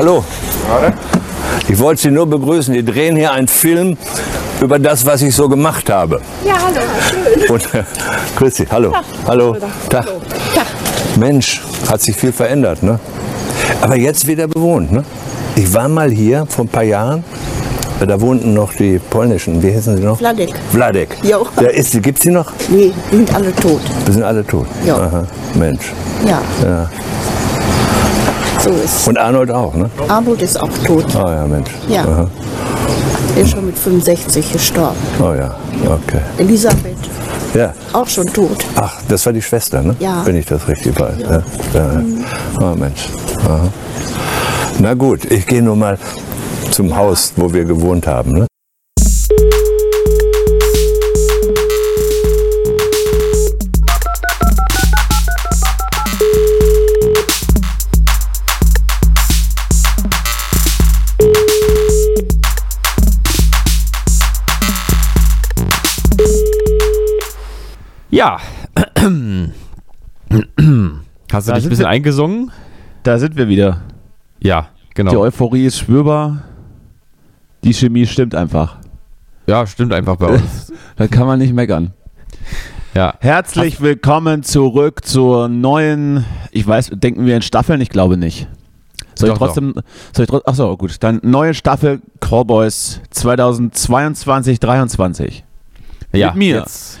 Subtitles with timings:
[0.00, 0.24] Hallo.
[1.68, 2.72] Ich wollte Sie nur begrüßen.
[2.72, 3.98] Wir drehen hier einen Film
[4.58, 6.22] über das, was ich so gemacht habe.
[6.42, 6.80] Ja, hallo.
[7.06, 7.50] Schön.
[7.50, 7.84] Und äh,
[8.34, 8.66] grüß Sie.
[8.70, 8.94] Hallo.
[9.26, 9.58] Hallo.
[9.90, 10.06] Tag.
[10.54, 10.66] Tag.
[11.18, 12.98] Mensch, hat sich viel verändert, ne?
[13.82, 15.04] Aber jetzt wieder bewohnt, ne?
[15.54, 17.22] Ich war mal hier vor ein paar Jahren.
[18.00, 20.18] Da wohnten noch die polnischen, wie heißen sie noch?
[20.18, 20.54] Wladek.
[20.72, 21.14] Wladek.
[21.24, 21.46] Jo.
[21.60, 22.50] Der ist, gibt's die noch?
[22.70, 23.82] Nee, die sind alle tot.
[24.06, 24.66] Wir sind alle tot.
[24.86, 25.24] Ja.
[25.52, 25.92] Mensch.
[26.26, 26.88] Ja, Ja.
[28.62, 29.90] So ist Und Arnold auch, ne?
[30.08, 31.04] Armut ist auch tot.
[31.14, 31.70] Oh ja, Mensch.
[31.88, 32.02] Ja.
[32.04, 32.26] Aha.
[33.36, 34.96] Er ist schon mit 65 gestorben.
[35.20, 35.54] Oh ja,
[35.86, 36.20] okay.
[36.38, 36.96] Elisabeth,
[37.54, 37.72] Ja.
[37.92, 38.58] auch schon tot.
[38.76, 39.94] Ach, das war die Schwester, ne?
[40.00, 40.22] Ja.
[40.26, 41.14] Wenn ich das richtig weiß.
[41.20, 41.42] Ja.
[41.74, 42.02] Ja.
[42.60, 43.08] Oh Mensch.
[43.44, 43.68] Aha.
[44.78, 45.98] Na gut, ich gehe nur mal
[46.70, 48.32] zum Haus, wo wir gewohnt haben.
[48.32, 48.46] Ne?
[68.20, 68.36] Ja.
[71.32, 72.52] Hast du Da dich ein bisschen wir- eingesungen?
[73.02, 73.80] Da sind wir wieder.
[74.40, 75.20] Ja, Die genau.
[75.20, 76.42] Euphorie ist spürbar.
[77.64, 78.76] Die Chemie stimmt einfach.
[79.46, 80.70] Ja, stimmt einfach bei uns.
[80.96, 81.94] Da kann man nicht meckern.
[82.92, 83.14] ja.
[83.20, 87.80] Herzlich willkommen zurück zur neuen, ich weiß, denken wir in Staffeln?
[87.80, 88.48] Ich glaube nicht.
[89.14, 89.72] Soll ich Doch, trotzdem,
[90.14, 95.42] soll ich trotzdem, achso, gut, dann neue Staffel Callboys 2022, 23.
[96.12, 96.26] ja.
[96.26, 96.56] Mit mir.
[96.58, 96.99] Jetzt.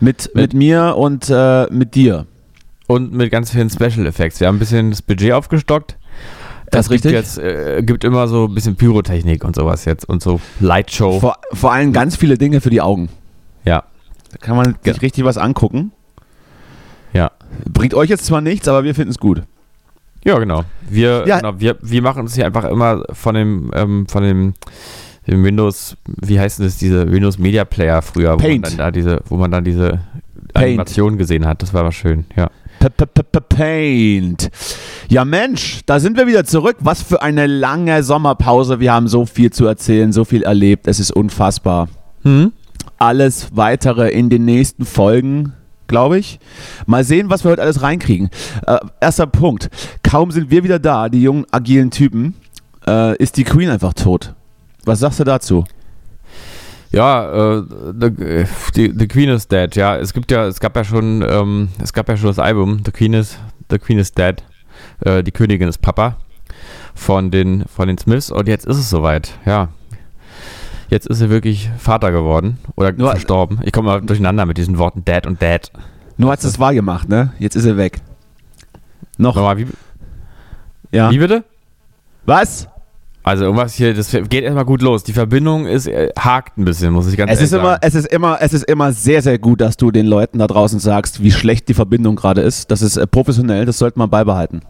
[0.00, 2.26] Mit, mit mir und äh, mit dir.
[2.86, 4.40] Und mit ganz vielen Special Effects.
[4.40, 5.96] Wir haben ein bisschen das Budget aufgestockt.
[6.70, 7.12] Das es gibt richtig.
[7.12, 11.20] jetzt äh, gibt immer so ein bisschen Pyrotechnik und sowas jetzt und so Lightshow.
[11.20, 13.08] Vor, vor allem ganz viele Dinge für die Augen.
[13.64, 13.84] ja.
[14.32, 14.92] Da kann man Ja.
[14.92, 15.92] sich richtig was angucken.
[17.12, 17.30] Ja.
[17.64, 19.42] Bringt euch jetzt zwar nichts, aber wir finden es gut.
[20.24, 20.64] Ja, genau.
[20.90, 21.36] Wir, Ja.
[21.38, 24.54] Genau, wir, wir machen uns hier einfach immer von dem, ähm, von dem,
[25.26, 28.66] dem Windows, wie heißt das, diese Windows Media Player früher, wo man Paint.
[28.66, 30.00] dann da diese, wo man dann diese
[30.52, 30.68] Paint.
[30.68, 31.62] Animation gesehen hat.
[31.62, 32.50] Das war aber schön, ja.
[32.78, 34.50] P -p -p -p Paint.
[35.08, 36.76] Ja, Mensch, da sind wir wieder zurück.
[36.80, 38.80] Was für eine lange Sommerpause.
[38.80, 40.86] Wir haben so viel zu erzählen, so viel erlebt.
[40.86, 41.88] Es ist unfassbar.
[42.22, 42.52] Hm?
[42.98, 45.54] Alles weitere in den nächsten Folgen,
[45.88, 46.38] glaube ich.
[46.86, 48.30] Mal sehen, was wir heute alles reinkriegen.
[48.66, 49.70] Äh, erster Punkt.
[50.02, 52.34] Kaum sind wir wieder da, die jungen, agilen Typen,
[52.86, 54.34] äh, ist die Queen einfach tot.
[54.86, 55.64] Was sagst du dazu?
[56.92, 57.62] Ja, äh,
[58.00, 59.74] the, die, the Queen is Dead.
[59.76, 62.80] Ja, es gibt ja, es gab ja schon, ähm, es gab ja schon das Album
[62.84, 63.38] The Queen is,
[63.68, 64.42] The Queen is Dead.
[65.00, 66.16] Äh, die Königin ist Papa
[66.94, 69.32] von den von den Smiths und jetzt ist es soweit.
[69.44, 69.68] Ja,
[70.88, 73.58] jetzt ist er wirklich Vater geworden oder Nur- verstorben.
[73.64, 75.70] Ich komme mal durcheinander mit diesen Worten Dad und Dad.
[76.16, 77.32] Nur hat es wahr gemacht, ne?
[77.38, 78.00] Jetzt ist er weg.
[79.18, 79.66] Noch, Nochmal, wie,
[80.92, 81.10] ja.
[81.10, 81.44] wie bitte?
[82.24, 82.68] Was?
[83.26, 85.02] Also irgendwas hier, das geht erstmal gut los.
[85.02, 87.80] Die Verbindung ist äh, hakt ein bisschen, muss ich ganz Es ehrlich ist, immer, sagen.
[87.82, 90.78] es, ist immer, es ist immer sehr, sehr gut, dass du den Leuten da draußen
[90.78, 92.70] sagst, wie schlecht die Verbindung gerade ist.
[92.70, 94.60] Das ist äh, professionell, das sollte man beibehalten.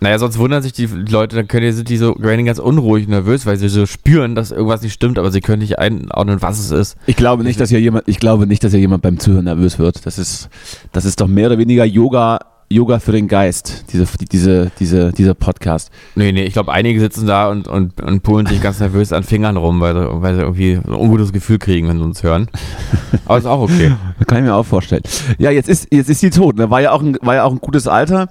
[0.00, 3.08] Naja, sonst wundern sich die Leute, dann können die, sind die so werden ganz unruhig
[3.08, 6.58] nervös, weil sie so spüren, dass irgendwas nicht stimmt, aber sie können nicht einordnen, was
[6.58, 6.96] es ist.
[7.06, 9.78] Ich glaube nicht, dass hier jemand, ich glaube nicht, dass hier jemand beim Zuhören nervös
[9.78, 10.04] wird.
[10.04, 10.50] Das ist,
[10.92, 12.40] das ist doch mehr oder weniger Yoga,
[12.72, 15.90] Yoga für den Geist, diese, diese, diese, dieser Podcast.
[16.14, 19.22] Nee, nee, ich glaube, einige sitzen da und, und, und pullen sich ganz nervös an
[19.22, 22.48] Fingern rum, weil sie, weil sie irgendwie ein ungutes Gefühl kriegen, wenn sie uns hören.
[23.26, 23.92] Aber ist auch okay.
[24.18, 25.02] Das kann ich mir auch vorstellen.
[25.38, 26.56] Ja, jetzt ist, jetzt ist sie tot.
[26.56, 26.70] Ne?
[26.70, 28.28] War, ja auch ein, war ja auch ein gutes Alter.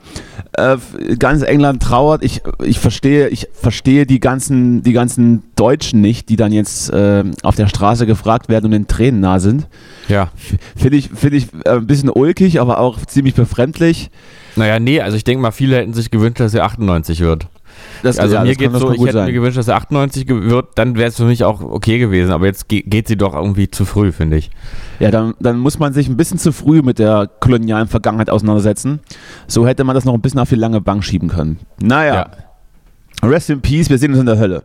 [0.53, 0.77] Äh,
[1.17, 2.23] ganz England trauert.
[2.23, 7.23] Ich, ich, verstehe, ich verstehe die ganzen, die ganzen Deutschen nicht, die dann jetzt äh,
[7.43, 9.67] auf der Straße gefragt werden und in Tränen nah sind.
[10.07, 10.29] Ja.
[10.75, 14.09] Finde ich, finde ich äh, ein bisschen ulkig, aber auch ziemlich befremdlich.
[14.55, 17.47] Naja, nee, also ich denke mal, viele hätten sich gewünscht, dass er 98 wird.
[18.03, 19.33] Das, Also ja, mir das so, ich hätte mir sein.
[19.33, 22.45] gewünscht, dass er 98 ge- wird, dann wäre es für mich auch okay gewesen, aber
[22.45, 24.51] jetzt ge geht sie doch irgendwie zu früh, finde ich.
[24.99, 28.99] Ja, dann, dann muss man sich ein bisschen zu früh mit der kolonialen Vergangenheit auseinandersetzen.
[29.47, 31.59] So hätte man das noch ein bisschen auf die lange Bank schieben können.
[31.81, 32.29] Naja,
[33.23, 34.63] rest in peace, wir sehen uns in der Hölle.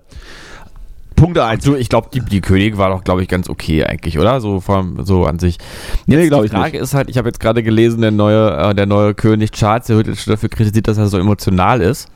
[1.17, 1.65] Punkt 1.
[1.65, 4.41] Du, ich glaube, die, die König war doch, glaube ich, ganz okay eigentlich, oder?
[4.41, 5.59] So, vom, so an sich.
[6.07, 8.51] Nee, Jetzt glaub die ich Frage ist halt, ich habe jetzt gerade gelesen, der neue,
[8.57, 11.81] äh, der neue König Charles, der wird jetzt schon dafür kritisiert, dass er so emotional
[11.81, 12.09] ist.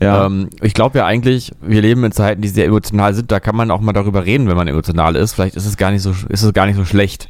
[0.00, 0.26] Ja.
[0.26, 3.30] Ähm, ich glaube ja eigentlich, wir leben in Zeiten, die sehr emotional sind.
[3.32, 5.32] Da kann man auch mal darüber reden, wenn man emotional ist.
[5.34, 7.28] Vielleicht ist es gar nicht so, ist es gar nicht so schlecht.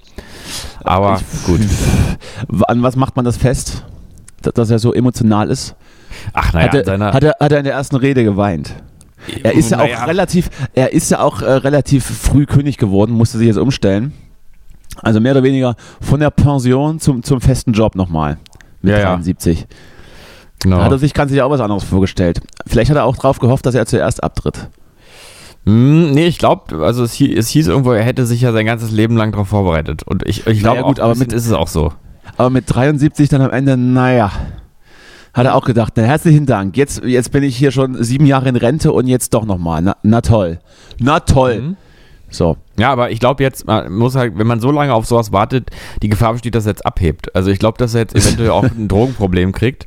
[0.85, 1.61] Aber gut.
[2.67, 3.85] An was macht man das fest?
[4.43, 5.75] Dass- er so emotional ist?
[6.33, 8.75] Ach naja, hat, er, hat, er, hat er in der ersten Rede geweint?
[9.43, 10.03] Er ist ja Naja.
[10.03, 14.13] auch relativ, er ist ja auch äh, relativ früh König geworden, musste sich jetzt umstellen.
[15.03, 18.39] Also mehr oder weniger von der Pension zum, zum festen Job nochmal.
[18.83, 19.05] Mit Ja, ja.
[19.15, 19.67] 73.
[20.61, 20.79] Genau.
[20.83, 22.41] Hat er sich, kann sich auch was anderes vorgestellt.
[22.67, 24.69] Vielleicht hat er auch drauf gehofft, dass er zuerst abtritt.
[25.67, 28.67] Hm, nee, ich glaube, also es hieß, es hieß irgendwo, er hätte sich ja sein
[28.67, 30.03] ganzes Leben lang darauf vorbereitet.
[30.05, 31.93] Und ich, ich glaube, Naja, gut, auch, aber mit- ist es auch so.
[32.37, 34.31] Aber mit 73 dann am Ende, naja,
[35.35, 36.77] hat er auch gedacht, na, herzlichen Dank.
[36.77, 39.83] Jetzt, jetzt bin ich hier schon sieben Jahre in Rente und jetzt doch nochmal.
[39.83, 40.59] Na, na toll.
[40.99, 41.61] Na toll.
[41.61, 41.77] Mhm.
[42.31, 42.59] So.
[42.79, 45.71] Ja, aber ich glaube jetzt, man muss halt, wenn man so lange auf sowas wartet,
[46.03, 47.35] die Gefahr besteht, dass er jetzt abhebt.
[47.35, 49.87] Also ich glaube, dass er jetzt eventuell auch ein Drogenproblem kriegt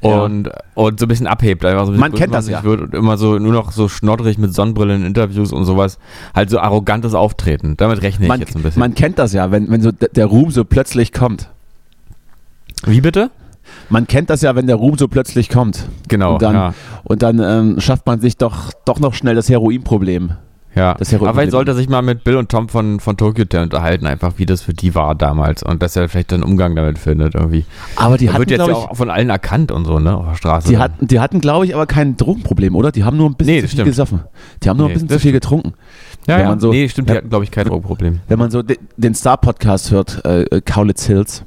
[0.00, 1.64] und, und so ein bisschen abhebt.
[1.64, 2.62] Einfach so ein bisschen Man kennt das ja.
[2.62, 5.98] Wird und immer so nur noch so schnoddrig mit Sonnenbrille in Interviews und sowas.
[6.32, 7.76] Halt so arrogantes Auftreten.
[7.76, 8.78] Damit rechne ich Man, jetzt ein bisschen.
[8.80, 11.48] man kennt das ja, wenn, wenn so der Ruhm so plötzlich kommt.
[12.86, 13.30] Wie bitte?
[13.90, 15.86] Man kennt das ja, wenn der Ruhm so plötzlich kommt.
[16.08, 16.74] Genau, Und dann, ja.
[17.04, 20.32] und dann ähm, schafft man sich doch, doch noch schnell das Heroinproblem.
[20.76, 23.16] Ja, Das Heroin- aber vielleicht sollte er sich mal mit Bill und Tom von, von
[23.16, 26.44] Tokyo Hotel unterhalten, einfach wie das für die war damals und dass er vielleicht einen
[26.44, 27.64] Umgang damit findet irgendwie.
[27.96, 30.26] Aber die er hatten, wird jetzt ja auch von allen erkannt und so, ne, auf
[30.28, 30.68] der Straße.
[30.68, 30.82] die dann.
[30.82, 32.92] hatten, die hatten glaube ich, aber kein Drogenproblem, oder?
[32.92, 33.88] Die haben nur ein bisschen Nee, zu viel stimmt.
[33.88, 34.20] gesoffen.
[34.62, 35.72] Die haben nur Nee, ein bisschen zu viel getrunken.
[36.28, 36.48] ja, wenn ja.
[36.50, 38.20] man so- nee, stimmt, die hatten, glaube ich, kein Drogenproblem.
[38.28, 41.44] Wenn man so de, den Star-Podcast hört, äh, äh, Kaulitz Hills.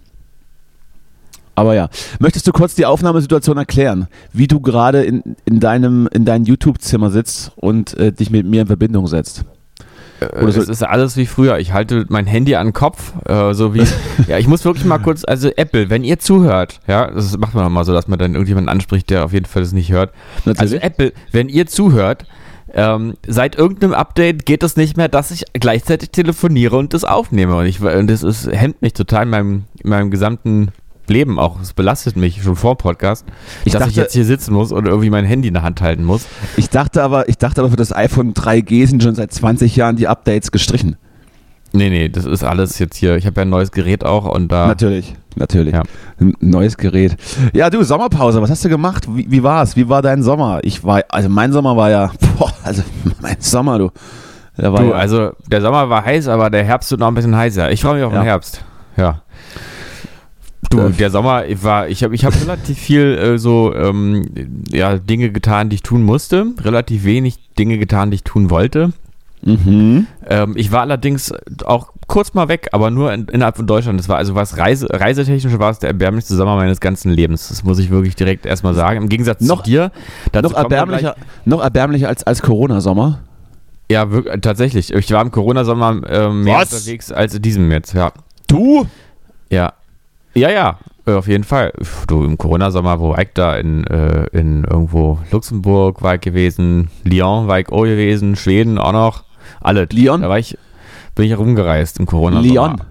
[1.56, 1.90] Aber ja,
[2.20, 7.12] möchtest du kurz die Aufnahmesituation erklären, wie du gerade in, in deinem in deinem YouTube-Zimmer
[7.12, 9.46] sitzt und äh, dich mit mir in Verbindung setzt?
[10.42, 11.60] Oder so- es ist alles wie früher.
[11.60, 13.84] Ich halte mein Handy an den Kopf, äh, so wie.
[14.28, 17.66] ja, ich muss wirklich mal kurz, also Apple, wenn ihr zuhört, ja, das macht man
[17.66, 20.12] auch mal so, dass man dann irgendjemanden anspricht, der auf jeden Fall das nicht hört.
[20.58, 22.26] Also Apple, wenn ihr zuhört,
[22.74, 27.56] ähm, seit irgendeinem Update geht es nicht mehr, dass ich gleichzeitig telefoniere und das aufnehme.
[27.58, 30.70] Und, ich, und das ist, hemmt mich total in meinem, in meinem gesamten
[31.10, 31.60] Leben auch.
[31.62, 33.26] Es belastet mich schon vor Podcast,
[33.66, 35.82] Ich dass ich dachte- jetzt hier sitzen muss und irgendwie mein Handy in der Hand
[35.82, 36.26] halten muss.
[36.58, 39.96] ich dachte aber, ich dachte aber für das iPhone 3G sind schon seit 20 Jahren
[39.96, 40.96] die Updates gestrichen.
[41.76, 43.16] Nee, nee, das ist alles jetzt hier.
[43.18, 44.68] Ich habe ja ein neues Gerät auch und da.
[44.68, 45.74] Natürlich, natürlich.
[45.74, 45.82] Ja.
[46.22, 47.18] Ein neues Gerät.
[47.54, 49.08] Ja, du, Sommerpause, was hast du gemacht?
[49.10, 49.76] Wie, wie war's?
[49.76, 50.60] Wie war dein Sommer?
[50.62, 52.84] Ich war, also mein Sommer war ja, boah, also
[53.22, 53.90] mein Sommer, du.
[54.56, 57.72] Du, ja, also der Sommer war heiß, aber der Herbst wird noch ein bisschen heißer.
[57.72, 58.20] Ich freue mich auf Ja.
[58.20, 58.64] den Herbst.
[58.96, 59.23] Ja.
[60.70, 60.92] Du, Äh.
[60.92, 64.26] der Sommer ich war, ich habe ich hab relativ viel äh, so ähm,
[64.72, 68.92] ja, Dinge getan, die ich tun musste, relativ wenig Dinge getan, die ich tun wollte.
[69.44, 70.08] mhm.
[70.28, 71.34] Ähm, ich war allerdings
[71.66, 74.00] auch kurz mal weg, aber nur in, innerhalb von Deutschland.
[74.00, 77.50] Das war also was Reise, reisetechnisch war es der erbärmlichste Sommer meines ganzen Lebens.
[77.50, 79.02] Das muss ich wirklich direkt erstmal sagen.
[79.04, 79.92] Im Gegensatz Noch- zu dir.
[80.42, 81.16] noch erbärmlicher,
[81.46, 83.20] noch erbärmlicher als, als Corona-Sommer.
[83.92, 84.94] Ja, wirklich, tatsächlich.
[84.94, 86.74] Ich war im Corona-Sommer ähm, mehr Was?
[86.74, 88.12] unterwegs als in diesem jetzt, ja.
[88.48, 88.86] Du?
[89.50, 89.74] Ja.
[90.36, 91.74] Ja, ja, äh, auf jeden Fall.
[92.08, 93.56] Du, im Corona-Sommer, wo war ich da?
[93.58, 98.94] In, äh, in irgendwo Luxemburg war ich gewesen, Lyon war ich auch gewesen, Schweden auch
[98.94, 99.24] noch.
[99.62, 99.88] Alle.
[99.92, 100.22] Lyon?
[100.22, 100.58] Da war ich,
[101.16, 102.54] bin ich herumgereist im Corona-Sommer.
[102.54, 102.82] Lyon.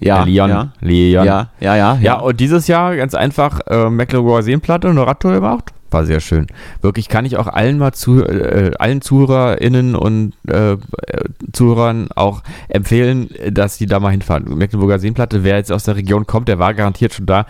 [0.00, 0.50] Ja, Äh, Lyon.
[0.50, 1.24] Ja, Lyon.
[1.24, 1.98] ja, ja, ja.
[2.00, 5.72] Ja, und dieses Jahr ganz einfach äh, Mecklenburger Seenplatte eine Radtour gemacht.
[5.92, 6.46] War sehr schön.
[6.80, 10.78] Wirklich kann ich auch allen mal zu, äh, allen ZuhörerInnen und äh, äh,
[11.52, 14.56] Zuhörern auch empfehlen, dass die da mal hinfahren.
[14.56, 17.46] Mecklenburger Seenplatte, wer jetzt aus der Region kommt, der war garantiert schon da.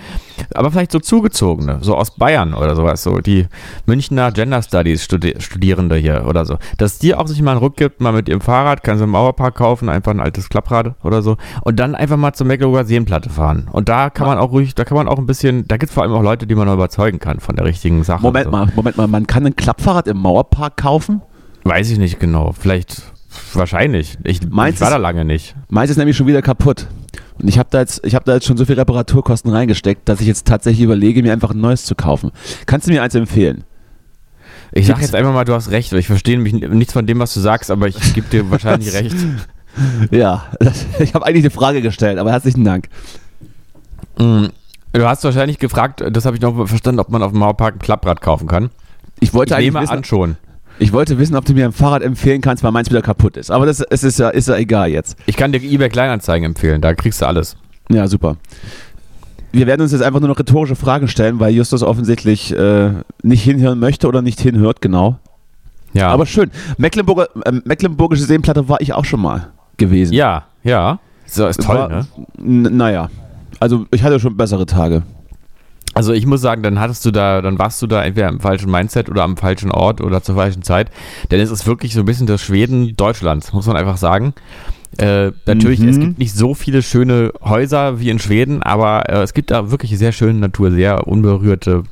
[0.55, 3.47] Aber vielleicht so Zugezogene, so aus Bayern oder sowas, so die
[3.87, 6.59] Münchner Gender Studies Studi Studierende hier oder so.
[6.79, 9.11] Dass die auch sich mal einen Ruck gibt, mal mit ihrem Fahrrad, kann sie im
[9.11, 13.31] Mauerpark kaufen, einfach ein altes Klapprad oder so und dann einfach mal zur Mecklenburger Seenplatte
[13.31, 13.69] fahren.
[13.71, 15.95] Und da kann man auch ruhig, da kann man auch ein bisschen, da gibt es
[15.95, 18.25] vor allem auch Leute, die man noch überzeugen kann von der richtigen Sache.
[18.33, 21.23] Moment mal, Moment mal, man kann ein Klappfahrrad im Mauerpark kaufen?
[21.65, 22.53] Weiß ich nicht genau.
[22.53, 23.03] Vielleicht,
[23.55, 24.19] wahrscheinlich.
[24.25, 25.55] Ich, ich war es- da lange nicht.
[25.69, 26.87] Meins ist nämlich schon wieder kaputt.
[27.41, 30.21] Und ich habe da, jetzt- ich hab da jetzt schon so viel Reparaturkosten reingesteckt, dass
[30.21, 32.31] ich jetzt tatsächlich überlege, mir einfach ein neues zu kaufen.
[32.67, 33.65] Kannst du mir eins empfehlen?
[34.73, 35.93] Ich sag Gibt's- jetzt einfach mal, du hast recht.
[35.93, 39.17] Ich verstehe nämlich nichts von dem, was du sagst, aber ich gebe dir wahrscheinlich recht.
[40.11, 42.89] Ja, das, ich habe eigentlich eine Frage gestellt, aber herzlichen Dank.
[44.93, 47.79] Du hast wahrscheinlich gefragt, das habe ich noch verstanden, ob man auf dem Mauerpark ein
[47.79, 48.71] Klapprad kaufen kann.
[49.21, 50.37] Ich Ich wollte, eigentlich nehme wissen, an schon.
[50.79, 53.51] ich wollte wissen, ob du mir ein Fahrrad empfehlen kannst, weil meins wieder kaputt ist.
[53.51, 55.17] Aber das es ist, ja, ist ja egal jetzt.
[55.27, 57.57] Ich kann dir eBay Kleinanzeigen empfehlen, da kriegst du alles.
[57.89, 58.37] Ja, super.
[59.53, 62.91] Wir werden uns jetzt einfach nur noch rhetorische Fragen stellen, weil Justus offensichtlich äh,
[63.23, 65.19] nicht hinhören möchte oder nicht hinhört, genau.
[65.95, 66.09] Ja.
[66.09, 66.51] Aber schön.
[66.79, 70.13] Mecklenburger, äh, Mecklenburgische Seenplatte war ich auch schon mal gewesen.
[70.15, 70.99] ja, ja.
[71.27, 72.07] So, ist toll, War- ne?
[72.71, 73.09] Naja,
[73.63, 75.03] also ich hatte schon bessere Tage.
[75.95, 78.71] Also ich muss sagen, dann hattest du da, dann warst du da entweder im falschen
[78.71, 80.91] Mindset oder am falschen Ort oder zur falschen Zeit.
[81.31, 84.35] Denn es ist wirklich so ein bisschen das Schweden Deutschlands, muss man einfach sagen.
[84.99, 85.89] Äh, natürlich, Mhm.
[85.91, 89.71] es gibt nicht so viele schöne Häuser wie in Schweden, aber äh, es gibt da
[89.71, 91.85] wirklich sehr schöne Natur, sehr unberührte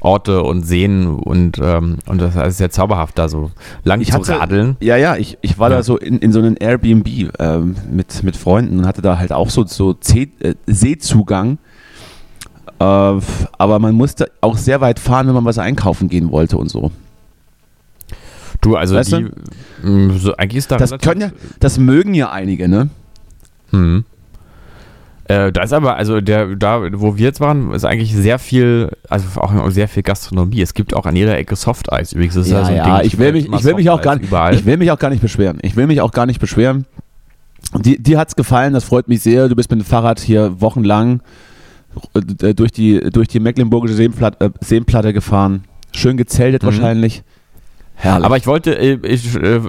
[0.00, 3.50] Orte und Seen und, ähm, und das ist sehr zauberhaft, da so
[3.84, 4.76] lang Ich zu hatte- radeln.
[4.80, 5.76] Ja, ja, ich, ich war Ja.
[5.76, 7.06] da so in, in so einem Airbnb
[7.38, 11.58] ähm, mit, mit Freunden und hatte da halt auch so, so See, äh, Seezugang.
[12.78, 16.70] Äh, aber man musste auch sehr weit fahren, wenn man was einkaufen gehen wollte und
[16.70, 16.90] so.
[18.62, 19.26] Du, also Weißt die,
[19.82, 21.30] mh, so, eigentlich ist da Das können ja,
[21.60, 22.88] das mögen ja einige, ne?
[23.70, 24.04] Hm.
[25.30, 28.90] Äh, da ist aber, also der, da, wo wir jetzt waren, ist eigentlich sehr viel,
[29.08, 30.60] also auch sehr viel Gastronomie.
[30.60, 32.12] Es gibt auch an jeder Ecke Softeis.
[32.12, 33.06] Übrigens ist Ja, so ein ja, Ding.
[33.06, 34.54] ich will mich, ich will mich auch gar nicht, überall.
[34.54, 35.58] ich will mich auch gar nicht beschweren.
[35.62, 36.86] Ich will mich auch gar nicht beschweren.
[37.78, 39.48] Die, dir hat's gefallen, das freut mich sehr.
[39.48, 41.20] Du bist mit dem Fahrrad hier wochenlang
[42.42, 45.62] äh, durch die, durch die Mecklenburgische Seenplatte, äh, Seenplatte gefahren.
[45.92, 46.66] Schön gezeltet Mhm.
[46.66, 47.22] wahrscheinlich.
[48.00, 48.24] Herrlich.
[48.24, 49.60] Aber ich wollte, äh, ich, äh,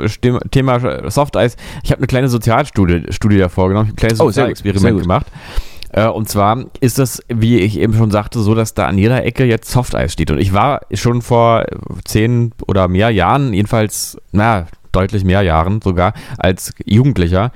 [0.52, 4.26] Thema Softeis, ich habe eine kleine Sozialstudie Studie davor genommen, ich habe ein kleines Oh,
[4.26, 5.28] Sozialexperiment gemacht.
[5.94, 9.26] Äh, und zwar ist das, wie ich eben schon sagte, so, dass da an jeder
[9.26, 10.32] Ecke jetzt Softeis steht.
[10.32, 11.66] Und ich war schon vor
[12.06, 17.52] zehn oder mehr Jahren, jedenfalls, na, deutlich mehr Jahren sogar, als Jugendlicher,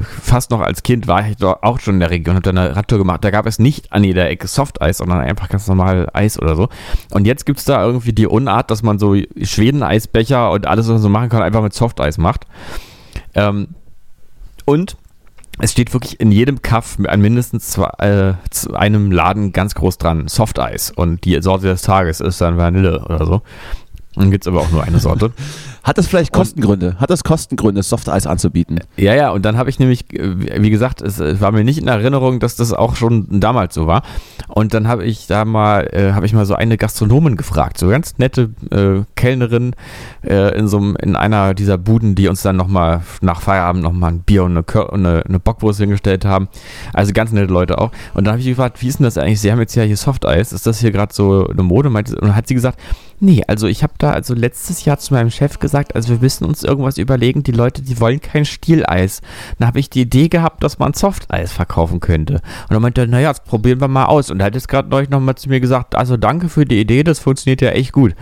[0.00, 2.76] fast noch als Kind war ich dort auch schon in der Region, habe da eine
[2.76, 3.24] Radtour gemacht.
[3.24, 6.68] Da gab es nicht an jeder Ecke Softeis, sondern einfach ganz normal Eis oder so.
[7.10, 10.94] Und jetzt gibt es da irgendwie die Unart, dass man so Schweden-Eisbecher und alles, was
[10.94, 12.46] man so machen kann, einfach mit Softeis macht.
[13.34, 13.68] Ähm,
[14.64, 14.96] und
[15.58, 19.98] es steht wirklich in jedem Kaff an mindestens zwei, äh, zu einem Laden ganz groß
[19.98, 20.90] dran Softeis.
[20.90, 23.42] Und die Sorte des Tages ist dann Vanille oder so.
[24.14, 25.32] Dann gibt es aber auch nur eine Sorte.
[25.82, 26.96] Hat das vielleicht Kostengründe?
[26.98, 28.80] Hat das Kostengründe, Softeis anzubieten?
[28.96, 31.78] Ja, ja, und dann habe ich nämlich, äh, wie gesagt, es äh, war mir nicht
[31.78, 34.02] in Erinnerung, dass das auch schon damals so war.
[34.48, 37.88] Und dann habe ich da mal, äh, habe ich mal so eine Gastronomin gefragt, so
[37.88, 39.74] ganz nette äh, Kellnerin
[40.22, 44.12] äh, in so einem, in einer dieser Buden, die uns dann nochmal nach Feierabend nochmal
[44.12, 46.48] ein Bier und eine, Kör und eine, eine Bockwurst hingestellt haben.
[46.92, 47.90] Also ganz nette Leute auch.
[48.14, 49.40] Und dann habe ich gefragt, wie ist denn das eigentlich?
[49.40, 51.88] Sie haben jetzt ja hier Softeis, ist das hier gerade so eine Mode?
[51.88, 52.78] Und dann hat sie gesagt,
[53.22, 56.46] Nee, also ich habe da also letztes Jahr zu meinem Chef gesagt, also wir müssen
[56.46, 59.20] uns irgendwas überlegen, die Leute, die wollen kein Stieleis.
[59.58, 62.34] Dann habe ich die Idee gehabt, dass man Softeis verkaufen könnte.
[62.34, 64.30] Und dann meinte er, naja, das probieren wir mal aus.
[64.30, 67.04] Und er hat jetzt gerade neulich nochmal zu mir gesagt, also danke für die Idee,
[67.04, 68.14] das funktioniert ja echt gut.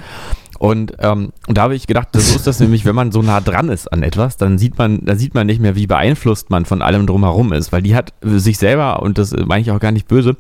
[0.59, 3.41] Und, ähm, und da habe ich gedacht, so ist das nämlich, wenn man so nah
[3.41, 6.65] dran ist an etwas, dann sieht man, dann sieht man nicht mehr, wie beeinflusst man
[6.65, 9.93] von allem drumherum ist, weil die hat sich selber, und das meine ich auch gar
[9.93, 10.37] nicht böse,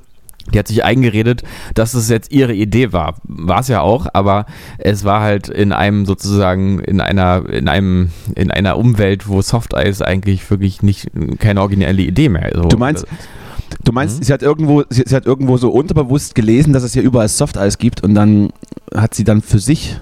[0.52, 1.42] die hat sich eingeredet,
[1.74, 3.16] dass es jetzt ihre Idee war.
[3.24, 4.46] War es ja auch, aber
[4.78, 10.02] es war halt in einem sozusagen, in einer, in einem, in einer Umwelt, wo Softeis
[10.02, 12.72] eigentlich wirklich nicht, keine originelle Idee mehr ist.
[12.72, 13.06] Du meinst,
[13.84, 17.02] du meinst, sie hat irgendwo, sie, sie hat irgendwo so unterbewusst gelesen, dass es hier
[17.02, 18.50] überall Softeis gibt und dann
[18.94, 19.96] hat sie dann für sich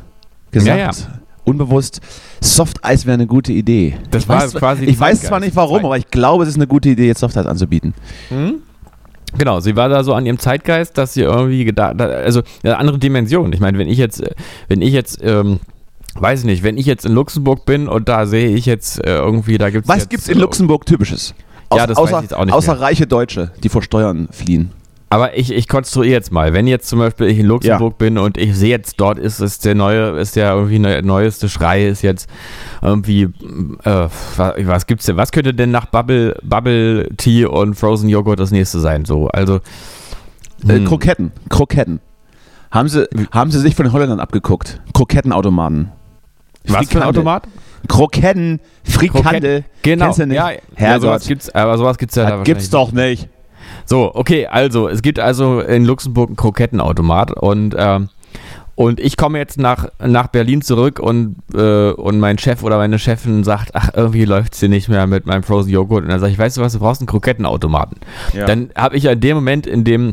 [0.53, 1.19] gesagt, Ja, ja.
[1.45, 2.01] unbewusst,
[2.41, 3.97] Softeis wäre eine gute Idee.
[4.11, 6.57] Das ich war weiß, quasi Ich weiß zwar nicht warum, aber ich glaube, es ist
[6.57, 7.95] eine gute Idee, jetzt Softeis anzubieten.
[9.39, 12.99] Genau, sie war da so an ihrem Zeitgeist, dass sie irgendwie gedacht, also eine andere
[12.99, 13.53] Dimension.
[13.53, 14.31] Ich meine, wenn ich jetzt, äh,
[14.69, 15.61] wenn ich jetzt, ähm,
[16.15, 19.17] weiß ich nicht, wenn ich jetzt in Luxemburg bin und da sehe ich jetzt äh,
[19.17, 21.35] irgendwie, da gibt es Was jetzt, gibt's in Luxemburg typisches?
[21.75, 22.83] Ja, das weiß außer ich jetzt auch nicht außer mehr.
[22.83, 24.71] reiche Deutsche, die vor Steuern fliehen.
[25.09, 28.37] Aber ich, ich konstruiere jetzt mal, wenn jetzt zum Beispiel ich in Luxemburg bin und
[28.37, 32.03] ich sehe jetzt dort ist es der neue, ist der irgendwie der neueste Schrei ist
[32.03, 32.29] jetzt
[32.83, 33.23] irgendwie,
[33.85, 38.41] äh, was, was gibt's denn, was könnte denn nach Bubble, Bubble Tea und Frozen Joghurt
[38.41, 39.05] das nächste sein?
[39.05, 39.61] So, also
[40.67, 40.87] Äh, hm.
[40.87, 42.01] Kroketten, Kroketten.
[42.73, 44.81] Haben sie, haben sie sich von den Holländern abgeguckt?
[44.93, 45.93] Krokettenautomaten.
[46.67, 47.09] was für ein.
[47.09, 47.45] Automat?
[47.87, 49.65] Kroketten, Frikandel.
[49.83, 50.37] Genau, Kennst du nicht?
[50.37, 51.03] ja, ja Herrgott.
[51.03, 53.29] sowas gibt's, aber sowas gibt's ja da das gibt's doch nicht.
[53.87, 58.09] So, okay, also es gibt also in Luxemburg einen Krokettenautomat und ähm,
[58.77, 62.99] und ich komme jetzt nach, nach Berlin zurück und, äh, und mein Chef oder meine
[62.99, 66.05] Chefin sagt, ach, irgendwie läuft es hier nicht mehr mit meinem Frozen Joghurt.
[66.05, 67.97] Und dann sage ich, weißt du was, du brauchst einen Krokettenautomaten.
[68.35, 68.45] Ja.
[68.45, 70.13] Dann habe ich ja in dem Moment, in dem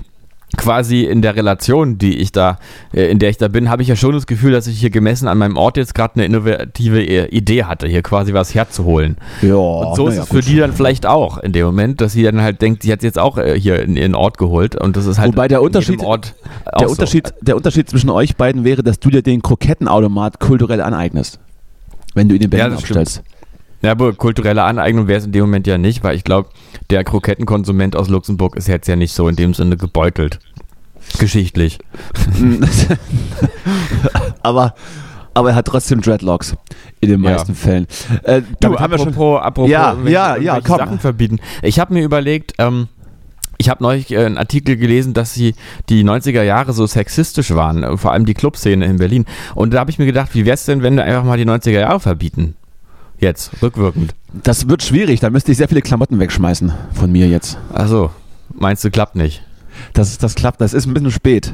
[0.57, 2.59] quasi in der Relation, die ich da,
[2.93, 4.89] äh, in der ich da bin, habe ich ja schon das Gefühl, dass ich hier
[4.89, 9.17] gemessen an meinem Ort jetzt gerade eine innovative äh, Idee hatte, hier quasi was herzuholen.
[9.41, 12.23] Ja, Und so ist es für die dann vielleicht auch in dem Moment, dass sie
[12.23, 15.05] dann halt denkt, sie hat jetzt auch äh, hier in ihren Ort geholt und das
[15.05, 16.87] ist halt Wobei der Unterschied- Der so.
[16.87, 21.39] Unterschied, der Unterschied zwischen euch beiden wäre, dass du dir den Krokettenautomat kulturell aneignest.
[22.13, 23.23] Wenn du ihn in Berlin das stimmt.
[23.83, 26.49] Ja, aber kulturelle Aneignung wäre es in dem Moment ja nicht, weil ich glaube,
[26.89, 30.39] der Krokettenkonsument aus Luxemburg ist jetzt ja nicht so in dem Sinne gebeutelt.
[31.19, 31.79] Geschichtlich.
[34.41, 34.73] aber,
[35.33, 36.55] aber er hat trotzdem Dreadlocks.
[37.01, 37.31] In den Ja.
[37.31, 37.87] meisten Fällen.
[38.23, 39.09] Äh, Du, haben wir schon.
[39.09, 40.77] apropos, apropos Ja, ja, ja, komm.
[40.77, 41.39] Sachen verbieten.
[41.61, 42.87] Ich habe mir überlegt, ähm,
[43.57, 45.55] ich habe neulich äh, einen Artikel gelesen, dass sie
[45.89, 49.25] die 90er Jahre so sexistisch waren, äh, vor allem die Clubszene in Berlin.
[49.55, 51.45] Und da habe ich mir gedacht, wie wäre es denn, wenn wir einfach mal die
[51.45, 52.55] 90er Jahre verbieten?
[53.23, 54.13] Jetzt, rückwirkend.
[54.43, 55.21] Das wird schwierig.
[55.21, 57.57] Da müsste ich sehr viele Klamotten wegschmeißen von mir jetzt.
[57.71, 58.11] Achso,
[58.53, 59.43] meinst du, klappt nicht?
[59.93, 60.59] Das, das klappt.
[60.59, 61.53] Das ist ein bisschen spät.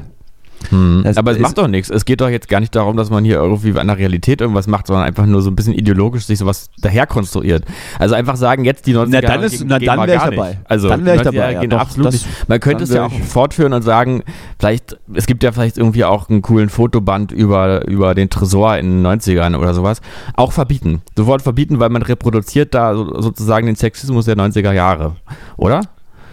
[0.69, 1.01] Hm.
[1.03, 1.89] Das Aber es macht doch nichts.
[1.89, 4.67] Es geht doch jetzt gar nicht darum, dass man hier irgendwie an der Realität irgendwas
[4.67, 7.63] macht, sondern einfach nur so ein bisschen ideologisch sich sowas daher konstruiert.
[7.97, 10.21] Also einfach sagen, jetzt die 90er Na, dann Jahre ist- na, dann mal wär ich
[10.21, 10.49] dabei.
[10.49, 10.59] nicht.
[10.65, 12.25] Also Dann wär ich die 90er dabei, ja, gehen doch, absolut das-.
[12.47, 14.23] Man könnte es ja auch fortführen und sagen,
[14.59, 19.03] vielleicht, es gibt ja vielleicht irgendwie auch einen coolen Fotoband über, über den Tresor in
[19.03, 20.01] den 90ern oder sowas.
[20.35, 21.01] Auch verbieten.
[21.15, 25.15] Sofort verbieten, weil man reproduziert da so, sozusagen den Sexismus der 90er Jahre.
[25.57, 25.81] Oder?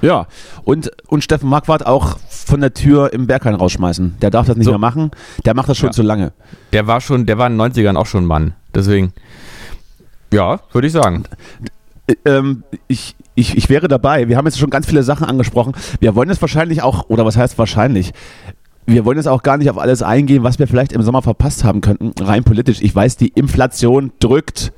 [0.03, 0.27] Ja,
[0.65, 4.17] und, und Steffen Marquardt auch von der Tür im Berghain rausschmeißen.
[4.21, 4.73] Der darf das nicht So.
[4.73, 5.11] mehr machen.
[5.45, 5.93] Der macht das schon Ja.
[5.93, 6.33] zu lange.
[6.73, 8.55] Der war schon, der war in den 90ern auch schon ein Mann.
[8.75, 9.13] Deswegen,
[10.33, 11.25] ja, würde ich sagen.
[12.07, 14.29] Äh, Ähm, ich, ich, ich wäre dabei.
[14.29, 15.73] Wir haben jetzt schon ganz viele Sachen angesprochen.
[15.99, 18.13] Wir wollen jetzt wahrscheinlich auch, oder was heißt wahrscheinlich?
[18.87, 21.65] Wir wollen jetzt auch gar nicht auf alles eingehen, was wir vielleicht im Sommer verpasst
[21.65, 22.81] haben könnten, rein politisch.
[22.81, 24.73] Ich weiß, die Inflation drückt,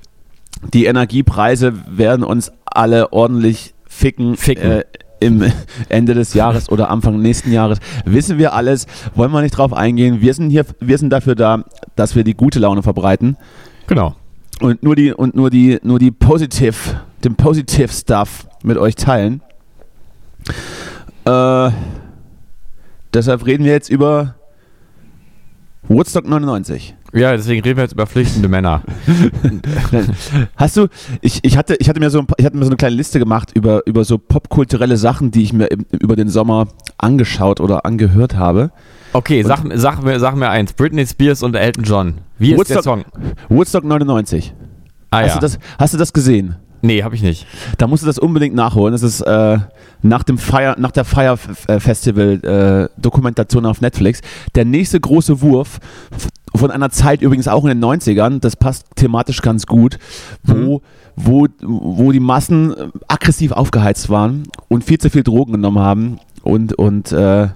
[0.73, 4.39] die Energiepreise werden uns alle ordentlich ficken.
[4.39, 4.71] Ficken.
[4.71, 4.85] Äh,
[5.21, 5.43] im
[5.89, 7.79] Ende des Jahres oder Anfang nächsten Jahres.
[8.05, 10.21] Wissen wir alles, wollen wir nicht drauf eingehen.
[10.21, 11.65] Wir sind hier, wir sind dafür da,
[11.97, 13.37] dass wir die gute Laune verbreiten
[13.87, 14.15] Genau.
[14.61, 19.43] und nur die und nur die nur die positive den positive Stuff mit euch teilen.
[21.25, 21.71] Äh,
[23.13, 24.37] deshalb reden wir jetzt über
[25.87, 26.97] Woodstock 99.
[27.15, 28.83] Ja, deswegen reden wir jetzt über flüchtende Männer.
[30.57, 30.89] Hast du
[31.23, 33.19] ich, ich hatte ich hatte mir so ein, ich hatte mir so eine kleine Liste
[33.19, 36.69] gemacht über über so popkulturelle Sachen, die ich mir im, über den Sommer
[36.99, 38.71] angeschaut oder angehört habe.
[39.15, 40.75] Okay, sag, sag, mir, sag mir eins.
[40.75, 42.15] Britney Spears und Elton John.
[42.39, 43.05] Wie ist der Song?
[43.49, 44.53] Woodstock 99.
[45.11, 45.35] Ah Hast ja.
[45.37, 46.57] du das hast du das gesehen?
[46.83, 47.47] nee, hab ich nicht.
[47.79, 48.93] Da musst du das unbedingt nachholen.
[48.93, 49.59] Das ist äh,
[50.03, 54.21] nach, dem Fire, nach der Fire äh, Festival äh, Dokumentation auf Netflix.
[54.55, 55.79] Der nächste große Wurf
[56.55, 59.99] von einer Zeit übrigens auch in den 90ern, das passt thematisch ganz gut,
[60.43, 60.83] wo,
[61.17, 66.19] wo, wo die Massen äh, aggressiv aufgeheizt waren und viel zu viel Drogen genommen haben
[66.43, 67.49] und, und äh,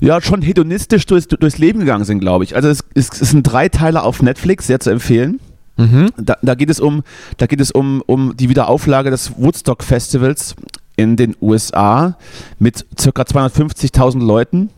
[0.00, 2.56] ja, schon hedonistisch durchs, durchs Leben gegangen sind, glaube ich.
[2.56, 5.40] Also es, es, es sind drei Teile auf Netflix, sehr zu empfehlen.
[5.76, 6.10] Mhm.
[6.16, 7.02] Da, da geht es um,
[7.38, 10.54] da geht es um, um die Wiederauflage des Woodstock Festivals
[10.96, 12.16] in den USA
[12.58, 13.22] mit ca.
[13.22, 14.70] 250.000 Leuten.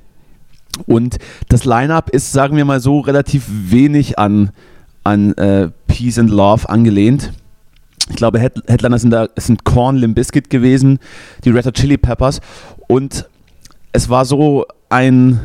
[0.87, 1.17] Und
[1.49, 4.51] das Line-up ist, sagen wir mal so, relativ wenig an,
[5.05, 7.33] an äh, Peace and Love angelehnt.
[8.09, 10.17] Ich glaube, Head Headliner sind da sind Korn, Limp
[10.49, 10.99] gewesen,
[11.45, 12.41] die Red Hot Chili Peppers
[12.87, 13.27] und
[13.93, 15.41] es war so ein,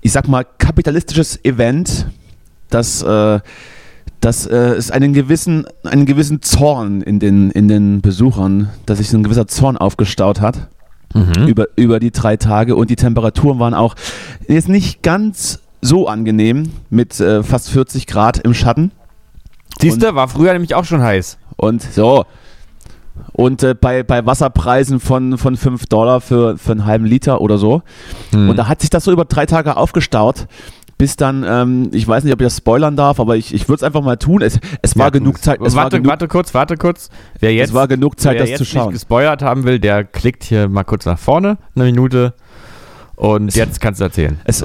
[0.00, 2.06] ich sag mal, kapitalistisches Event,
[2.68, 3.40] das, äh,
[4.24, 9.10] das äh, es einen gewissen, einen gewissen Zorn in den, in den Besuchern, dass sich
[9.10, 10.68] so ein gewisser Zorn aufgestaut hat
[11.14, 11.46] Mhm.
[11.46, 13.94] über, über die drei Tage und die Temperaturen waren auch
[14.48, 18.90] jetzt nicht ganz so angenehm mit äh, fast 40 Grad im Schatten.
[19.80, 21.38] Siehst du, war früher nämlich auch schon heiß.
[21.56, 22.24] Und so.
[23.32, 27.58] Und äh, bei, bei Wasserpreisen von, von 5 Dollar für, für einen halben Liter oder
[27.58, 27.82] so.
[28.32, 28.48] Mhm.
[28.50, 30.48] Und da hat sich das so über drei Tage aufgestaut,
[30.98, 33.76] bis dann, ähm, ich weiß nicht, ob ich das spoilern darf, aber ich, ich würde
[33.76, 34.42] es einfach mal tun.
[34.42, 35.60] Es, es war Ja, genug Zeit.
[35.60, 37.10] Es war warte, genug, warte kurz, warte kurz.
[37.40, 38.92] Wer jetzt, es war genug Zeit, wer das jetzt zu schauen.
[38.92, 42.34] gespoilert haben will, der klickt hier mal kurz nach vorne, eine Minute.
[43.16, 44.40] Und jetzt kannst du erzählen.
[44.44, 44.64] Es,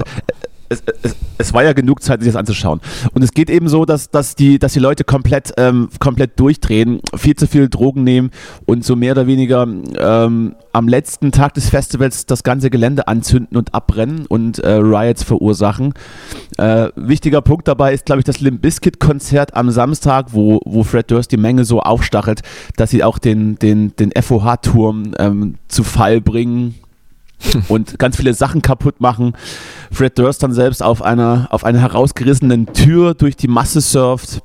[0.70, 2.80] es, es, es war ja genug Zeit, sich das anzuschauen.
[3.12, 7.00] Und es geht eben so, dass, dass, die, dass die Leute komplett, ähm, komplett durchdrehen,
[7.16, 8.30] viel zu viel Drogen nehmen
[8.66, 9.66] und so mehr oder weniger
[9.98, 15.24] ähm, am letzten Tag des Festivals das ganze Gelände anzünden und abbrennen und äh, Riots
[15.24, 15.92] verursachen.
[16.56, 21.10] Äh, wichtiger Punkt dabei ist, glaube ich, das Limp Bizkit-Konzert am Samstag, wo, wo Fred
[21.10, 22.42] Durst die Menge so aufstachelt,
[22.76, 26.76] dass sie auch den, den, den FOH-Turm ähm, zu Fall bringen
[27.68, 29.34] und ganz viele Sachen kaputt machen.
[29.90, 34.42] Fred Durst dann selbst auf einer, auf einer herausgerissenen Tür durch die Masse surft.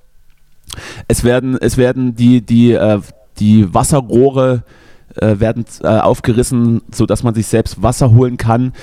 [1.08, 3.00] Es werden, es werden die, die, äh,
[3.40, 4.85] die Wasserrohre äh,
[5.22, 8.74] werden äh, aufgerissen, sodass man sich selbst Wasser holen kann.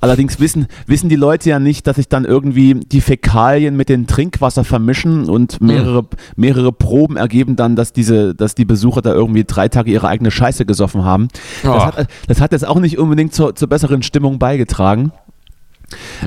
[0.00, 4.06] Allerdings wissen, wissen die Leute ja nicht, dass sich dann irgendwie die Fäkalien mit dem
[4.06, 6.04] Trinkwasser vermischen und mehrere,
[6.36, 10.30] mehrere Proben ergeben dann, dass diese, dass die Besucher da irgendwie drei Tage ihre eigene
[10.30, 11.28] Scheiße gesoffen haben.
[11.62, 15.12] Das, hat, das hat jetzt auch nicht unbedingt zur, zur besseren Stimmung beigetragen.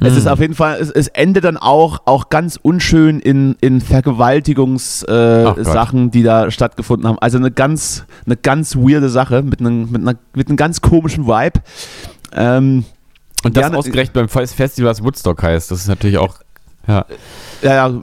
[0.02, 3.82] Es ist auf jeden Fall, es, es endet dann auch, auch ganz unschön in, in
[3.82, 7.17] Vergewaltigungssachen, Ach äh, die da stattgefunden haben.
[7.20, 11.26] Also eine ganz, eine ganz weirde Sache mit einem, mit, einer, mit einem ganz komischen
[11.28, 11.60] Vibe.
[12.34, 12.86] Ähm,
[13.43, 15.72] Und das Gerne- ausgerechnet beim Fes- Festival, was Woodstock heißt.
[15.72, 16.38] Das ist natürlich auch.
[16.88, 17.06] Ja.
[17.62, 18.02] ja, ja,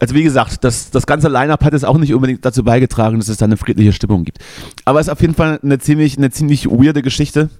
[0.00, 3.28] also wie gesagt, das, das ganze Line-Up hat es auch nicht unbedingt dazu beigetragen, dass
[3.28, 4.38] es da eine friedliche Stimmung gibt.
[4.84, 7.50] Aber es ist auf jeden Fall eine ziemlich, eine ziemlich weirde Geschichte.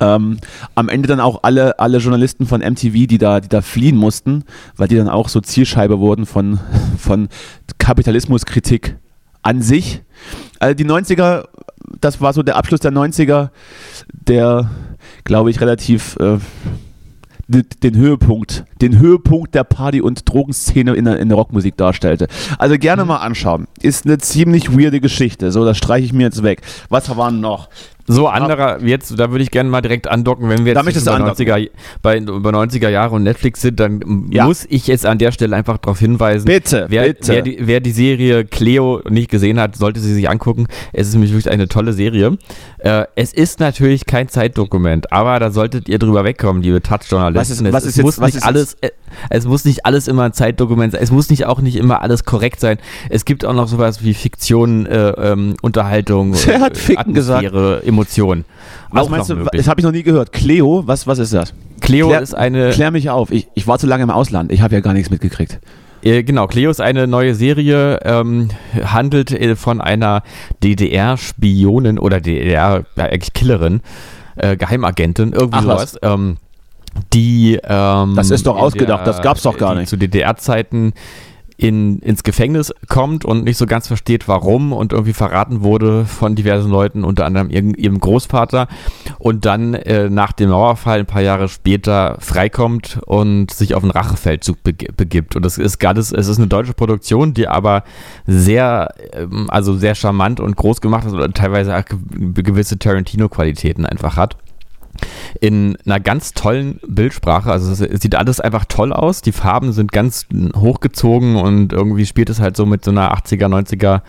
[0.00, 0.38] Ähm,
[0.74, 4.44] am Ende dann auch alle, alle Journalisten von MTV, die da, die da fliehen mussten,
[4.76, 6.58] weil die dann auch so Zielscheibe wurden von,
[6.98, 7.28] von
[7.78, 8.96] Kapitalismuskritik
[9.42, 10.02] an sich.
[10.58, 11.44] Also die 90er,
[12.00, 13.50] das war so der Abschluss der 90er,
[14.12, 14.70] der,
[15.24, 16.38] glaube ich, relativ, äh,
[17.48, 22.28] den, Höhepunkt, den Höhepunkt der Party- und Drogenszene in der, in der Rockmusik darstellte.
[22.58, 22.80] Also Mhm.
[22.80, 23.66] gerne mal anschauen.
[23.80, 25.50] Ist eine ziemlich weirde Geschichte.
[25.52, 26.62] So, das streiche ich mir jetzt weg.
[26.88, 27.68] Was waren noch?
[28.06, 31.46] So anderer, jetzt, da würde ich gerne mal direkt andocken, wenn wir jetzt andocken.
[31.46, 31.70] 90er,
[32.02, 34.44] bei, über 90er Jahre und Netflix sind, dann Ja.
[34.44, 37.32] muss ich jetzt an der Stelle einfach darauf hinweisen, Bitte, wer, bitte.
[37.32, 40.66] Wer, die, wer die Serie Cleo nicht gesehen hat, sollte sie sich angucken.
[40.92, 42.36] Es ist nämlich wirklich eine tolle Serie.
[42.78, 47.38] Äh, es ist natürlich kein Zeitdokument, aber da solltet ihr drüber wegkommen, liebe Touch-Journalisten.
[47.38, 48.90] Was ist- was es, ist jetzt- muss was nicht ist alles, äh,
[49.30, 51.02] es muss nicht alles immer ein Zeitdokument sein.
[51.02, 52.78] Es muss nicht auch nicht immer alles korrekt sein.
[53.10, 57.42] Es gibt auch noch sowas wie Fiktion, äh, ähm, Unterhaltung, äh, Ficken gesagt?
[57.92, 58.44] Emotionen.
[58.90, 59.34] Was meinst du?
[59.36, 59.50] möglich.
[59.60, 60.32] Das habe ich noch nie gehört.
[60.32, 61.54] Cleo, was, was ist das?
[61.80, 63.30] Cleo Klär- ist eine, Klär mich auf.
[63.30, 64.52] Ich, ich war zu lange im Ausland.
[64.52, 65.58] Ich habe ja gar nichts mitgekriegt.
[66.02, 68.48] äh, genau, Cleo ist eine neue Serie, ähm,
[68.84, 70.22] handelt äh, von einer
[70.62, 73.80] DDR-Spionin oder DDR, ja, eigentlich Killerin,
[74.36, 75.92] äh, Geheimagentin, irgendwie Ach was.
[75.92, 75.98] sowas.
[76.14, 76.36] Ähm,
[77.14, 79.88] die ähm, Das ist doch ausgedacht, das gab's doch gar nicht.
[79.88, 80.92] Zu DDR-Zeiten
[81.56, 86.34] in, ins Gefängnis kommt und nicht so ganz versteht, warum und irgendwie verraten wurde von
[86.34, 88.68] diversen Leuten, unter anderem ihrem, Großvater
[89.18, 93.92] und dann äh, nach dem Mauerfall ein paar Jahre später freikommt und sich auf einen
[93.92, 95.36] Rachefeldzug beg- begibt.
[95.36, 97.84] Und das ist ganz, es ist eine deutsche Produktion, die aber
[98.26, 101.98] sehr, ähm, also sehr charmant und groß gemacht ist oder teilweise auch ge-
[102.42, 104.36] gewisse Tarantino-Qualitäten einfach hat
[105.40, 107.50] in einer ganz tollen Bildsprache.
[107.50, 109.22] Also es, sieht alles einfach toll aus.
[109.22, 113.46] Die Farben sind ganz hochgezogen und irgendwie spielt es halt so mit so einer 80er,
[113.46, 114.02] 90er,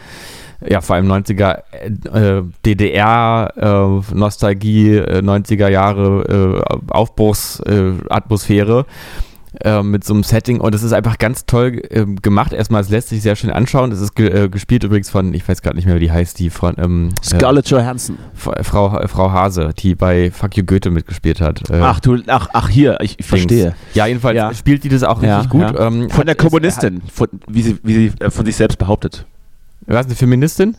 [0.68, 1.64] ja vor allem 90er
[2.14, 8.86] äh, DDR äh, Nostalgie, äh, 90er Jahre äh, Aufbruchsatmosphäre.
[9.60, 12.54] Äh, äh, mit so einem Setting und es ist einfach ganz toll äh, gemacht.
[12.54, 13.92] Erstmal, es lässt sich sehr schön anschauen.
[13.92, 16.40] Es ist ge äh, gespielt übrigens von, ich weiß gerade nicht mehr, wie die heißt,
[16.40, 18.18] die von ähm, Scarlett Johansson.
[18.56, 21.70] äh, Frau, äh, Frau Hase, die bei Fuck You Goethe mitgespielt hat.
[21.70, 23.64] Äh, Ach du, ach, ach hier, ich, verstehe.
[23.66, 23.76] Dings.
[23.94, 24.54] Ja, jedenfalls Ja.
[24.54, 25.62] spielt die das auch richtig gut.
[25.62, 25.88] ja.
[25.88, 29.26] Ähm, Von der Kommunistin, von, wie sie, wie sie äh, von sich selbst behauptet.
[29.86, 30.76] Ist, was, eine Feministin?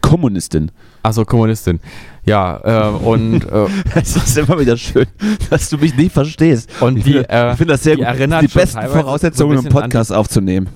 [0.00, 0.70] Kommunistin.
[1.02, 1.80] Achso, Kommunistin.
[2.24, 2.60] Ja,
[2.92, 5.06] äh, und, äh, Es ist immer wieder schön,
[5.50, 6.70] dass du mich nicht verstehst.
[6.80, 8.06] und Ich die, finde, äh, ich finde das sehr die gut.
[8.08, 10.68] erinnert die besten Voraussetzungen, so um ein bisschen Podcast aufzunehmen.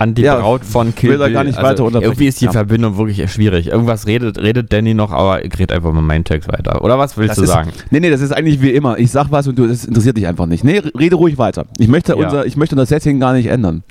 [0.00, 2.12] an die Ja, Braut von Kill will da gar nicht also, weiter unterbrechen.
[2.12, 2.52] Irgendwie ist die Ja.
[2.52, 3.66] Verbindung wirklich schwierig.
[3.66, 6.82] Irgendwas redet, redet Danny noch, aber ich rede einfach mal meinen Text weiter.
[6.84, 7.72] Oder was willst Das du ist, sagen?
[7.90, 8.96] Nee, nee, das ist eigentlich wie immer.
[8.98, 10.62] Ich sag was und du, das interessiert dich einfach nicht.
[10.64, 11.66] Nee, rede ruhig weiter.
[11.78, 12.24] Ich möchte, Ja.
[12.24, 13.82] unser, ich möchte unser Setting gar nicht ändern.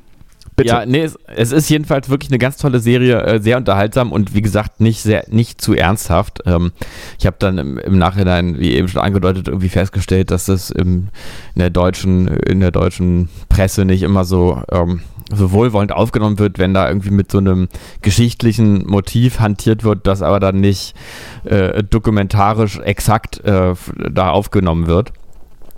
[0.58, 0.70] Bitte.
[0.70, 4.34] Ja, nee, es, es ist jedenfalls wirklich eine ganz tolle Serie, äh, sehr unterhaltsam und
[4.34, 6.42] wie gesagt nicht sehr nicht zu ernsthaft.
[6.48, 6.72] Ähm,
[7.20, 11.10] ich habe dann im, im Nachhinein, wie eben schon angedeutet, irgendwie festgestellt, dass das im,
[11.54, 16.58] in der deutschen in der deutschen Presse nicht immer so ähm, so wohlwollend aufgenommen wird,
[16.58, 17.68] wenn da irgendwie mit so einem
[18.02, 20.96] geschichtlichen Motiv hantiert wird, das aber dann nicht
[21.44, 23.76] äh, dokumentarisch exakt äh,
[24.10, 25.14] da aufgenommen wird.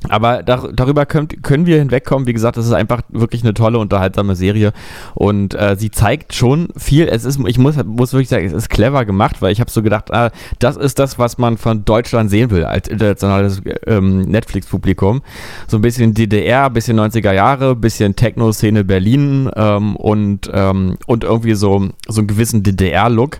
[0.08, 2.28] Aber dar darüber könnt, können wir hinwegkommen.
[2.28, 4.72] Wie gesagt, es ist einfach wirklich eine tolle, unterhaltsame Serie.
[5.14, 7.08] Und äh, sie zeigt schon viel.
[7.08, 9.82] Es ist, ich muss, muss wirklich sagen, es ist clever gemacht, weil ich habe so
[9.82, 15.22] gedacht, ah, das ist das, was man von Deutschland sehen will, als internationales ähm, Netflix-Publikum.
[15.68, 21.56] So ein bisschen DDR, bisschen 90er Jahre, bisschen Techno-Szene Berlin ähm, und, ähm, und irgendwie
[21.56, 23.40] so, so einen gewissen DDR-Look.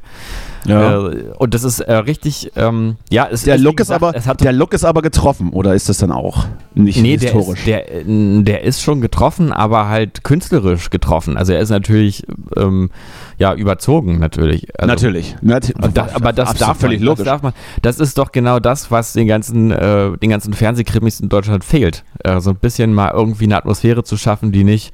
[0.66, 1.08] Ja.
[1.10, 4.28] Äh, und das ist äh, richtig, ähm, ja, es der, Look ist gesagt, aber, es
[4.28, 7.60] hat der Look ist aber getroffen, oder ist das dann auch nicht Nee, der historisch?
[7.60, 11.38] ist, der, der ist schon getroffen, aber halt künstlerisch getroffen.
[11.38, 12.26] Also er ist natürlich
[12.58, 12.90] ähm,
[13.38, 14.68] ja überzogen natürlich.
[14.80, 15.36] Also, Natürlich.
[15.42, 17.26] Nat da, aber das darf völlig man, logisch.
[17.26, 21.20] Das, darf man, das ist doch genau das, was den ganzen, äh, den ganzen Fernsehkrimis
[21.20, 22.04] in Deutschland fehlt.
[22.24, 24.94] Äh, so ein bisschen mal irgendwie eine Atmosphäre zu schaffen, die nicht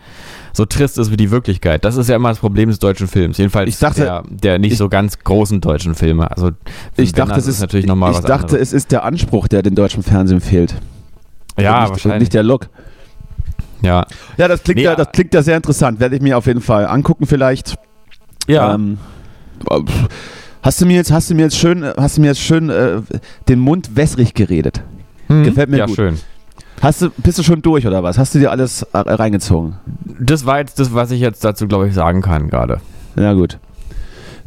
[0.55, 1.83] so trist ist wie die Wirklichkeit.
[1.83, 3.37] Das ist ja immer das Problem des deutschen Films.
[3.37, 6.31] Jedenfalls Ich dachte- der, der nicht ich- so ganz großen deutschen Filme.
[6.31, 6.51] Also
[6.95, 8.61] ich dachte, es ist, natürlich nochmal ich was dachte anderes.
[8.61, 10.75] es ist der Anspruch, der den deutschen Fernsehen fehlt.
[11.59, 12.19] ja, und nicht, und wahrscheinlich.
[12.21, 12.69] nicht der Look.
[13.81, 14.05] ja.
[14.37, 15.99] Ja, das klingt, Nee, ja, das klingt ja sehr interessant.
[15.99, 17.75] Werde ich mir auf jeden Fall angucken vielleicht.
[18.47, 18.73] ja.
[18.75, 18.97] Ähm,
[20.61, 23.01] hast du mir jetzt, hast du mir jetzt schön, hast du mir jetzt schön äh,
[23.49, 24.81] den Mund wässrig geredet?
[25.27, 25.43] Hm?
[25.43, 25.95] gefällt mir ja, gut.
[25.95, 26.19] schön.
[26.81, 28.17] Hast du, bist du schon durch oder was?
[28.17, 29.75] Hast du dir alles äh, reingezogen?
[30.19, 32.79] Das war jetzt das, was ich jetzt dazu, glaube ich, sagen kann gerade.
[33.15, 33.59] Ja gut.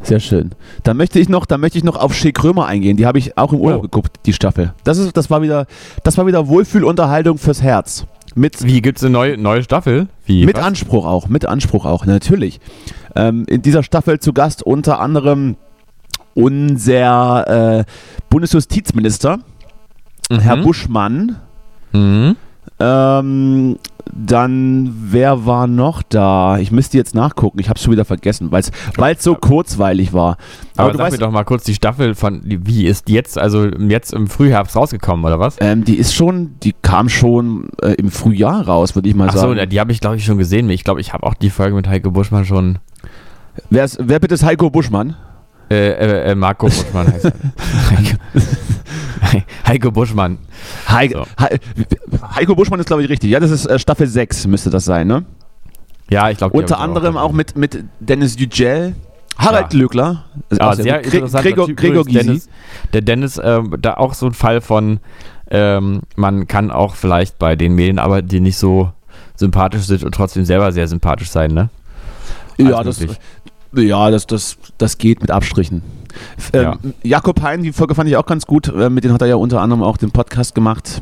[0.01, 0.51] Sehr schön.
[0.83, 2.95] Dann möchte ich noch, dann möchte ich noch auf Shea Krömer eingehen.
[2.95, 3.81] Die habe ich auch im Urlaub Oh.
[3.83, 4.73] geguckt, die Staffel.
[4.85, 5.65] Das ist, das war wieder,
[6.03, 8.05] das war wieder Wohlfühlunterhaltung fürs Herz.
[8.35, 10.07] Mit, Wie gibt's eine neue, neue Staffel?
[10.25, 10.45] Wie?
[10.45, 10.63] mit was?
[10.63, 12.61] Anspruch auch, mit Anspruch auch, natürlich.
[13.15, 15.57] Ähm, in dieser Staffel zu Gast unter anderem
[16.35, 17.83] unser äh,
[18.29, 19.39] Bundesjustizminister,
[20.31, 20.39] Mhm.
[20.41, 21.37] Herr Buschmann,
[21.93, 22.35] Mhm.
[22.79, 23.77] Ähm,
[24.11, 26.57] dann, wer war noch da?
[26.57, 27.59] Ich müsste jetzt nachgucken.
[27.59, 30.37] Ich habe es schon wieder vergessen, weil es so kurzweilig war.
[30.77, 33.65] Aber, du sag weißt, mir doch mal kurz die Staffel von, wie ist jetzt, also
[33.65, 35.57] jetzt im Frühherbst rausgekommen, oder was?
[35.59, 39.33] ähm, die ist schon, die kam schon äh, im Frühjahr raus, würde ich mal Ach
[39.33, 39.55] so, sagen.
[39.57, 40.69] na, die habe ich glaube ich schon gesehen.
[40.69, 42.79] Ich glaube, ich habe auch die Folge mit Heiko Buschmann schon.
[43.69, 45.15] wer, ist, wer bitte ist Heiko Buschmann?
[45.69, 47.31] Äh, äh, äh, Marco Buschmann heißt er.
[47.91, 48.17] Heiko,
[49.67, 50.37] Heiko Buschmann.
[50.87, 51.25] Heik, So.
[51.39, 51.59] He
[52.35, 53.29] Heiko Buschmann ist, glaube ich, richtig.
[53.29, 55.25] Ja, das ist äh, Staffel 6, müsste das sein, ne?
[56.09, 56.57] Ja, ich glaube.
[56.57, 58.95] Unter anderem auch mit, mit Dennis Yücel,
[59.37, 60.25] Harald Ja.
[60.49, 61.13] Ist Ja, auch sehr gut.
[61.13, 62.17] Gre- Gregor, Typ Gregor Gysi.
[62.17, 62.49] Dennis,
[62.93, 64.99] der Dennis, ähm, da auch so ein Fall von,
[65.51, 68.91] ähm, man kann auch vielleicht bei den Medien, aber die nicht so
[69.35, 71.69] sympathisch sind und trotzdem selber sehr sympathisch sein, ne?
[72.57, 73.19] Ja, Alles das, möglich.
[73.73, 75.81] Ja das, das, das geht mit Abstrichen.
[76.53, 76.77] Ähm, Ja.
[77.03, 78.67] Jakob Hein, die Folge fand ich auch ganz gut.
[78.67, 81.01] Äh, mit denen hat er ja unter anderem auch den Podcast gemacht.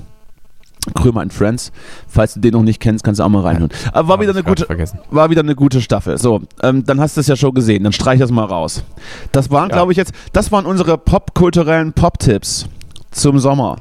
[0.96, 1.72] Krömer and Friends.
[2.08, 3.70] Falls du den noch nicht kennst, kannst du auch mal reinhören.
[3.92, 5.00] Aber war wieder, eine gute, Vergessen.
[5.12, 6.18] war wieder eine gute Staffel.
[6.18, 7.84] So, ähm, dann hast du es ja schon gesehen.
[7.84, 8.84] Dann streich das mal raus.
[9.34, 9.76] Das waren, Ja.
[9.76, 12.68] glaube ich, jetzt, das waren unsere popkulturellen Pop-Tipps
[13.12, 13.78] zum Sommer.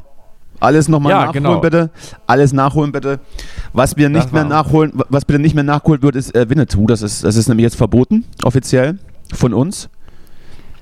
[0.61, 1.61] Alles nochmal Ja, nachholen, genau.
[1.61, 1.91] bitte.
[2.27, 3.21] Alles nachholen, bitte.
[3.73, 6.87] Was wir nicht Das mehr nachholen, was bitte nicht mehr nachgeholt wird, ist äh, Winnetou.
[6.87, 8.99] Das ist, das ist nämlich jetzt verboten, offiziell,
[9.35, 9.89] von uns.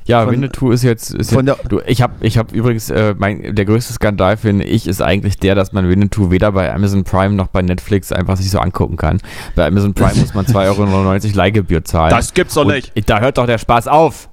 [0.06, 1.14] Ja, Von- Winnetou ist jetzt.
[1.14, 4.36] Ist von jetzt der- du, ich habe ich hab übrigens, äh, mein, der größte Skandal,
[4.36, 8.12] finde ich, ist eigentlich der, dass man Winnetou weder bei Amazon Prime noch bei Netflix
[8.12, 9.20] einfach sich so angucken kann.
[9.56, 12.14] Bei Amazon Prime muss man 2,99 Euro Leihgebühr zahlen.
[12.34, 14.28] gibt's doch Und Da hört doch der Spaß auf.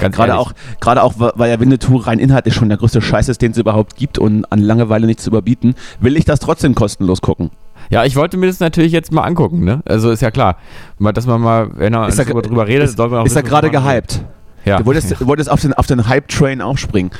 [0.00, 0.46] Ganz Gerade ehrlich.
[0.46, 3.58] auch, gerade auch, weil ja Winnetou rein inhaltlich schon der größte Scheiß ist, den es
[3.58, 7.50] überhaupt gibt und an Langeweile nicht zu überbieten, will ich das trotzdem kostenlos gucken.
[7.90, 9.82] Ja, ich wollte mir das natürlich jetzt mal angucken, ne?
[9.84, 10.56] Also ist ja klar.
[11.00, 13.42] Dass man mal, wenn er Ist er- drüber, redet, ist, soll man auch ist er
[13.42, 14.24] gerade man gehypt.
[14.64, 14.78] Ja.
[14.78, 17.10] Du wolltest, du wolltest auf den, auf den Hype-Train aufspringen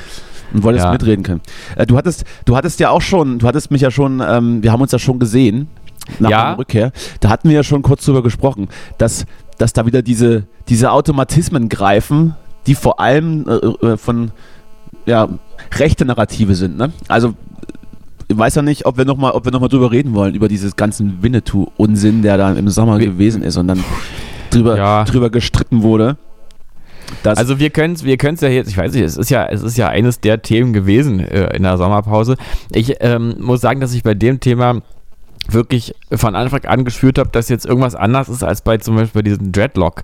[0.53, 0.91] und wolltest Ja.
[0.91, 1.41] mitreden können.
[1.75, 4.71] Äh, du, hattest, du hattest ja auch schon, du hattest mich ja schon, ähm, wir
[4.71, 5.67] haben uns ja schon gesehen
[6.19, 6.49] nach Ja.
[6.51, 6.91] der Rückkehr.
[7.19, 9.25] Da hatten wir ja schon kurz drüber gesprochen, dass,
[9.57, 12.35] dass da wieder diese, diese Automatismen greifen,
[12.67, 14.31] die vor allem äh, äh, von
[15.05, 15.27] ja,
[15.77, 16.77] rechte Narrative sind.
[16.77, 16.91] Ne?
[17.07, 17.33] Also
[18.29, 20.47] ich weiß ja nicht, ob wir nochmal ob wir noch mal drüber reden wollen, über
[20.47, 23.83] dieses ganzen Winnetou-Unsinn, der da im Sommer Wir- gewesen ist und dann
[24.49, 25.03] drüber, Ja.
[25.03, 26.17] drüber gestritten wurde.
[27.25, 29.61] Also wir können es wir können's ja jetzt, ich weiß nicht, es ist ja, es
[29.61, 32.37] ist ja eines der Themen gewesen äh, in der Sommerpause.
[32.71, 34.81] Ich ähm, muss sagen, dass ich bei dem Thema
[35.49, 39.21] wirklich von Anfang an gespürt habe, dass jetzt irgendwas anders ist als bei zum Beispiel
[39.21, 40.03] bei diesen Dreadlock,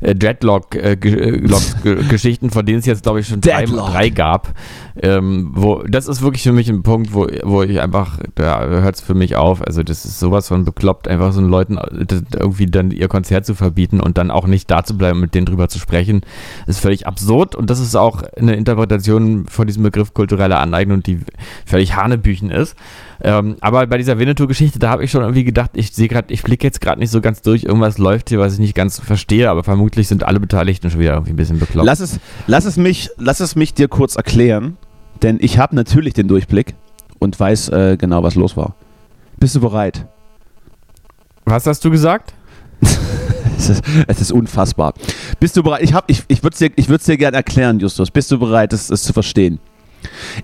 [0.00, 4.54] äh, Dreadlock äh, äh, Geschichten, von denen es jetzt glaube ich schon drei, drei gab.
[5.00, 8.96] Ähm, wo das ist wirklich für mich ein Punkt, wo, wo ich einfach, da hört
[8.96, 9.62] es für mich auf.
[9.62, 13.46] Also das ist sowas von bekloppt, einfach so einen Leuten äh, irgendwie dann ihr Konzert
[13.46, 16.22] zu verbieten und dann auch nicht da zu bleiben, mit denen drüber zu sprechen,
[16.66, 21.20] ist völlig absurd und das ist auch eine Interpretation von diesem Begriff kulturelle Aneignung, die
[21.66, 22.76] völlig hanebüchen ist.
[23.20, 26.42] Ähm, aber bei dieser Winnetou-Geschichte, da habe ich schon irgendwie gedacht, ich sehe gerade, ich
[26.42, 29.50] blicke jetzt gerade nicht so ganz durch, irgendwas läuft hier, was ich nicht ganz verstehe,
[29.50, 31.86] aber vermutlich sind alle Beteiligten schon wieder irgendwie ein bisschen bekloppt.
[31.86, 34.76] lass, es, lass, es mich, lass es mich dir kurz erklären,
[35.22, 36.74] denn ich habe natürlich den Durchblick
[37.18, 38.74] und weiß äh, genau, was los war.
[39.38, 40.06] Bist du bereit?
[41.44, 42.34] was hast du gesagt?
[43.58, 44.94] Es ist, es ist unfassbar.
[45.40, 45.82] Bist du bereit?
[45.82, 48.08] Ich, hab- ich, ich würde es dir, ich dir gerne erklären, Justus.
[48.08, 49.58] Bist du bereit, das, das zu verstehen?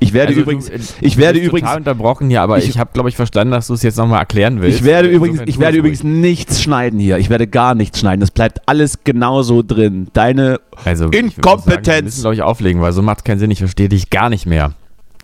[0.01, 2.79] Ich werde Also übrigens, du, äh, ich werde übrigens, total unterbrochen hier, aber ich- ich,
[2.79, 4.79] habe, glaube ich, verstanden, dass du es jetzt nochmal erklären willst.
[4.81, 6.13] ich werde übrigens, Insofern ich werde übrigens ruhig.
[6.13, 7.19] nichts schneiden hier.
[7.19, 8.21] Ich werde gar nichts schneiden.
[8.21, 10.09] Das bleibt alles genauso drin.
[10.13, 11.87] Deine also, Inkompetenz.
[11.87, 13.51] Sagen, wir müssen, glaube ich, auflegen, weil so macht es keinen Sinn.
[13.51, 14.73] Ich verstehe dich gar nicht mehr.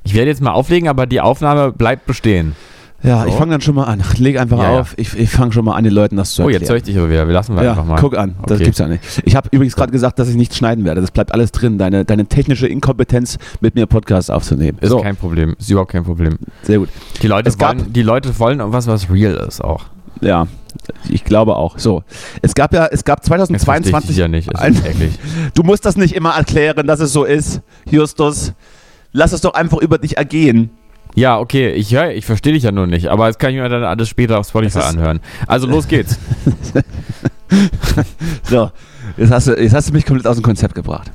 [0.04, 2.54] Ich werde jetzt mal auflegen, aber die Aufnahme bleibt bestehen.
[3.02, 3.38] Ja, ich So.
[3.38, 4.02] fange dann schon mal an.
[4.18, 4.80] Leg einfach Ja, ja.
[4.80, 4.92] auf.
[4.98, 6.60] Ich, ich fange schon mal an, den Leuten das zu Oh, erklären.
[6.62, 7.26] jetzt höre ich dich aber wieder.
[7.26, 7.96] Wir lassen wir ja, einfach mal.
[7.98, 8.36] guck an.
[8.42, 8.64] Das Okay.
[8.64, 9.02] gibt's ja nicht.
[9.24, 11.00] Ich habe übrigens gerade gesagt, dass ich nichts schneiden werde.
[11.00, 11.78] Das bleibt alles drin.
[11.78, 14.76] Deine, deine technische Inkompetenz, mit mir Podcast aufzunehmen.
[14.82, 15.56] Ist so, kein Problem.
[15.58, 16.38] Ist überhaupt kein Problem.
[16.62, 16.90] sehr gut.
[17.22, 19.84] Die Leute, Es wollen, die Leute wollen irgendwas, was real ist auch.
[20.20, 20.46] Ja,
[21.08, 21.78] ich glaube auch.
[21.78, 22.04] So,
[22.42, 24.08] es gab ja, es gab Jetzt verstehe ich 2022.
[24.08, 24.54] dich ja nicht.
[24.54, 24.76] Ein-.
[25.54, 28.52] Du musst das nicht immer erklären, dass es so ist, Justus.
[29.12, 30.68] Lass es doch einfach über dich ergehen.
[31.14, 33.68] Ja, okay, ich höre, ich verstehe dich ja nur nicht, aber das kann ich mir
[33.68, 35.20] dann alles später auf Spotify anhören.
[35.46, 36.18] Also los geht's.
[38.44, 38.70] So,
[39.16, 41.10] jetzt hast, du, jetzt hast du mich komplett aus dem Konzept gebracht.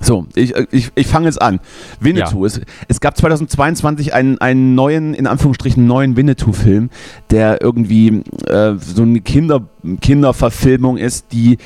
[0.00, 1.58] So, ich, ich, ich fange jetzt an.
[2.00, 2.44] Winnetou.
[2.44, 6.90] Es, es gab 2022 einen, einen neuen, in Anführungsstrichen, neuen Winnetou-Film,
[7.30, 9.68] der irgendwie äh, so eine Kinder,
[10.00, 11.58] Kinderverfilmung ist, die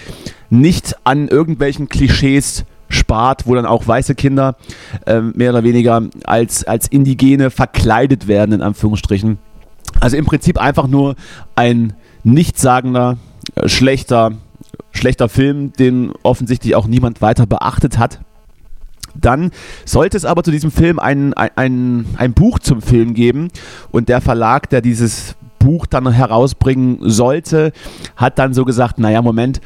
[0.49, 4.57] nicht an irgendwelchen Klischees spart, wo dann auch weiße Kinder
[5.07, 9.39] äh, mehr oder weniger als, als Indigene verkleidet werden, in Anführungsstrichen.
[10.01, 11.17] Also im Prinzip einfach nur
[11.55, 13.19] ein nichtssagender,
[13.55, 14.33] äh, schlechter,
[14.93, 18.21] schlechter Film, den offensichtlich auch niemand weiter beachtet hat.
[19.15, 19.51] Dann
[19.85, 23.49] sollte es aber zu diesem Film ein, ein, ein Buch zum Film geben
[23.91, 27.73] und der Verlag, der dieses Buch dann herausbringen sollte,
[28.17, 29.61] hat dann so gesagt, naja, Moment,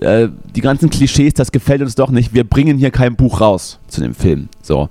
[0.00, 3.78] äh, die ganzen Klischees, das gefällt uns doch nicht, wir bringen hier kein Buch raus
[3.88, 4.48] zu dem Film.
[4.62, 4.88] So.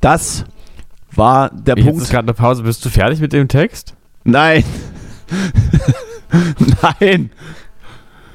[0.00, 0.44] Das
[1.14, 2.02] war der Jetzt Punkt.
[2.02, 2.62] ist gerade eine Pause.
[2.62, 3.94] Bist du fertig mit dem Text?
[4.24, 4.64] Nein.
[7.00, 7.30] Nein.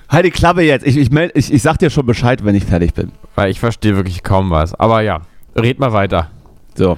[0.09, 0.85] Halt die Klappe jetzt.
[0.85, 3.11] Ich, ich, meld, ich, ich sag dir schon Bescheid, wenn ich fertig bin.
[3.35, 4.73] Weil ich verstehe wirklich kaum was.
[4.73, 5.21] Aber ja,
[5.55, 6.29] red mal weiter.
[6.75, 6.97] So.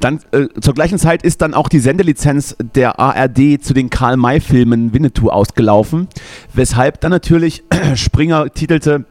[0.00, 4.92] Dann äh, zur gleichen Zeit ist dann auch die Sendelizenz der ARD zu den Karl-May-Filmen
[4.92, 6.08] Winnetou ausgelaufen,
[6.52, 7.62] weshalb dann natürlich
[7.94, 9.04] Springer titelte,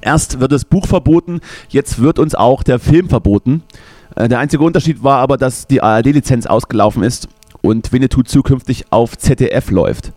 [0.00, 3.62] erst wird das Buch verboten, jetzt wird uns auch der Film verboten.
[4.16, 7.28] Äh, der einzige Unterschied war aber, dass die ARD-Lizenz ausgelaufen ist
[7.62, 10.12] und Winnetou zukünftig auf ZDF läuft.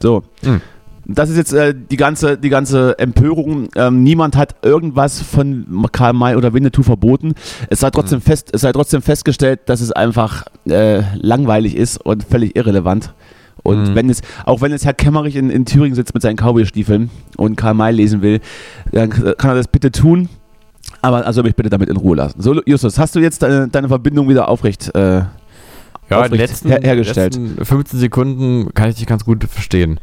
[0.00, 0.22] So.
[0.42, 0.60] Hm.
[1.04, 3.68] Das ist jetzt äh, die, ganze, die ganze Empörung.
[3.74, 7.34] Ähm, niemand hat irgendwas von Karl May oder Winnetou verboten.
[7.68, 12.24] Es sei trotzdem, fest, es sei trotzdem festgestellt, dass es einfach äh, langweilig ist und
[12.24, 13.12] völlig irrelevant.
[13.64, 13.94] Und Mhm.
[13.94, 17.56] wenn es, auch wenn jetzt Herr Kemmerich in, in Thüringen sitzt mit seinen Cowboy-Stiefeln und
[17.56, 18.40] Karl May lesen will,
[18.92, 20.28] dann kann er das bitte tun.
[21.00, 22.40] Aber also mich bitte damit in Ruhe lassen.
[22.40, 24.94] So, Justus, hast du jetzt deine, deine Verbindung wieder aufrecht?
[24.94, 25.22] Äh,
[26.10, 27.36] Ja, die letzten, her hergestellt.
[27.36, 29.98] letzten 15 Sekunden kann ich dich ganz gut verstehen.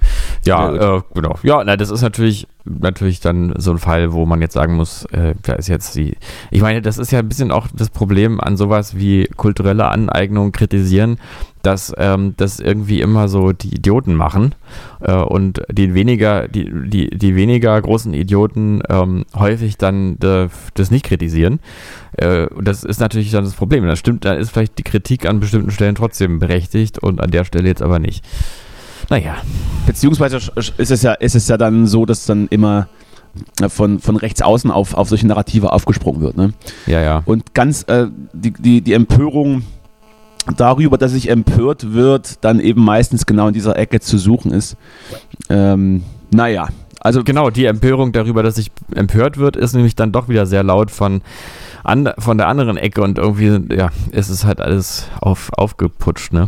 [0.45, 1.38] Ja, äh, genau.
[1.43, 5.06] Ja, na, das ist natürlich, natürlich dann so ein Fall, wo man jetzt sagen muss,
[5.06, 6.17] äh, da ist jetzt die.
[6.52, 10.52] Ich meine, das ist ja ein bisschen auch das Problem an sowas wie kulturelle Aneignung
[10.52, 11.19] kritisieren,
[11.62, 14.56] dass ähm, das irgendwie immer so die Idioten machen
[15.02, 21.06] äh, und die weniger, die, die, die weniger großen Idioten ähm, häufig dann das nicht
[21.06, 21.60] kritisieren.
[22.13, 23.86] Äh, das ist natürlich dann das Problem.
[23.88, 27.45] Das stimmt, da ist vielleicht die Kritik an bestimmten Stellen trotzdem berechtigt und an der
[27.45, 28.26] Stelle jetzt aber nicht.
[29.10, 29.38] Naja,
[29.89, 32.88] Beziehungsweise ist es ja, ist es ja dann so, dass dann immer
[33.69, 36.38] von, von rechts außen auf, auf solche Narrative aufgesprungen wird.
[36.38, 36.54] Ne?
[36.86, 37.24] ja, ja.
[37.26, 39.63] Und ganz äh, die, die, die Empörung
[40.58, 44.78] darüber, dass sich empört wird, dann eben meistens genau in dieser Ecke zu suchen ist.
[45.50, 46.67] Ähm, naja,
[47.00, 50.62] also Genau, die Empörung darüber, dass sich empört wird, ist nämlich dann doch wieder sehr
[50.62, 51.24] laut von,
[51.84, 56.48] an, von der anderen Ecke und irgendwie, ja, es ist halt alles auf, aufgeputscht, ne?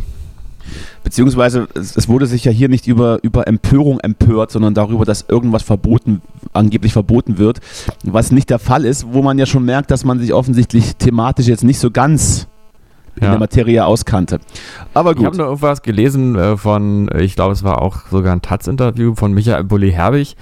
[1.04, 5.24] Beziehungsweise es, es wurde sich ja hier nicht über, über Empörung empört, sondern darüber, dass
[5.28, 7.60] irgendwas verboten, angeblich verboten wird,
[8.04, 11.46] was nicht der Fall ist, wo man ja schon merkt, dass man sich offensichtlich thematisch
[11.46, 12.46] jetzt nicht so ganz
[13.16, 13.30] in Ja.
[13.32, 14.40] der Materie auskannte.
[14.94, 15.36] Aber Ich habe gut.
[15.36, 19.64] noch irgendwas gelesen äh, von, ich glaube, es war auch sogar ein Taz-Interview von Michael
[19.64, 20.34] Bulli-Herbig,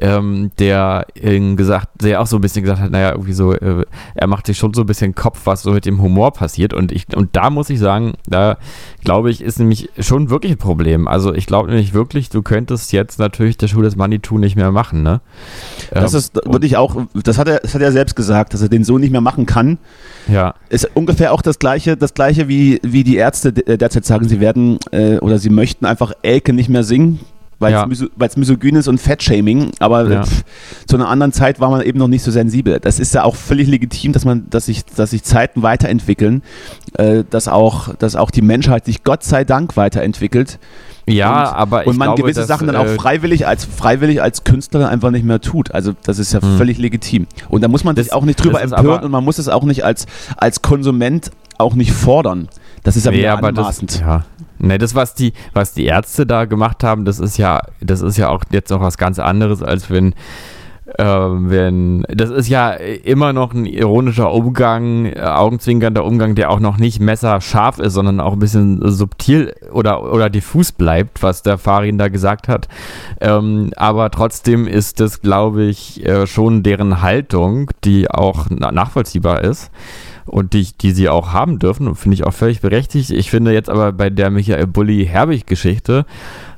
[0.00, 3.84] ähm, der äh, gesagt, der auch so ein bisschen gesagt hat, naja, irgendwie so, äh,
[4.14, 6.74] er macht sich schon so ein bisschen Kopf, was so mit dem Humor passiert.
[6.74, 8.56] Und ich, und da muss ich sagen, da
[9.04, 11.06] glaube ich, ist nämlich schon wirklich ein Problem.
[11.08, 14.72] Also ich glaube nämlich wirklich, du könntest jetzt natürlich der Schuh des Manitou nicht mehr
[14.72, 15.20] machen, ne?
[15.90, 18.68] Das Ähm, ist wirklich auch, das hat, er, das hat er selbst gesagt, dass er
[18.68, 19.78] den so nicht mehr machen kann.
[20.28, 20.54] ja.
[20.70, 24.40] Ist ungefähr auch das gleiche, das gleiche wie, wie die Ärzte de- derzeit sagen, sie
[24.40, 27.20] werden äh, oder sie möchten einfach Elke nicht mehr singen,
[27.58, 27.82] weil Ja.
[27.82, 29.70] es miso, weil's misogyn ist und Fettshaming.
[29.80, 30.22] Aber Ja.
[30.24, 30.42] pff,
[30.86, 32.78] zu einer anderen Zeit war man eben noch nicht so sensibel.
[32.80, 36.42] Das ist ja auch völlig legitim, dass man, dass sich, dass sich Zeiten weiterentwickeln,
[36.94, 40.58] äh, dass auch, dass auch die Menschheit sich Gott sei Dank weiterentwickelt.
[41.06, 43.66] Ja, und, aber ich und man glaube, gewisse dass, Sachen dann auch äh, freiwillig als
[43.66, 45.70] freiwillig als Künstler einfach nicht mehr tut.
[45.72, 46.56] Also das ist ja Hm.
[46.56, 47.26] völlig legitim.
[47.50, 49.64] Und da muss man sich Das- auch nicht drüber empören und man muss es auch
[49.64, 50.06] nicht als,
[50.38, 52.48] als Konsument auch nicht fordern.
[52.84, 53.92] Das ist ja wieder aber anmaßend.
[53.92, 54.24] das, ja.
[54.58, 58.16] Nee, das, was die, was die Ärzte da gemacht haben, das ist ja, das ist
[58.16, 60.14] ja auch jetzt noch was ganz anderes, als wenn,
[60.98, 66.60] ähm, wenn, das ist ja immer noch ein ironischer Umgang, äh, augenzwinkernder Umgang, der auch
[66.60, 71.58] noch nicht messerscharf ist, sondern auch ein bisschen subtil oder, oder diffus bleibt, was der
[71.58, 72.68] Farin da gesagt hat.
[73.20, 79.42] Ähm, aber trotzdem ist das, glaube ich, äh, schon deren Haltung, die auch na nachvollziehbar
[79.42, 79.70] ist
[80.26, 83.10] und die, die sie auch haben dürfen, finde ich auch völlig berechtigt.
[83.10, 86.06] Ich finde jetzt aber bei der Michael Bulli-Herbig-Geschichte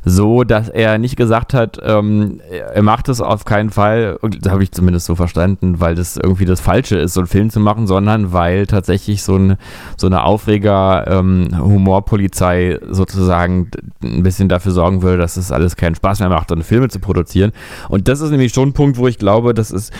[0.08, 4.62] so, dass er nicht gesagt hat, ähm, er macht es auf keinen Fall, das habe
[4.62, 7.88] ich zumindest so verstanden, weil das irgendwie das Falsche ist, so einen Film zu machen,
[7.88, 9.56] sondern weil tatsächlich so, ein,
[9.96, 16.28] so eine Aufreger-Humorpolizei sozusagen ein bisschen dafür sorgen würde, dass es alles keinen Spaß mehr
[16.28, 17.50] macht, dann Filme zu produzieren.
[17.88, 19.92] Und das ist nämlich schon ein Punkt, wo ich glaube, das ist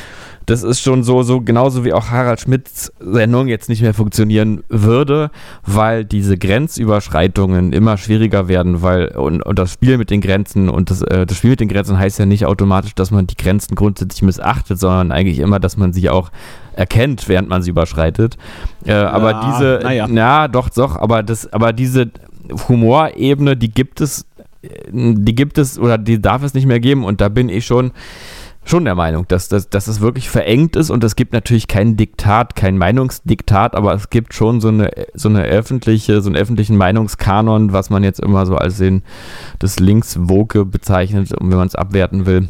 [0.47, 4.63] das ist schon so, so genauso wie auch Harald Schmidts Sendung jetzt nicht mehr funktionieren
[4.69, 5.31] würde,
[5.67, 10.91] weil diese Grenzüberschreitungen immer schwieriger werden, weil und, und das Spiel mit den Grenzen und
[10.91, 13.75] das, äh, das Spiel mit den Grenzen heißt ja nicht automatisch, dass man die Grenzen
[13.75, 16.31] grundsätzlich missachtet, sondern eigentlich immer, dass man sie auch
[16.75, 18.39] erkennt, während man sie überschreitet.
[18.85, 20.09] Äh, aber Ja, diese, naja.
[20.09, 22.11] ja, doch, doch, aber das, aber diese
[22.69, 24.27] Humorebene, die gibt es,
[24.63, 27.67] äh, die gibt es oder die darf es nicht mehr geben und da bin ich
[27.67, 27.91] schon
[28.67, 31.97] schon der Meinung, dass, dass, dass es wirklich verengt ist und es gibt natürlich kein
[31.97, 36.77] Diktat, kein Meinungsdiktat, aber es gibt schon so eine, so eine öffentliche, so einen öffentlichen
[36.77, 39.03] Meinungskanon, was man jetzt immer so als den
[39.63, 42.49] des Linkswoke bezeichnet, wenn man es abwerten will.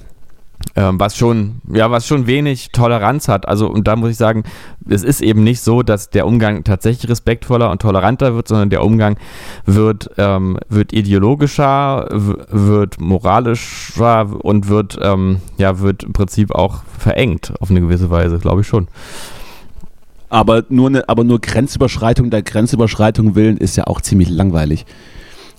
[0.75, 3.49] Ähm, was schon, ja, was schon wenig Toleranz hat.
[3.49, 4.45] Also, und da muss ich sagen,
[4.87, 8.85] es ist eben nicht so, dass der Umgang tatsächlich respektvoller und toleranter wird, sondern der
[8.85, 9.17] Umgang
[9.65, 17.55] wird, ähm, wird ideologischer, wird moralischer und wird, ähm, ja, wird im Prinzip auch verengt
[17.61, 18.89] auf eine gewisse Weise, glaube ich schon.
[20.29, 24.85] Aber nur, eine, aber nur Grenzüberschreitung der Grenzüberschreitung willen ist ja auch ziemlich langweilig.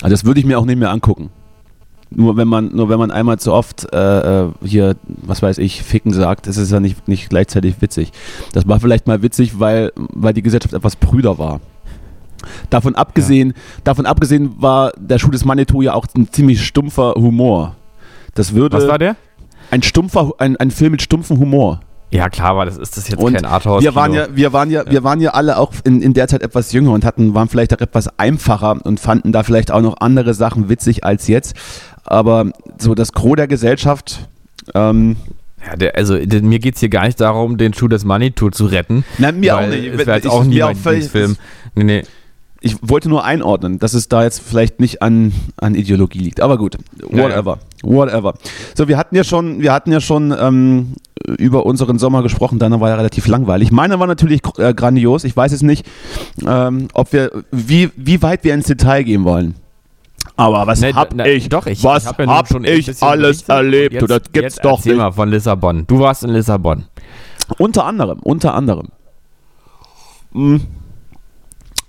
[0.02, 1.32] Also das würde ich mir auch nicht mehr angucken.
[2.10, 5.84] Nur wenn man, nur wenn man einmal zu oft äh, äh, hier, was weiß ich,
[5.84, 8.12] ficken sagt, ist es ja nicht, nicht gleichzeitig witzig.
[8.54, 11.60] Das war vielleicht mal witzig, weil, weil die Gesellschaft etwas prüder war.
[12.70, 13.56] Davon abgesehen, ja.
[13.84, 17.76] davon abgesehen war der Schuh des Manitou ja auch ein ziemlich stumpfer Humor.
[18.36, 18.78] Das würde.
[18.78, 19.16] Was war der?
[19.72, 21.82] Ein stumpfer, ein, ein Film mit stumpfem Humor.
[22.10, 23.84] Ja, klar, aber das ist das jetzt und kein Arthouse.
[23.84, 26.30] Wir waren ja, wir waren ja, ja, wir waren ja alle auch in, in der
[26.30, 29.82] Zeit etwas jünger und hatten, waren vielleicht auch etwas einfacher und fanden da vielleicht auch
[29.82, 31.56] noch andere Sachen witzig als jetzt.
[32.08, 34.28] Aber so das Gros der Gesellschaft.
[34.74, 35.18] Ähm,
[35.66, 38.50] ja, der, also der, mir geht es hier gar nicht darum, den Schuh des Manitou
[38.50, 39.04] zu retten.
[39.18, 39.86] Nein, mir auch nicht.
[39.86, 41.36] Es wäre jetzt auch nie mein Film.
[41.76, 42.04] Nee, nee.
[42.60, 46.42] Ich wollte nur einordnen, dass es da jetzt vielleicht nicht an, an Ideologie liegt.
[46.42, 47.60] Aber gut, whatever.
[47.84, 47.96] Ja, ja.
[47.96, 48.34] Whatever.
[48.76, 50.94] So, wir hatten ja schon, wir hatten ja schon ähm,
[51.38, 53.72] über unseren Sommer gesprochen, deiner war ja relativ langweilig.
[53.72, 55.24] Meiner war natürlich äh, grandios.
[55.24, 55.86] Ich weiß jetzt nicht,
[56.48, 59.56] ähm, ob wir, wie, wie weit wir ins Detail gehen wollen.
[60.38, 63.94] Aber was nee, hab na, ich, doch, ich, was hab, ja hab ich alles erlebt?
[63.94, 64.96] Jetzt, das gibt's jetzt doch nicht.
[64.96, 65.86] mal von Lissabon.
[65.88, 66.86] Du warst in Lissabon.
[67.58, 68.90] Unter anderem, unter anderem.
[70.34, 70.62] Hm.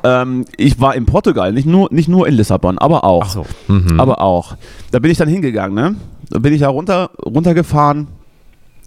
[0.03, 3.25] Ähm, ich war in Portugal, nicht nur, nicht nur in Lissabon, aber auch.
[3.25, 3.47] Ach so.
[3.67, 4.01] Mhm.
[4.01, 4.57] Aber auch.
[4.93, 5.97] Da bin ich dann hingegangen, ne?
[6.31, 8.09] Da bin ich da runter, runtergefahren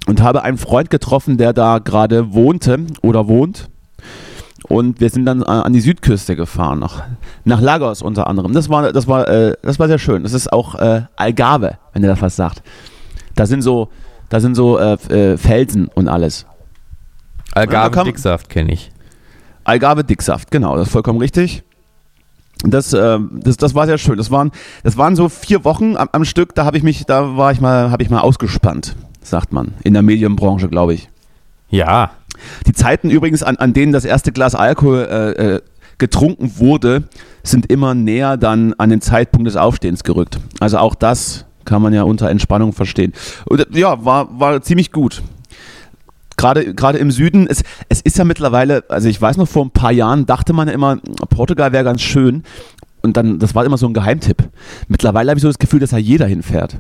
[0.07, 3.69] und habe einen Freund getroffen, der da gerade wohnte oder wohnt.
[4.71, 7.03] Und wir sind dann an die Südküste gefahren, nach,
[7.43, 8.53] nach Lagos unter anderem.
[8.53, 10.23] Das war, das war, äh, das war sehr schön.
[10.23, 12.63] Das ist auch äh, Algarve, wenn ihr das was sagt.
[13.35, 13.89] Da sind so,
[14.29, 16.45] da sind so äh, äh Felsen und alles.
[17.53, 18.93] Algarve Dicksaft kenne ich.
[19.65, 21.63] Algarve Dicksaft, genau, das ist vollkommen richtig.
[22.63, 24.15] Das, äh, das, das war sehr schön.
[24.15, 24.51] Das waren,
[24.85, 26.55] das waren so vier Wochen am, am Stück.
[26.55, 29.91] Da habe ich mich, da war ich mal, habe ich mal ausgespannt, sagt man in
[29.91, 31.09] der Medienbranche, glaube ich.
[31.69, 32.11] Ja,
[32.67, 35.61] die Zeiten übrigens, an, an denen das erste Glas Alkohol äh, äh,
[35.97, 37.03] getrunken wurde,
[37.43, 40.39] sind immer näher dann an den Zeitpunkt des Aufstehens gerückt.
[40.59, 43.13] Also auch das kann man ja unter Entspannung verstehen.
[43.45, 45.21] Und, ja, war, war ziemlich gut.
[46.37, 49.69] Gerade, gerade im Süden, es, es ist ja mittlerweile, also ich weiß noch, vor ein
[49.71, 50.97] paar Jahren dachte man ja immer,
[51.29, 52.43] Portugal wäre ganz schön.
[53.03, 54.49] Und dann, das war immer so ein Geheimtipp.
[54.87, 56.79] Mittlerweile habe ich so das Gefühl, dass da jeder hinfährt.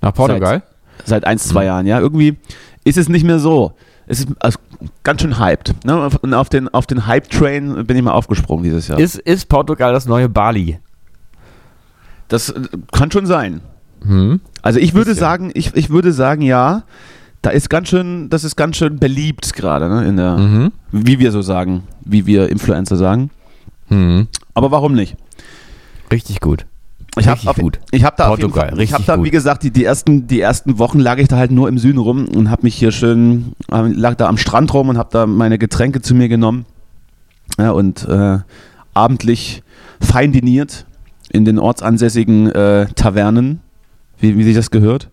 [0.00, 0.62] Nach Portugal?
[0.98, 1.66] Seit, seit ein, zwei mhm.
[1.66, 2.00] Jahren, ja.
[2.00, 2.38] Irgendwie
[2.84, 3.72] ist es nicht mehr so
[4.06, 4.58] es ist also
[5.02, 5.84] ganz schön hyped.
[5.84, 6.10] Ne?
[6.20, 8.98] Und auf den, auf den Hype-Train bin ich mal aufgesprungen dieses Jahr.
[8.98, 10.78] Ist, ist Portugal das neue Bali?
[12.28, 13.60] Das äh, kann schon sein.
[14.02, 14.40] Hm.
[14.62, 16.82] Also ich würde sagen, ich, ich würde sagen, ja,
[17.42, 20.72] da ist ganz schön, das ist ganz schön beliebt gerade, ne, in der, mhm.
[20.92, 23.30] wie wir so sagen, wie wir Influencer sagen.
[23.88, 24.28] Mhm.
[24.54, 25.16] Aber warum nicht?
[26.10, 26.66] Richtig gut.
[27.18, 30.78] Ich habe habe da, Portugal, ich habe da, wie gesagt, die, die, ersten, die ersten
[30.78, 34.14] Wochen lag ich da halt nur im Süden rum und habe mich hier schön, lag
[34.14, 36.64] da am Strand rum und habe da meine Getränke zu mir genommen
[37.58, 38.38] ja, und äh,
[38.94, 39.62] abendlich
[40.00, 40.86] fein diniert
[41.30, 43.60] in den ortsansässigen äh, Tavernen,
[44.18, 45.10] wie, wie sich das gehört.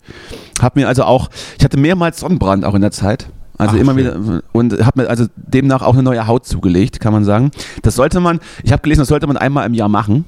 [0.62, 3.28] Hab mir also auch, ich hatte mehrmals Sonnenbrand auch in der Zeit.
[3.58, 4.26] Also Ach, immer schön.
[4.26, 7.52] wieder und habe mir also demnach auch eine neue Haut zugelegt, kann man sagen.
[7.82, 10.24] Das sollte man, ich habe gelesen, das sollte man einmal im Jahr machen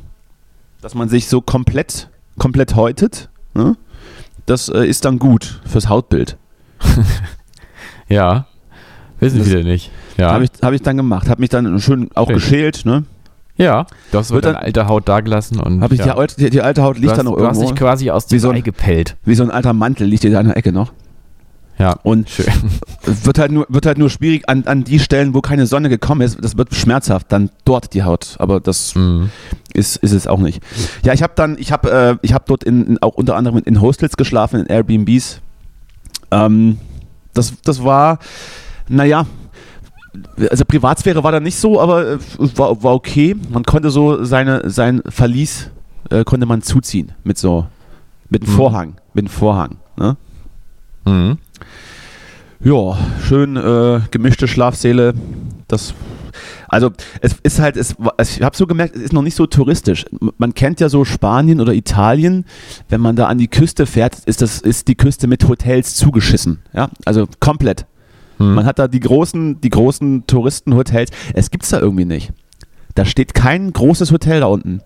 [0.82, 3.29] dass man sich so komplett, komplett häutet.
[3.53, 3.77] Ne?
[4.45, 6.38] Das äh, ist dann gut fürs Hautbild.
[8.09, 8.47] ja,
[9.19, 9.91] wissen das viele nicht.
[10.17, 10.34] Ja.
[10.34, 11.29] Habe ich, hab ich dann gemacht.
[11.29, 12.34] Habe mich dann schön auch okay.
[12.34, 12.86] geschält.
[12.86, 13.05] Ne?
[13.57, 15.82] Ja, du hast wird dann alte Haut da gelassen und.
[15.82, 16.15] Habe ich ja.
[16.15, 17.53] die, die, die, alte Haut liegt dann noch irgendwo.
[17.53, 19.17] Du hast dich quasi aus dem so Ei gepellt.
[19.23, 20.91] Wie so ein alter Mantel liegt dir da in der Ecke noch.
[21.82, 22.45] Ja, und schön.
[23.23, 26.21] Wird halt nur, wird halt nur schwierig an, an die Stellen, wo keine Sonne gekommen
[26.21, 26.38] ist.
[26.39, 28.36] Das wird schmerzhaft, dann dort die Haut.
[28.38, 29.32] Aber das mhm.
[29.73, 30.61] ist, ist es auch nicht.
[31.03, 33.63] Ja, ich habe dann, ich habe äh, ich hab dort in, in, auch unter anderem
[33.65, 35.41] in Hostels geschlafen, in Airbnbs.
[36.29, 36.77] Ähm,
[37.34, 38.19] das, das war,
[38.88, 39.25] naja,
[40.51, 43.36] also Privatsphäre war da nicht so, aber äh, war, war okay.
[43.49, 45.71] Man konnte so seine, sein Verlies
[46.11, 47.65] äh, konnte man zuziehen mit so,
[48.29, 48.57] mit einem mhm.
[48.57, 49.77] Vorhang, mit einem Vorhang.
[49.97, 50.17] Ne?
[51.05, 51.38] Mhm.
[52.64, 52.95] Ja,
[53.28, 55.16] schön äh, gemischte Schlafsäle.
[55.68, 55.95] Das
[56.68, 56.91] Also
[57.22, 60.05] es ist halt, es, ich habe so gemerkt, es ist noch nicht so touristisch.
[60.38, 62.45] Man kennt ja so Spanien oder Italien,
[62.88, 66.59] wenn man da an die Küste fährt, ist das ist die Küste mit Hotels zugeschissen,
[66.74, 67.88] ja, also komplett.
[68.38, 68.53] Hm.
[68.53, 71.09] Man hat da die großen, die großen Touristenhotels.
[71.34, 72.32] Es gibt's da irgendwie nicht.
[72.93, 74.82] Da steht kein großes Hotel da unten.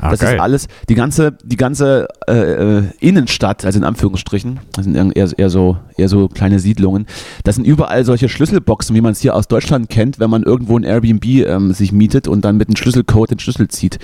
[0.00, 0.36] Ah, das geil.
[0.36, 5.26] ist alles, die ganze, die ganze äh, äh, Innenstadt, also in Anführungsstrichen, das sind eher,
[5.36, 7.06] eher, so, eher so kleine Siedlungen,
[7.44, 10.78] das sind überall solche Schlüsselboxen, wie man es hier aus Deutschland kennt, wenn man irgendwo
[10.78, 13.98] ein Airbnb ähm, sich mietet und dann mit einem Schlüsselcode den Schlüssel zieht.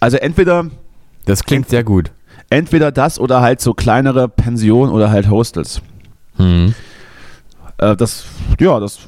[0.00, 0.66] Also entweder,
[1.24, 2.10] Das klingt sehr gut.
[2.50, 5.80] entweder das oder halt so kleinere Pensionen oder halt Hostels.
[6.36, 6.74] Hm.
[7.78, 8.24] Äh, das,
[8.58, 8.98] ja, das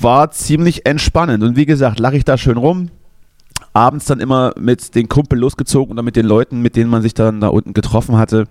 [0.00, 1.42] war ziemlich entspannend.
[1.44, 2.90] Und wie gesagt, lag ich da schön rum.
[3.78, 7.14] Abends dann immer mit den Kumpel losgezogen oder mit den Leuten, mit denen man sich
[7.14, 8.46] dann da unten getroffen hatte.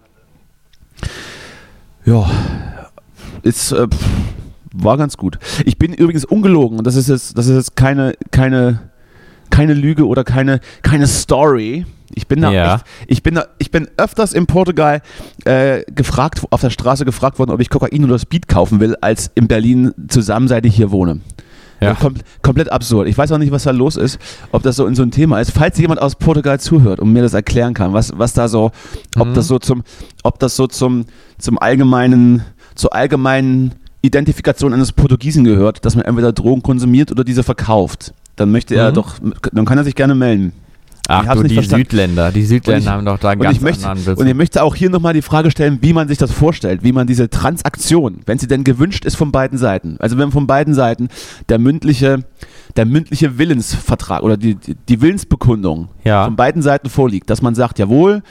[2.06, 2.30] Ja,
[3.44, 3.88] ist, äh,
[4.74, 5.38] war ganz gut.
[5.66, 8.80] Ich bin übrigens ungelogen und das ist jetzt, das ist jetzt keine, keine,
[9.50, 11.86] keine Lüge oder keine, keine Story.
[12.16, 12.76] Ich bin da, Ja.
[12.76, 15.02] echt, ich bin da, ich bin öfters in Portugal
[15.44, 19.30] äh, gefragt, auf der Straße gefragt worden, ob ich Kokain oder Speed kaufen will, als
[19.36, 21.20] in Berlin zusammen, seit ich hier wohne.
[21.80, 21.94] Ja.
[21.94, 23.08] Kom komplett absurd.
[23.08, 24.18] Ich weiß auch nicht, was da los ist,
[24.52, 25.52] ob das so in so ein Thema ist.
[25.52, 28.72] Falls jemand aus Portugal zuhört und mir das erklären kann, was, was da so,
[29.18, 29.34] ob Mhm.
[29.36, 29.84] das so zum,
[30.24, 31.06] ob das so zum,
[31.38, 32.42] zum allgemeinen,
[32.74, 38.14] zur allgemeinen Identifikation eines Portugiesen gehört, dass man entweder Drogen konsumiert oder diese verkauft.
[38.38, 38.96] Dann möchte er Mhm.
[38.96, 39.16] doch,
[39.52, 40.54] dann kann er sich gerne melden.
[41.08, 41.86] Ach du, die verstanden.
[41.86, 42.32] Südländer.
[42.32, 44.20] Die Südländer ich- haben doch da einen ganz möchte, anderen Witz.
[44.20, 46.92] und ich möchte auch hier nochmal die Frage stellen, wie man sich das vorstellt, wie
[46.92, 50.74] man diese Transaktion, wenn sie denn gewünscht ist von beiden Seiten, also wenn von beiden
[50.74, 51.08] Seiten
[51.50, 52.24] der mündliche,
[52.76, 56.26] der mündliche Willensvertrag oder die, die, die Willensbekundung Ja.
[56.26, 58.22] von beiden Seiten vorliegt, dass man sagt, jawohl,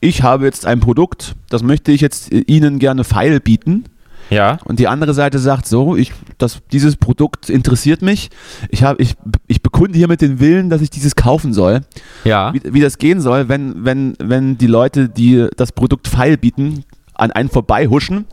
[0.00, 3.84] ich habe jetzt ein Produkt, das möchte ich jetzt äh, Ihnen gerne feil bieten.
[4.30, 4.58] Ja.
[4.64, 8.30] Und die andere Seite sagt so, ich, das, dieses Produkt interessiert mich.
[8.70, 9.14] Ich, habe, ich,
[9.46, 11.80] ich bekunde hiermit den Willen, dass ich dieses kaufen soll
[12.24, 12.52] Ja.
[12.54, 16.84] wie, wie das gehen soll, wenn, wenn, wenn die Leute, die das Produkt feil bieten,
[17.14, 18.24] an einen vorbeihuschen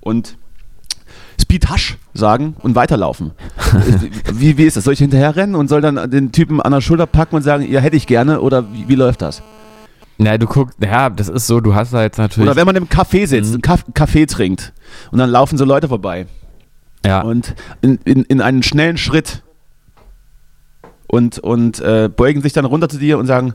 [0.00, 0.36] und
[1.40, 3.32] Speed Hasch sagen und weiterlaufen.
[4.32, 4.84] wie, wie ist das?
[4.84, 7.80] Soll ich hinterherrennen und soll dann den Typen an der Schulter packen und sagen, ja,
[7.80, 9.42] hätte ich gerne oder wie, wie läuft das?
[10.16, 12.48] Na, du guckst, ja, das ist so, du hast da jetzt natürlich.
[12.48, 13.54] Oder wenn man im Café sitzt, Mhm.
[13.54, 14.72] einen Kaff- Kaffee trinkt
[15.10, 16.26] und dann laufen so Leute vorbei
[17.04, 17.20] ja.
[17.22, 19.42] und in, in, in einen schnellen Schritt
[21.06, 23.54] und, und äh, beugen sich dann runter zu dir und sagen,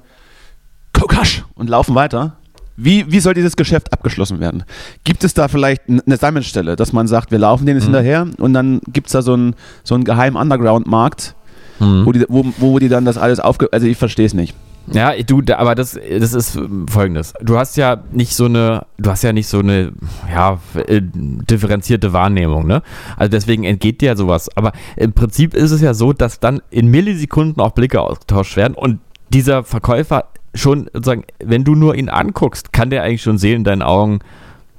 [0.93, 2.35] Kokasch und laufen weiter.
[2.77, 4.63] Wie, wie soll dieses Geschäft abgeschlossen werden?
[5.03, 7.95] Gibt es da vielleicht eine Sammelstelle, dass man sagt, wir laufen denen jetzt Mhm.
[7.95, 11.35] hinterher und dann gibt es da so einen, so einen geheimen Underground-Markt,
[11.79, 12.05] Hm.
[12.05, 13.69] wo, die, wo, wo die dann das alles aufge...
[13.71, 14.53] Also ich verstehe es nicht.
[14.91, 16.59] Ja, du, aber das, das ist
[16.89, 17.33] folgendes.
[17.41, 19.93] Du hast ja nicht so eine, du hast ja nicht so eine,
[20.31, 22.81] ja, äh, differenzierte Wahrnehmung, ne?
[23.15, 24.49] Also deswegen entgeht dir ja sowas.
[24.55, 28.73] Aber im Prinzip ist es ja so, dass dann in Millisekunden auch Blicke ausgetauscht werden
[28.73, 28.99] und
[29.31, 30.25] dieser Verkäufer
[30.55, 34.19] schon sozusagen, wenn du nur ihn anguckst, kann der eigentlich schon sehen in deinen Augen,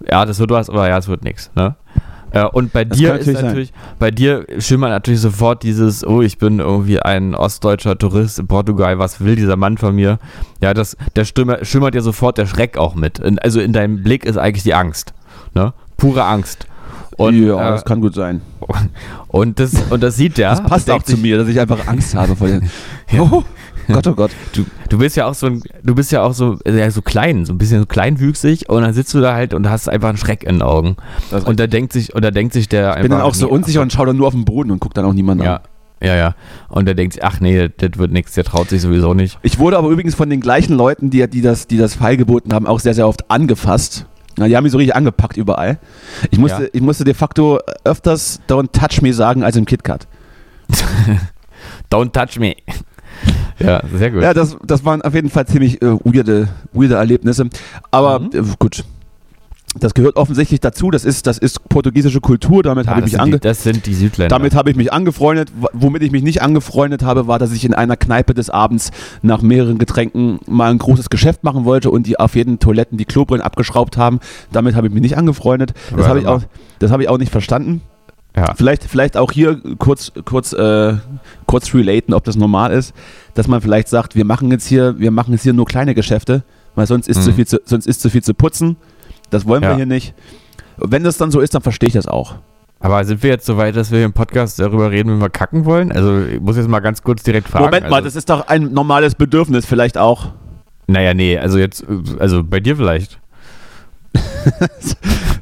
[0.09, 1.77] ja, das wird was, oder ja, es wird nichts, ne?
[2.33, 6.23] Äh, Und bei Das dir ist natürlich natürlich, bei dir schimmert natürlich sofort dieses, oh,
[6.23, 10.19] ich bin irgendwie ein ostdeutscher Tourist in Portugal, was will dieser Mann von mir?
[10.61, 13.19] Ja, das, der schimmert, schimmert ja sofort der Schreck auch mit.
[13.19, 15.13] In, also in deinem Blick ist eigentlich die Angst,
[15.55, 15.73] ne?
[15.97, 16.67] Pure Angst.
[17.17, 18.41] Und, ja, äh, das kann gut sein.
[19.29, 20.51] und, das, und das sieht der.
[20.51, 22.71] Das passt auch zu mir, dass ich einfach Angst habe vor den...
[23.13, 23.23] Ja.
[23.23, 23.43] Oh,
[23.93, 24.31] Gott, oh Gott.
[24.53, 25.49] Du, du bist ja auch so
[25.83, 28.93] du bist ja auch so, ja, so klein, so ein bisschen so kleinwüchsig und dann
[28.93, 30.97] sitzt du da halt und hast einfach einen Schreck in den Augen.
[31.45, 33.81] Und da denkt sich, und da denkt sich der Ich bin dann auch so unsicher
[33.83, 35.61] und schaue dann nur auf den Boden und gucke dann auch niemand Ja, an.
[36.03, 36.35] ja, ja.
[36.69, 39.39] Und der denkt sich, ach nee, das wird nichts, der traut sich sowieso nicht.
[39.43, 42.53] Ich wurde aber übrigens von den gleichen Leuten, die, die, das, die das Pfeil geboten
[42.53, 44.07] haben, auch sehr, sehr oft angefasst.
[44.37, 45.79] Na, die haben mich so richtig angepackt überall.
[46.31, 46.69] Ich musste, Ja.
[46.73, 50.07] ich musste de facto öfters Don't Touch Me sagen als im KitKat.
[51.91, 52.55] Don't touch me.
[53.61, 54.23] Ja, sehr gut.
[54.23, 57.49] Ja, das, das waren auf jeden Fall ziemlich äh, weirde, weirde Erlebnisse.
[57.91, 58.31] Aber Mhm.
[58.33, 58.85] äh, gut.
[59.79, 60.91] Das gehört offensichtlich dazu.
[60.91, 62.65] Das ist, das ist portugiesische Kultur.
[62.65, 64.35] Damit Ja, habe ich mich ange die, das sind die Südländer.
[64.37, 65.53] Damit habe ich mich angefreundet.
[65.73, 68.91] Womit ich mich nicht angefreundet habe, war, dass ich in einer Kneipe des Abends
[69.23, 73.05] nach mehreren Getränken mal ein großes Geschäft machen wollte und die auf jeden Toiletten die
[73.05, 74.19] Klobrillen abgeschraubt haben.
[74.51, 75.73] Damit habe ich mich nicht angefreundet.
[75.97, 76.43] Das habe ich, auch-
[76.81, 77.81] das habe ich auch nicht verstanden.
[78.37, 78.55] Ja.
[78.55, 80.95] Vielleicht, vielleicht auch hier kurz, kurz, äh,
[81.47, 82.95] kurz relaten, ob das normal ist,
[83.35, 86.43] dass man vielleicht sagt, wir machen jetzt hier, wir machen jetzt hier nur kleine Geschäfte,
[86.75, 87.35] weil sonst ist, zu, Mhm.
[87.35, 88.77] viel zu, sonst ist zu viel zu putzen.
[89.31, 89.77] Das wollen wir Ja.
[89.77, 90.15] hier nicht.
[90.77, 92.37] Wenn das dann so ist, dann verstehe ich das auch.
[92.83, 95.67] Aber sind wir jetzt so weit, dass wir im Podcast darüber reden, wenn wir kacken
[95.67, 95.93] wollen?
[95.93, 97.67] Also ich muss jetzt mal ganz kurz direkt fragen.
[97.67, 100.31] Moment mal, also, das ist doch ein normales Bedürfnis, vielleicht auch.
[100.87, 101.85] Naja, nee, also jetzt,
[102.19, 103.19] also bei dir vielleicht.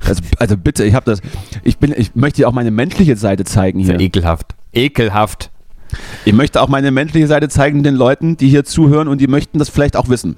[0.09, 1.21] Also, also bitte, ich habe das.
[1.63, 4.01] Ich bin, ich möchte dir auch meine menschliche Seite zeigen hier.
[4.01, 4.55] ekelhaft.
[4.73, 5.51] Ekelhaft.
[6.25, 9.59] Ich möchte auch meine menschliche Seite zeigen den Leuten, die hier zuhören und die möchten
[9.59, 10.37] das vielleicht auch wissen.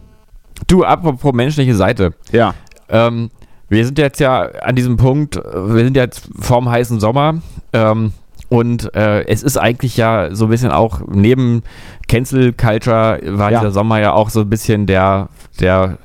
[0.66, 2.14] Du, apropos menschliche Seite.
[2.33, 2.55] Ja.
[2.89, 3.31] Ähm,
[3.68, 7.41] wir sind jetzt ja an diesem Punkt, wir sind jetzt vorm heißen Sommer.
[7.72, 8.12] Ähm,
[8.51, 11.62] und äh, es ist eigentlich ja so ein bisschen auch neben
[12.09, 13.61] Cancel Culture war Ja.
[13.61, 15.28] dieser Sommer ja auch so ein bisschen der,
[15.61, 15.96] der,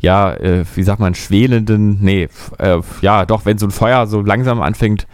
[0.00, 2.28] ja, äh, wie sagt man, schwelenden, nee,
[2.58, 5.06] äh, ja, doch, wenn so ein Feuer so langsam anfängt,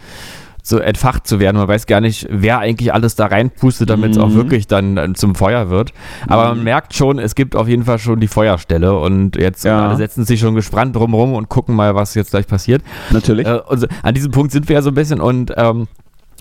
[0.62, 1.56] so entfacht zu werden.
[1.56, 4.34] Man weiß gar nicht, wer eigentlich alles da reinpustet, damit es auch Mhm.
[4.34, 5.92] wirklich dann äh, zum Feuer wird.
[6.28, 9.86] Aber man merkt schon, es gibt auf jeden Fall schon die Feuerstelle und jetzt Ja.
[9.86, 12.82] alle setzen sich schon gespannt drumherum und gucken mal, was jetzt gleich passiert.
[13.10, 13.46] Natürlich.
[13.46, 15.88] Äh, so- an diesem Punkt sind wir ja so ein bisschen und ähm,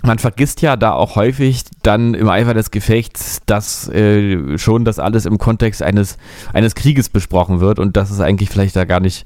[0.03, 4.99] man vergisst ja da auch häufig dann im Eifer des Gefechts, dass äh, schon das
[4.99, 6.17] alles im Kontext eines,
[6.53, 9.25] eines Krieges besprochen wird und dass es eigentlich vielleicht da gar nicht,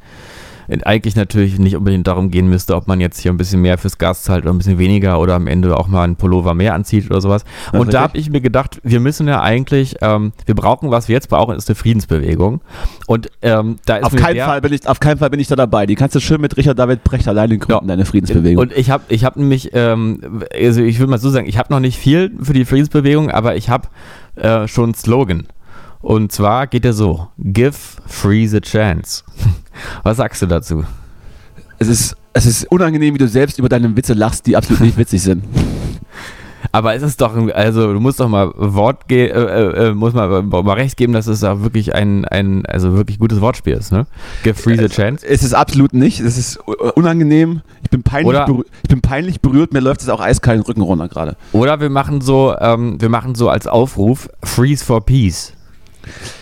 [0.84, 3.97] eigentlich natürlich nicht unbedingt darum gehen müsste, ob man jetzt hier ein bisschen mehr fürs
[3.97, 7.09] Gas zahlt oder ein bisschen weniger oder am Ende auch mal einen Pullover mehr anzieht
[7.09, 7.43] oder sowas.
[7.72, 11.07] Ja, und da habe ich mir gedacht, wir müssen ja eigentlich, ähm, wir brauchen, was
[11.07, 12.61] wir jetzt brauchen, ist eine Friedensbewegung.
[13.07, 15.55] Und ähm, da ist auf keinen, Fall bin ich, auf keinen Fall bin ich da
[15.55, 15.86] dabei.
[15.86, 18.61] Die kannst du schön mit Richard David Brecht alleine gründen, deine Friedensbewegung.
[18.61, 21.72] Und ich habe ich hab nämlich, ähm, also ich würde mal so sagen, ich habe
[21.74, 23.88] noch nicht viel für die Friedensbewegung, aber ich habe
[24.36, 25.47] äh, schon einen Slogan.
[26.04, 27.74] Und zwar geht er so: Give
[28.06, 29.24] free the chance.
[30.04, 30.84] Was sagst du dazu?
[31.80, 34.97] es, ist, es ist unangenehm, wie du selbst über deine Witze lachst, die absolut nicht
[34.97, 35.43] witzig sind.
[36.72, 40.14] Aber es ist doch, also du musst doch mal Wort ge äh, äh, äh, muss
[40.14, 43.91] mal, mal recht geben, dass es auch wirklich ein, ein, also wirklich gutes Wortspiel ist,
[43.91, 44.08] ne?
[44.43, 45.26] Give free the chance.
[45.28, 46.20] Es ist absolut nicht.
[46.20, 47.62] Es ist u- unangenehm.
[47.84, 48.39] Ich bin peinlich,
[48.82, 49.72] ich bin peinlich berührt.
[49.74, 51.36] Mir läuft es auch eiskalt den Rücken runter gerade.
[51.51, 55.54] Oder wir machen so, ähm, wir machen so als Aufruf Freeze for Peace.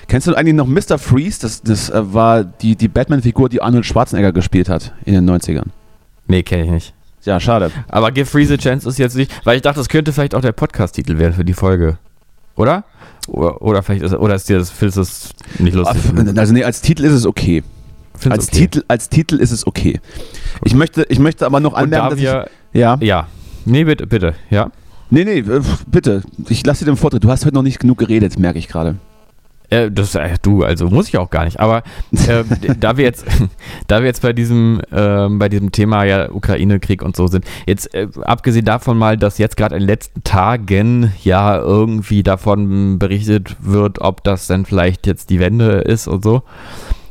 [0.07, 0.97] Kennst du eigentlich noch Mr.
[0.97, 1.41] Freeze?
[1.41, 5.67] Das, das äh, war die, die Batman-Figur, die Arnold Schwarzenegger gespielt hat in den 90ern.
[6.27, 6.93] Nee, kenne ich nicht.
[7.23, 7.71] Ja, schade.
[7.87, 10.41] Aber Give Free the Chance ist jetzt nicht, weil ich dachte, das könnte vielleicht auch
[10.41, 11.97] der Podcast-Titel werden für die Folge.
[12.55, 12.83] Oder?
[13.27, 16.01] Oder, oder vielleicht ist, oder ist dir das, findest du das nicht lustig?
[16.37, 17.63] Also nee, als Titel ist es okay.
[18.29, 18.57] Als, okay.
[18.57, 19.99] Titel, als Titel ist es okay.
[20.63, 23.27] Ich möchte, ich möchte aber noch anmerken, da dass wir, ich, ja, ja.
[23.65, 24.71] Nee, bitte, bitte, ja.
[25.09, 27.23] nee, nee, äh, bitte, ich lasse dir den Vortritt.
[27.23, 28.97] Du hast heute noch nicht genug geredet, merke ich gerade.
[29.71, 31.59] Äh, das, äh, du, also muss ich auch gar nicht.
[31.59, 31.83] Aber
[32.27, 32.43] äh,
[32.79, 33.25] da wir jetzt,
[33.87, 37.93] da wir jetzt bei diesem, ähm, bei diesem Thema ja Ukraine-Krieg und so sind, jetzt
[37.95, 43.55] äh, abgesehen davon mal, dass jetzt gerade in den letzten Tagen ja irgendwie davon berichtet
[43.61, 46.43] wird, ob das dann vielleicht jetzt die Wende ist und so.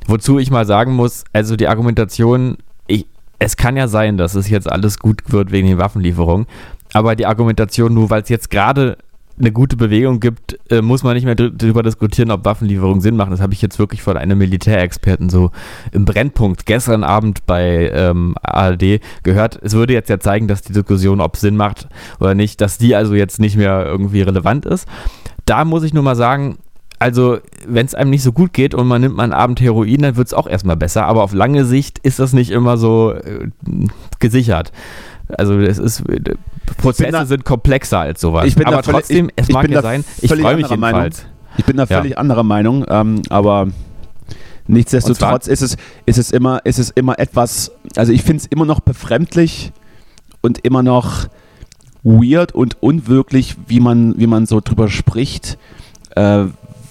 [0.07, 3.07] Wozu ich mal sagen muss, also die Argumentation, ich,
[3.39, 6.47] es kann ja sein, dass es jetzt alles gut wird wegen den Waffenlieferungen,
[6.93, 8.99] aber die Argumentation, nur weil es jetzt gerade
[9.41, 13.30] eine gute Bewegung gibt, äh, muss man nicht mehr darüber diskutieren, ob Waffenlieferungen Sinn machen.
[13.30, 15.51] Das habe ich jetzt wirklich von einem Militärexperten so
[15.93, 19.59] im Brennpunkt gestern Abend bei ähm, ARD gehört.
[19.62, 21.88] Es würde jetzt ja zeigen, dass die Diskussion, ob Sinn macht
[22.20, 24.86] oder nicht, dass die also jetzt nicht mehr irgendwie relevant ist.
[25.47, 26.59] Da muss ich nur mal sagen,
[26.99, 30.03] also wenn es einem nicht so gut geht und man nimmt mal einen Abend Heroin,
[30.03, 31.07] dann wird es auch erstmal besser.
[31.07, 33.49] Aber auf lange Sicht ist das nicht immer so äh,
[34.18, 34.70] gesichert.
[35.28, 36.05] Also es ist
[36.79, 38.47] Prozesse da- sind komplexer als sowas.
[38.47, 40.05] Ich bin da Aber völlig- trotzdem, ich- es ich mag ja da sein.
[40.23, 41.01] Ich freue mich anderer Meinung.
[41.03, 41.27] jedenfalls.
[41.59, 41.99] Ich bin da Ja.
[42.01, 43.67] völlig anderer Meinung, ähm, aber
[44.67, 48.65] nichtsdestotrotz ist es, ist, es immer, ist es immer etwas, also ich finde es immer
[48.65, 49.73] noch befremdlich
[50.41, 51.27] und immer noch
[52.03, 55.59] weird und unwirklich, wie man, wie man so drüber spricht,
[56.17, 56.45] äh,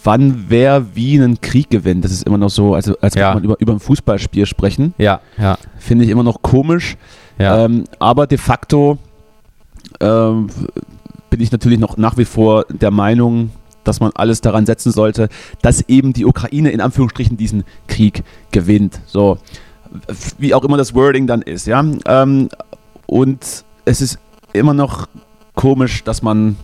[0.04, 2.06] wann wer wie einen Krieg gewinnt.
[2.06, 3.34] Das ist immer noch so, also als Ja.
[3.34, 4.94] man über, über ein Fußballspiel sprechen.
[4.98, 6.96] Ja, ja, Finde ich immer noch komisch.
[7.38, 7.66] ja.
[7.66, 8.98] Ähm, aber de facto
[10.00, 10.50] ähm,
[11.30, 13.52] bin ich natürlich noch nach wie vor der Meinung,
[13.84, 15.30] dass man alles daran setzen sollte,
[15.62, 19.00] dass eben die Ukraine in Anführungsstrichen diesen Krieg gewinnt.
[19.06, 19.38] So,
[20.38, 21.84] wie auch immer das Wording dann ist, ja.
[22.06, 22.50] Ähm,
[23.06, 24.20] und es ist
[24.54, 25.08] immer noch
[25.56, 26.56] komisch, dass man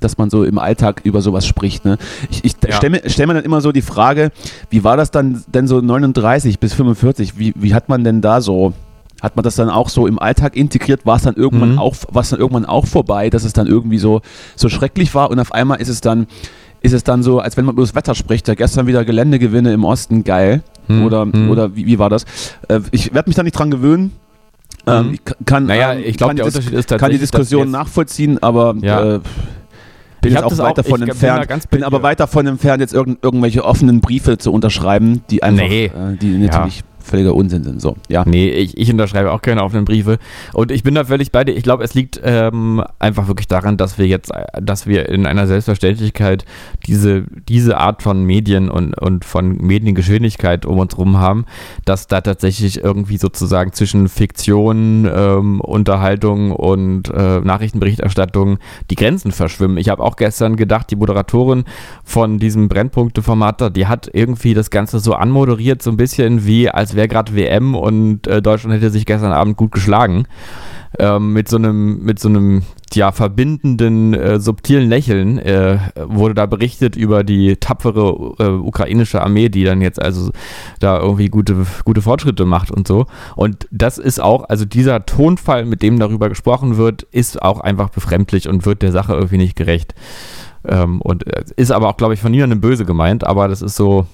[0.00, 1.86] dass man so im Alltag über sowas spricht.
[1.86, 1.96] Ne?
[2.30, 2.76] Ich, ich Ja.
[2.76, 4.32] stelle mir, stell mir dann immer so die Frage,
[4.68, 7.38] wie war das dann denn so 39 bis 45?
[7.38, 8.74] Wie, wie hat man denn da so,
[9.24, 11.04] hat man das dann auch so im Alltag integriert?
[11.06, 11.78] War es dann irgendwann Mhm.
[11.80, 14.20] auch, war es dann irgendwann auch vorbei, dass es dann irgendwie so,
[14.54, 16.26] so schrecklich war und auf einmal ist es dann,
[16.82, 19.72] ist es dann so, als wenn man über das Wetter spricht, ja gestern wieder Geländegewinne
[19.72, 20.62] im Osten, geil.
[20.86, 21.48] Hm, Oder, hm.
[21.50, 22.24] oder wie, wie war das?
[22.68, 24.12] Äh, ich werde mich da nicht dran gewöhnen.
[24.86, 25.14] Ähm, Mhm.
[25.14, 29.14] ich kann, Naja, ähm, ich glaube, der Unterschied ist kann die Diskussion nachvollziehen, aber Ja.
[29.14, 29.20] äh,
[30.20, 31.48] bin Ich jetzt auch das weit auch- bin da entfernt.
[31.48, 32.02] bei bin aber dir.
[32.02, 35.86] weit davon entfernt, jetzt irgend, irgendwelche offenen Briefe zu unterschreiben, die einfach, Nee.
[35.86, 37.80] äh, die natürlich völliger Unsinn sind.
[37.80, 38.24] So, ja.
[38.26, 40.18] Nee, ich, ich unterschreibe auch keine offenen Briefe.
[40.52, 41.56] Und ich bin da völlig bei dir.
[41.56, 45.46] Ich glaube, es liegt ähm, einfach wirklich daran, dass wir jetzt, dass wir in einer
[45.46, 46.44] Selbstverständlichkeit
[46.86, 51.46] diese, diese Art von Medien und, und von Mediengeschwindigkeit um uns rum haben,
[51.84, 58.58] dass da tatsächlich irgendwie sozusagen zwischen Fiktion, ähm, Unterhaltung und äh, Nachrichtenberichterstattung
[58.90, 59.78] die Grenzen verschwimmen.
[59.78, 61.64] Ich habe auch gestern gedacht, die Moderatorin
[62.04, 66.93] von diesem Brennpunkte-Format die hat irgendwie das Ganze so anmoderiert, so ein bisschen wie, als
[66.94, 70.26] wäre gerade WM und äh, Deutschland hätte sich gestern Abend gut geschlagen.
[70.96, 76.46] Ähm, mit so einem, mit so einem, ja, verbindenden, äh, subtilen Lächeln äh, wurde da
[76.46, 80.30] berichtet über die tapfere äh, ukrainische Armee, die dann jetzt also
[80.78, 83.06] da irgendwie gute, gute Fortschritte macht und so.
[83.34, 87.90] Und das ist auch, also dieser Tonfall, mit dem darüber gesprochen wird, ist auch einfach
[87.90, 89.94] befremdlich und wird der Sache irgendwie nicht gerecht.
[90.66, 93.76] Ähm, und äh, ist aber auch, glaube ich, von niemandem böse gemeint, aber das ist
[93.76, 94.06] so,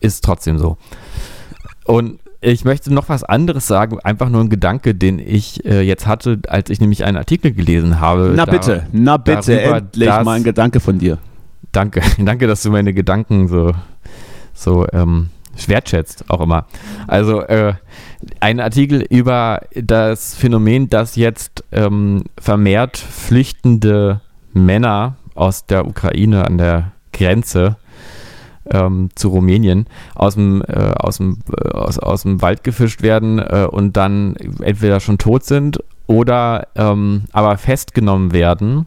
[0.00, 0.76] ist trotzdem so.
[1.84, 6.06] Und ich möchte noch was anderes sagen, einfach nur ein Gedanke, den ich äh, jetzt
[6.06, 8.32] hatte, als ich nämlich einen Artikel gelesen habe.
[8.36, 11.18] Na da- bitte, na bitte, darüber, endlich dass- mal ein Gedanke von dir.
[11.72, 13.72] Danke, danke, dass du meine Gedanken so,
[14.52, 15.30] so ähm,
[15.66, 16.66] wertschätzt, auch immer.
[17.06, 17.74] Also äh,
[18.40, 24.20] ein Artikel über das Phänomen, dass jetzt ähm, vermehrt flüchtende
[24.52, 27.76] Männer aus der Ukraine an der Grenze
[28.70, 33.38] ähm, zu Rumänien aus dem, äh, aus, dem, äh, aus, aus dem Wald gefischt werden
[33.38, 38.86] äh, und dann entweder schon tot sind oder ähm, aber festgenommen werden.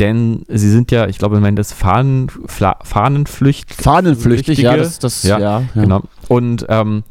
[0.00, 4.82] Denn sie sind ja, ich glaube, ich meine, das Fahnen, Fla, Fahnenflücht, Fahnenflüchtig, ja, Flüchtige.
[4.82, 5.82] das, das Ja, ja, ja.
[5.82, 6.02] Genau.
[6.28, 7.02] Und ähm,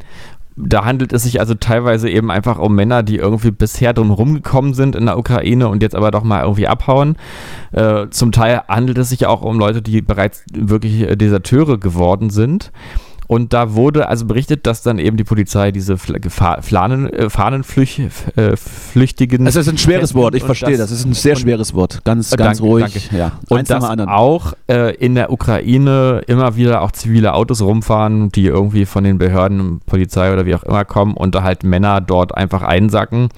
[0.62, 4.74] da handelt es sich also teilweise eben einfach um Männer, die irgendwie bisher drum rumgekommen
[4.74, 7.16] sind in der Ukraine und jetzt aber doch mal irgendwie abhauen.
[7.72, 12.30] Äh, zum Teil handelt es sich auch um Leute, die bereits wirklich äh, Deserteure geworden
[12.30, 12.72] sind.
[13.30, 17.30] Und da wurde also berichtet, dass dann eben die Polizei diese Fl- Gefahr- Fahnen, äh,
[17.30, 18.02] Fahnenflüch,
[18.36, 18.56] äh.
[19.46, 20.90] Es ist ein schweres Wort, ich verstehe das.
[20.90, 22.04] Es ist ein sehr schweres Wort.
[22.06, 22.86] Ganz, Äh, ganz danke, ruhig.
[23.12, 23.16] danke.
[23.16, 23.34] Ja.
[23.48, 28.48] Und Eins dass auch äh, in der Ukraine immer wieder auch zivile Autos rumfahren, die
[28.48, 32.36] irgendwie von den Behörden, Polizei oder wie auch immer kommen und da halt Männer dort
[32.36, 33.30] einfach einsacken,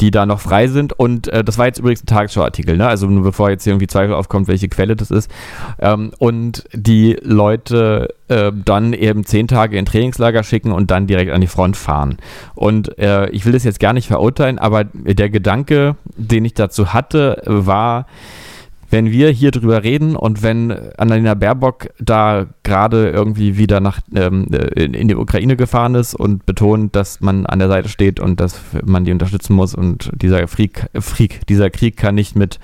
[0.00, 0.92] die da noch frei sind.
[0.92, 2.86] Und äh, das war jetzt übrigens ein Tagesschau-Artikel, ne?
[2.86, 5.30] also nur bevor jetzt irgendwie Zweifel aufkommt, welche Quelle das ist.
[5.78, 11.32] Ähm, und die Leute äh, dann eben zehn Tage in Trainingslager schicken und dann direkt
[11.32, 12.16] an die Front fahren.
[12.54, 16.92] Und äh, ich will das jetzt gar nicht verurteilen, aber der Gedanke, den ich dazu
[16.92, 18.06] hatte, war,
[18.90, 24.48] wenn wir hier drüber reden und wenn Annalena Baerbock da gerade irgendwie wieder nach ähm,
[24.52, 28.20] äh, in, in die Ukraine gefahren ist und betont, dass man an der Seite steht
[28.20, 32.58] und dass man die unterstützen muss und dieser Krieg, Krieg dieser Krieg kann nicht mit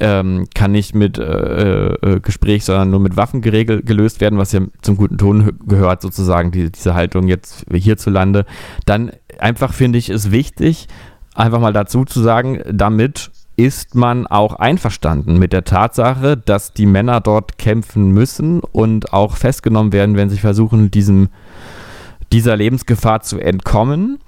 [0.00, 4.52] ähm, kann nicht mit äh, äh, Gespräch, sondern nur mit Waffen geregelt, gelöst werden, was
[4.52, 8.46] ja zum guten Ton hö- gehört, sozusagen, die, diese Haltung jetzt hierzulande,
[8.86, 10.88] dann einfach finde ich es wichtig,
[11.34, 13.30] einfach mal dazu zu sagen, damit
[13.62, 19.36] ist man auch einverstanden mit der Tatsache, dass die Männer dort kämpfen müssen und auch
[19.36, 21.28] festgenommen werden, wenn sie versuchen, diesem,
[22.32, 24.18] dieser Lebensgefahr zu entkommen.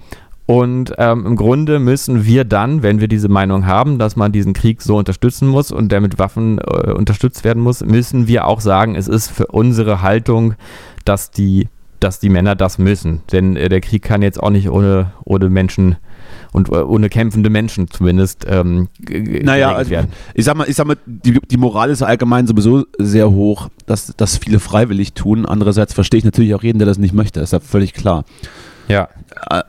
[0.46, 4.52] Und ähm, im Grunde müssen wir dann, wenn wir diese Meinung haben, dass man diesen
[4.52, 8.60] Krieg so unterstützen muss und der mit Waffen äh, unterstützt werden muss, müssen wir auch
[8.60, 10.54] sagen, es ist für unsere Haltung,
[11.04, 11.68] dass die,
[11.98, 13.22] dass die Männer das müssen.
[13.32, 15.96] Denn äh, der Krieg kann jetzt auch nicht ohne, ohne Menschen
[16.54, 18.88] und äh, ohne kämpfende Menschen zumindest ähm,
[19.42, 20.12] Naja, also, werden.
[20.34, 24.14] ich sag mal, ich sag mal die, die Moral ist allgemein sowieso sehr hoch, dass,
[24.16, 25.46] dass viele freiwillig tun.
[25.46, 27.40] Andererseits verstehe ich natürlich auch jeden, der das nicht möchte.
[27.40, 28.24] ist ja völlig klar.
[28.86, 29.08] Ja.
[29.50, 29.62] Äh,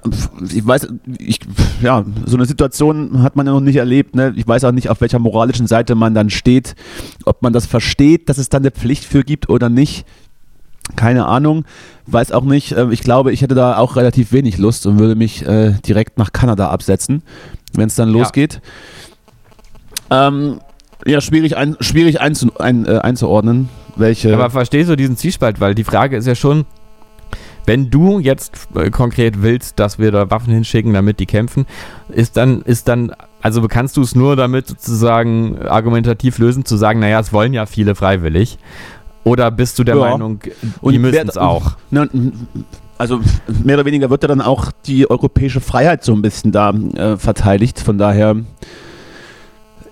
[0.54, 1.40] Ich weiß, ich,
[1.82, 4.16] ja, so eine Situation hat man ja noch nicht erlebt.
[4.16, 4.34] Ne?
[4.36, 6.76] Ich weiß auch nicht, auf welcher moralischen Seite man dann steht,
[7.26, 10.06] ob man das versteht, dass es dann eine Pflicht für gibt oder nicht.
[10.96, 11.66] Keine Ahnung,
[12.08, 12.72] weiß auch nicht.
[12.74, 16.18] Äh, Ich glaube, ich hätte da auch relativ wenig Lust und würde mich äh, direkt
[16.18, 17.22] nach Kanada absetzen,
[17.74, 18.20] wenn es dann Ja.
[18.20, 18.62] losgeht.
[20.12, 20.60] Ähm,
[21.06, 24.34] ja, schwierig, ein, schwierig einzu, ein, äh, einzuordnen, welche.
[24.34, 25.60] Aber verstehst du diesen Zwiespalt?
[25.60, 26.66] Weil die Frage ist ja schon,
[27.66, 31.66] wenn du jetzt äh, konkret willst, dass wir da Waffen hinschicken, damit die kämpfen,
[32.10, 33.12] ist dann, ist dann,
[33.42, 37.66] also kannst du es nur damit sozusagen argumentativ lösen, zu sagen, naja, es wollen ja
[37.66, 38.58] viele freiwillig.
[39.26, 40.12] Oder bist du der Ja.
[40.12, 40.40] Meinung,
[40.84, 41.76] die müssen es auch?
[41.92, 42.08] Na,
[42.98, 43.20] also
[43.64, 47.18] mehr oder weniger wird ja dann auch die europäische Freiheit so ein bisschen da äh,
[47.18, 47.80] verteidigt.
[47.80, 48.38] Von daher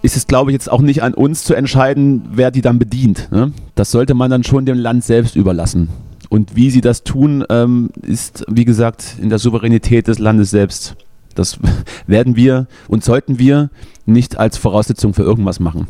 [0.03, 3.29] ist es, glaube ich, jetzt auch nicht an uns zu entscheiden, wer die dann bedient.
[3.31, 3.51] Ne?
[3.75, 5.89] Das sollte man dann schon dem Land selbst überlassen.
[6.29, 10.95] Und wie sie das tun, ähm, ist, wie gesagt, in der Souveränität des Landes selbst.
[11.36, 11.57] Das
[12.07, 13.69] werden wir und sollten wir
[14.05, 15.88] nicht als Voraussetzung für irgendwas machen.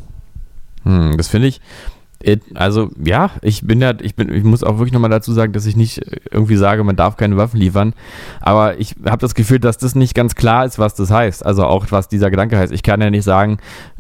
[0.84, 1.62] Hm, das finde ich.
[2.56, 5.66] Also ja, ich bin ja, ich bin, ich muss auch wirklich nochmal dazu sagen, dass
[5.66, 6.02] ich nicht
[6.32, 7.94] irgendwie sage, man darf keine Waffen liefern.
[8.40, 11.46] Aber ich habe das Gefühl, dass das nicht ganz klar ist, was das heißt.
[11.46, 12.72] Also auch was dieser Gedanke heißt.
[12.72, 13.58] Ich kann ja nicht sagen,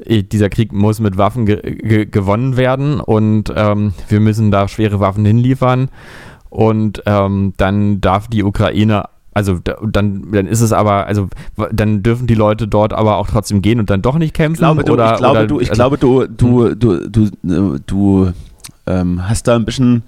[0.07, 4.99] dieser Krieg muss mit Waffen ge ge gewonnen werden und ähm, wir müssen da schwere
[4.99, 5.89] Waffen hinliefern
[6.49, 11.27] und ähm, dann darf die Ukraine also da, dann, dann ist es aber, also
[11.71, 14.55] dann dürfen die Leute dort aber auch trotzdem gehen und dann doch nicht kämpfen.
[14.55, 17.25] Ich glaube, du, oder, ich glaube, oder, du, ich also, glaube, du, du, du, du,
[17.25, 18.31] äh, du
[18.85, 20.03] ähm, hast da ein bisschen,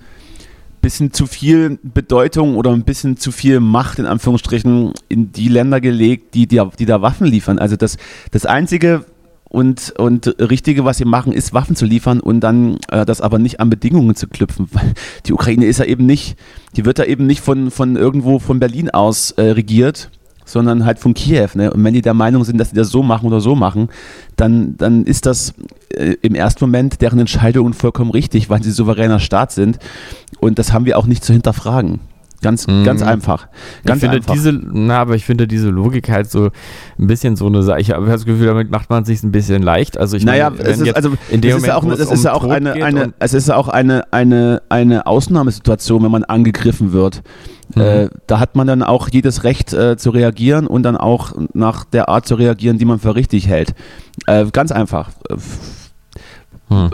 [0.81, 5.81] bisschen zu viel Bedeutung oder ein bisschen zu viel Macht in Anführungsstrichen in die Länder
[5.81, 7.57] gelegt, die, die, die da Waffen liefern.
[7.57, 7.97] Also das,
[8.31, 9.05] das einzige
[9.49, 13.39] und, und Richtige, was sie machen, ist Waffen zu liefern und dann äh, das aber
[13.39, 14.69] nicht an Bedingungen zu knüpfen,
[15.25, 16.37] die Ukraine ist ja eben nicht,
[16.75, 20.09] die wird ja eben nicht von, von irgendwo von Berlin aus äh, regiert,
[20.45, 21.49] sondern halt von Kiew.
[21.55, 21.71] Ne?
[21.73, 23.89] Und wenn die der Meinung sind, dass sie das so machen oder so machen,
[24.35, 25.53] dann, dann ist das
[25.89, 29.79] äh, im ersten Moment deren Entscheidung vollkommen richtig, weil sie souveräner Staat sind.
[30.39, 31.99] Und das haben wir auch nicht zu hinterfragen.
[32.45, 32.83] Ganz, Mhm.
[32.83, 33.47] ganz einfach.
[33.85, 34.33] Ganz ich finde einfach.
[34.33, 36.51] diese, na, aber ich finde diese Logik halt so
[36.99, 37.81] ein bisschen so eine Sache.
[37.81, 39.97] Ich habe das Gefühl, damit macht man sich ein bisschen leicht.
[39.97, 42.07] Also ich naja, meine, es ist, also, in dem es ist ja auch, Moment, es
[42.11, 46.03] es ist ja um auch Tod eine, eine, es ist auch eine, eine, eine Ausnahmesituation,
[46.03, 47.23] wenn man angegriffen wird.
[47.73, 47.81] Mhm.
[47.81, 51.83] Äh, da hat man dann auch jedes Recht äh, zu reagieren und dann auch nach
[51.83, 53.73] der Art zu reagieren, die man für richtig hält.
[54.27, 55.09] Äh, ganz einfach.
[55.29, 55.35] Äh,
[56.69, 56.89] Hm.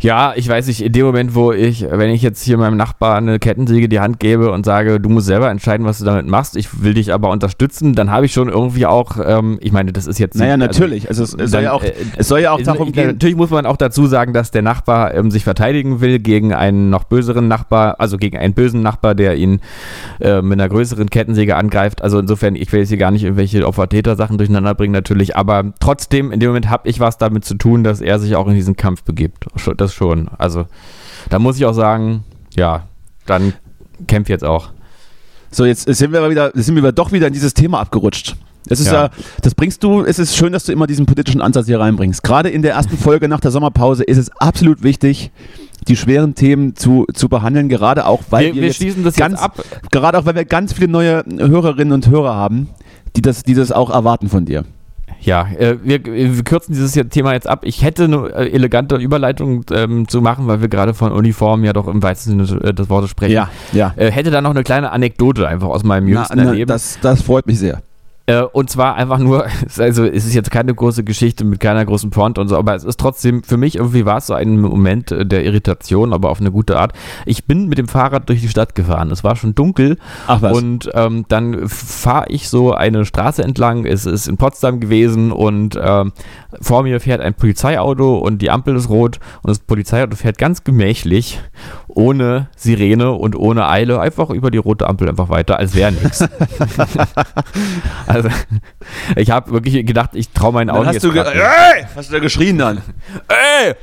[0.00, 3.16] Ja, ich weiß nicht, in dem Moment, wo ich, wenn ich jetzt hier meinem Nachbar
[3.16, 6.56] eine Kettensäge die Hand gebe und sage, du musst selber entscheiden, was du damit machst,
[6.56, 10.06] ich will dich aber unterstützen, dann habe ich schon irgendwie auch, ähm, ich meine, das
[10.06, 10.36] ist jetzt.
[10.36, 11.08] naja, also, natürlich.
[11.08, 13.06] Also, es, es, soll dann, ja auch, äh, es soll ja auch Ich- darum gehen.
[13.06, 16.90] Natürlich muss man auch dazu sagen, dass der Nachbar ähm, sich verteidigen will gegen einen
[16.90, 19.60] noch böseren Nachbar, also gegen einen bösen Nachbar, der ihn
[20.20, 22.02] äh, mit einer größeren Kettensäge angreift.
[22.02, 26.32] Also insofern, ich will jetzt hier gar nicht irgendwelche Opfer-Täter-Sachen durcheinander bringen, natürlich, aber trotzdem,
[26.32, 28.76] in dem Moment habe ich was damit zu tun, dass er sich auch in diesen
[28.76, 29.46] Kampf begibt.
[29.56, 30.28] Schon- Das schon.
[30.38, 30.66] Also
[31.30, 32.24] da muss ich auch sagen,
[32.54, 32.84] ja,
[33.26, 33.52] dann
[34.06, 34.70] kämpf jetzt auch.
[35.50, 38.36] So, jetzt sind wir aber wieder, sind wir doch wieder in dieses Thema abgerutscht.
[38.68, 39.04] Es ist ja.
[39.04, 39.10] Ja.
[39.42, 42.22] das bringst du, es ist schön, dass du immer diesen politischen Ansatz hier reinbringst.
[42.22, 45.30] Gerade in der ersten Folge nach der Sommerpause ist es absolut wichtig,
[45.86, 49.16] die schweren Themen zu, zu behandeln, gerade auch, weil Wir, wir, wir jetzt schließen das
[49.16, 49.62] ganz, jetzt ab.
[49.90, 52.70] gerade auch, weil wir ganz viele neue Hörerinnen und Hörer haben,
[53.16, 54.64] die das, die das auch erwarten von dir.
[55.20, 57.60] Ja, äh, wir, wir kürzen dieses Thema jetzt ab.
[57.64, 61.72] Ich hätte eine äh, elegante Überleitung ähm, zu machen, weil wir gerade von Uniformen ja
[61.72, 63.32] doch im weitesten Sinne äh, des Wortes sprechen.
[63.72, 63.94] ja.
[63.96, 66.68] Äh, hätte da noch eine kleine Anekdote einfach aus meinem Na, jüngsten na, Erleben.
[66.68, 67.82] das, das freut mich sehr.
[68.26, 69.46] Äh, und zwar einfach nur,
[69.78, 72.84] also es ist jetzt keine große Geschichte mit keiner großen Pointe und so, aber es
[72.84, 76.40] ist trotzdem, für mich irgendwie war es so ein Moment äh, der Irritation, aber auf
[76.40, 76.92] eine gute Art.
[77.26, 79.10] Ich bin mit dem Fahrrad durch die Stadt gefahren.
[79.10, 80.56] Es war schon dunkel Ach was.
[80.56, 83.84] und ähm, dann fahre ich so eine Straße entlang.
[83.84, 86.12] Es ist in Potsdam gewesen und ähm,
[86.60, 90.64] vor mir fährt ein Polizeiauto und die Ampel ist rot und das Polizeiauto fährt ganz
[90.64, 91.40] gemächlich,
[91.94, 96.24] ohne Sirene und ohne Eile, einfach über die rote Ampel einfach weiter, als wäre nichts.
[98.06, 98.28] Also,
[99.16, 101.10] ich habe wirklich gedacht, ich traue meinen Augen hast jetzt du.
[101.10, 101.86] Ey!
[101.94, 102.82] hast du da geschrien dann?
[103.28, 103.74] Ey!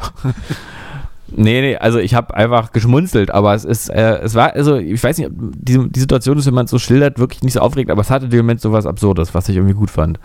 [1.34, 5.02] Nee, nee, also ich habe einfach geschmunzelt, aber es ist, äh, es war, also ich
[5.02, 7.62] weiß nicht, ob die, die Situation ist, wenn man es so schildert, wirklich nicht so
[7.62, 10.20] aufregend, aber es hatte im Moment so was Absurdes, was ich irgendwie gut fand.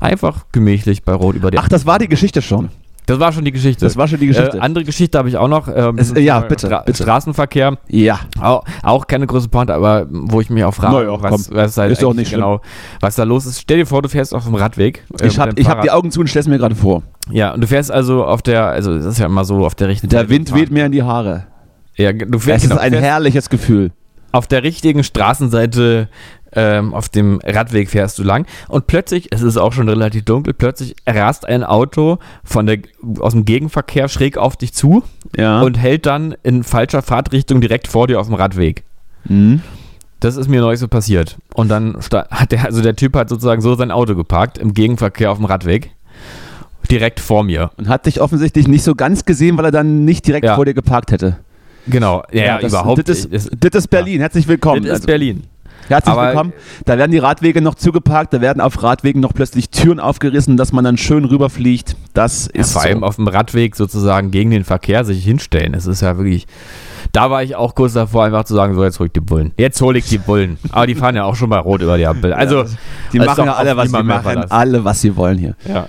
[0.00, 2.68] Einfach gemächlich bei Rot über die Ach, das war die Geschichte schon.
[3.10, 3.84] Das war schon die Geschichte.
[3.84, 4.56] Das war schon die Geschichte.
[4.58, 5.68] Äh, andere Geschichte habe ich auch noch.
[5.74, 7.02] Ähm, Es- ja, bitte, bitte.
[7.02, 7.76] Straßenverkehr.
[7.88, 8.20] ja.
[8.40, 11.92] Auch, auch keine große Pointe, aber wo ich mich auch frage, Naja, was, was halt
[11.92, 12.40] Ist doch nicht schlimm.
[12.40, 12.60] genau,
[13.00, 13.60] was da los ist.
[13.60, 15.04] Stell dir vor, du fährst auf dem Radweg.
[15.20, 17.02] äh, Ich habe hab die Augen zu und stelle es mir gerade vor.
[17.30, 19.88] Ja, und du fährst also auf der, also das ist ja immer so auf der
[19.88, 21.46] richtigen Der Wind weht mir in die Haare.
[21.96, 23.90] Ja, du Es fährst, ist genau, ein herrliches Gefühl.
[24.32, 26.08] auf der richtigen Straßenseite
[26.52, 30.54] ähm, auf dem Radweg fährst du lang und plötzlich, es ist auch schon relativ dunkel,
[30.54, 32.78] plötzlich rast ein Auto von der,
[33.20, 35.02] aus dem Gegenverkehr schräg auf dich zu
[35.36, 35.62] Ja.
[35.62, 38.82] und hält dann in falscher Fahrtrichtung direkt vor dir auf dem Radweg.
[39.24, 39.60] Mhm.
[40.20, 41.38] Das ist mir neulich so passiert.
[41.54, 41.96] Und dann
[42.30, 45.46] hat der, also der Typ hat sozusagen so sein Auto geparkt im Gegenverkehr auf dem
[45.46, 45.92] Radweg.
[46.90, 47.70] Direkt vor mir.
[47.76, 50.56] Und hat dich offensichtlich nicht so ganz gesehen, weil er dann nicht direkt Ja.
[50.56, 51.38] vor dir geparkt hätte.
[51.86, 52.22] Genau.
[52.32, 53.08] Ja, ja das, überhaupt.
[53.08, 54.20] Das ist, Das- ist Berlin.
[54.20, 54.82] Herzlich willkommen.
[54.82, 55.44] das ist Also, Berlin.
[55.90, 56.52] Herzlich Aber- willkommen.
[56.84, 60.72] Da werden die Radwege noch zugeparkt, da werden auf Radwegen noch plötzlich Türen aufgerissen, dass
[60.72, 61.96] man dann schön rüberfliegt.
[62.14, 63.06] Das Ja, ist vor allem so.
[63.06, 65.74] auf dem Radweg sozusagen gegen den Verkehr sich hinstellen.
[65.74, 66.46] Es ist ja wirklich.
[67.12, 69.52] Da war ich auch kurz davor, einfach zu sagen: So, jetzt hol ich die Bullen.
[69.56, 70.58] Jetzt hole ich die Bullen.
[70.70, 72.32] Aber die fahren ja auch schon mal rot über die Ampel.
[72.32, 72.64] Also,
[73.12, 74.44] die machen ja alle, was sie machen.
[74.50, 75.54] Alle, was sie wollen hier.
[75.68, 75.86] ja.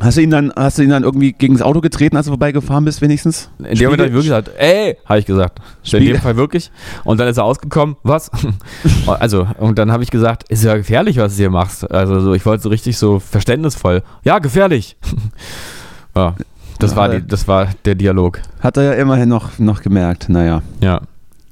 [0.00, 2.30] Hast du ihn dann, hast du ihn dann irgendwie gegen das Auto getreten, als du
[2.32, 3.50] vorbeigefahren bist, wenigstens?
[3.58, 5.58] In dem Moment habe ich wirklich gesagt: Ey, habe ich gesagt.
[5.58, 6.70] In Spiegel- dem Fall wirklich.
[7.04, 8.30] Und dann ist er ausgekommen: Was?
[9.06, 11.88] also, und dann habe ich gesagt: Ist ja gefährlich, was du hier machst.
[11.90, 14.96] Also, so, ich wollte so richtig so verständnisvoll: Ja, gefährlich.
[16.16, 16.34] ja.
[16.78, 18.40] Das, Ja, war die, das war der Dialog.
[18.60, 20.28] Hat er ja immerhin noch, noch gemerkt.
[20.30, 21.02] Naja, Ja.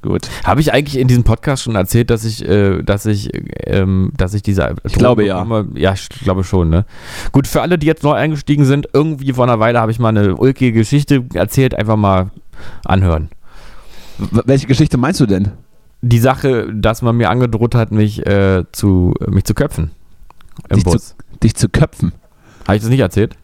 [0.02, 0.28] Gut.
[0.44, 3.30] Habe ich eigentlich in diesem Podcast schon erzählt, dass ich, äh, dass ich,
[3.66, 5.46] ähm, dass ich diese Ich glaube, ja.
[5.74, 6.84] Ja, ich glaube schon, ne?
[7.32, 10.08] Gut, für alle, die jetzt neu eingestiegen sind, irgendwie vor einer Weile habe ich mal
[10.10, 12.30] eine ulkige Geschichte erzählt, einfach mal
[12.84, 13.28] anhören.
[14.18, 15.52] Welche Geschichte meinst du denn?
[16.02, 19.90] Die Sache, dass man mir angedroht hat, mich, äh, zu, mich zu köpfen.
[20.68, 21.14] Im Dich zu- Bus.
[21.42, 22.12] Dich zu köpfen.
[22.66, 23.36] Habe ich das nicht erzählt?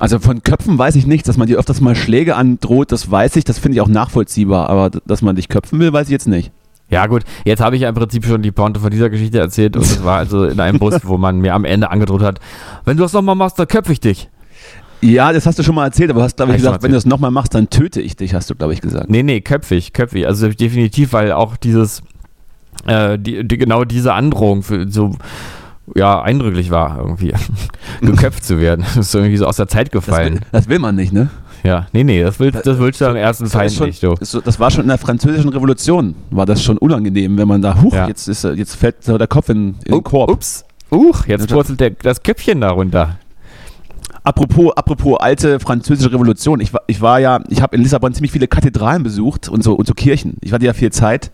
[0.00, 3.36] Also von Köpfen weiß ich nichts, dass man dir öfters mal Schläge androht, das weiß
[3.36, 6.26] ich, das finde ich auch nachvollziehbar, aber dass man dich köpfen will, weiß ich jetzt
[6.26, 6.50] nicht.
[6.90, 9.76] Ja, gut, jetzt habe ich ja im Prinzip schon die Pointe von dieser Geschichte erzählt
[9.76, 12.40] und es war also in einem Bus, wo man mir am Ende angedroht hat,
[12.84, 14.28] wenn du das nochmal machst, dann köpfe ich dich.
[15.00, 16.90] Ja, das hast du schon mal erzählt, aber du hast, glaube ich, ich gesagt, wenn
[16.90, 19.10] du das nochmal machst, dann töte ich dich, hast du, glaube ich, gesagt.
[19.10, 20.26] Nee, nee, köpfig, köpfig.
[20.26, 22.02] Also definitiv, weil auch dieses,
[22.86, 25.10] äh, die, die, genau diese Androhung für so,
[25.94, 27.32] ja, eindrücklich war, irgendwie,
[28.00, 28.84] geköpft zu werden.
[28.94, 30.40] Das ist irgendwie so aus der Zeit Das will, gefallen.
[30.52, 31.28] das will man nicht, ne?
[31.62, 34.14] Ja, nee, nee, das willst, das willst du am ersten schon, nicht, du.
[34.16, 37.94] das war schon in der französischen Revolution, war das schon unangenehm, wenn man da, huch,
[37.94, 38.06] Ja.
[38.06, 40.30] jetzt, ist, jetzt fällt so der Kopf in, in den Korb.
[40.30, 43.16] Ups, uch, jetzt purzelt der, das Köpfchen da runter.
[44.24, 48.32] Apropos, apropos alte französische Revolution, ich war, ich war ja, ich habe in Lissabon ziemlich
[48.32, 50.38] viele Kathedralen besucht und so, und so Kirchen.
[50.40, 51.30] Ich hatte ja viel Zeit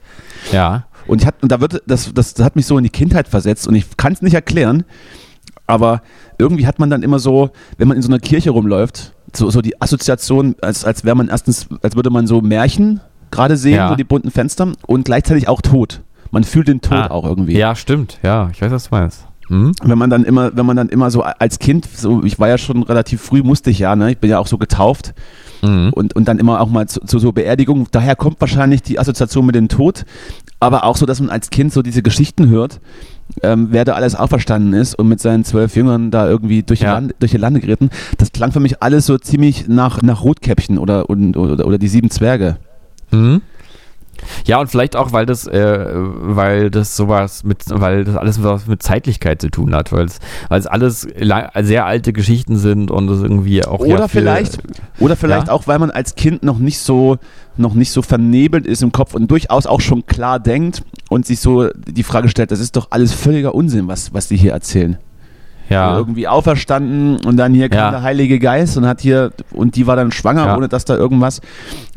[0.50, 3.28] Ja, und, ich hat, und da wird, das, das hat mich so in die Kindheit
[3.28, 4.84] versetzt und ich kann es nicht erklären,
[5.66, 6.02] aber
[6.38, 9.60] irgendwie hat man dann immer so, wenn man in so einer Kirche rumläuft, so, so
[9.62, 13.00] die Assoziation, als, als wäre man erstens, als würde man so Märchen
[13.30, 13.88] gerade sehen, Ja.
[13.88, 16.00] so die bunten Fenster und gleichzeitig auch Tod.
[16.32, 17.10] Man fühlt den Tod Ah.
[17.10, 17.56] auch irgendwie.
[17.56, 19.26] ja, stimmt, ja, ich weiß, was du meinst.
[19.48, 19.72] Hm?
[19.82, 22.56] wenn man dann immer, wenn man dann immer so als Kind, so ich war ja
[22.56, 24.12] schon relativ früh, musste ich ja, ne?
[24.12, 25.12] Ich bin ja auch so getauft
[25.62, 25.90] Mhm.
[25.92, 27.86] und, und dann immer auch mal zu, zu so Beerdigungen.
[27.90, 30.04] Daher kommt wahrscheinlich die Assoziation mit dem Tod,
[30.60, 32.80] aber auch so, dass man als Kind so diese Geschichten hört,
[33.42, 36.84] ähm, wer da alles auferstanden ist und mit seinen zwölf Jüngern da irgendwie durch, die
[36.84, 36.92] Ja.
[36.94, 37.90] Lande, durch die Lande geritten.
[38.18, 41.88] Das klang für mich alles so ziemlich nach, nach Rotkäppchen oder, und, oder, oder die
[41.88, 42.56] sieben Zwerge.
[43.10, 43.40] Mhm.
[44.44, 48.66] Ja, und vielleicht auch, weil das, äh, weil das sowas mit, weil das alles was
[48.66, 50.18] mit Zeitlichkeit zu tun hat, weil es,
[50.50, 51.08] weil es alles
[51.62, 54.58] sehr alte Geschichten sind und es irgendwie auch ja Oder viel- vielleicht,
[54.98, 55.52] oder vielleicht Ja?
[55.54, 57.16] auch, weil man als Kind noch nicht so
[57.60, 61.40] noch nicht so vernebelt ist im Kopf und durchaus auch schon klar denkt und sich
[61.40, 64.96] so die Frage stellt, das ist doch alles völliger Unsinn, was, was die hier erzählen.
[65.68, 67.90] ja, Irgendwie auferstanden und dann hier kam Ja.
[67.92, 70.56] der Heilige Geist und hat hier und die war dann schwanger, Ja.
[70.56, 71.40] ohne dass da irgendwas.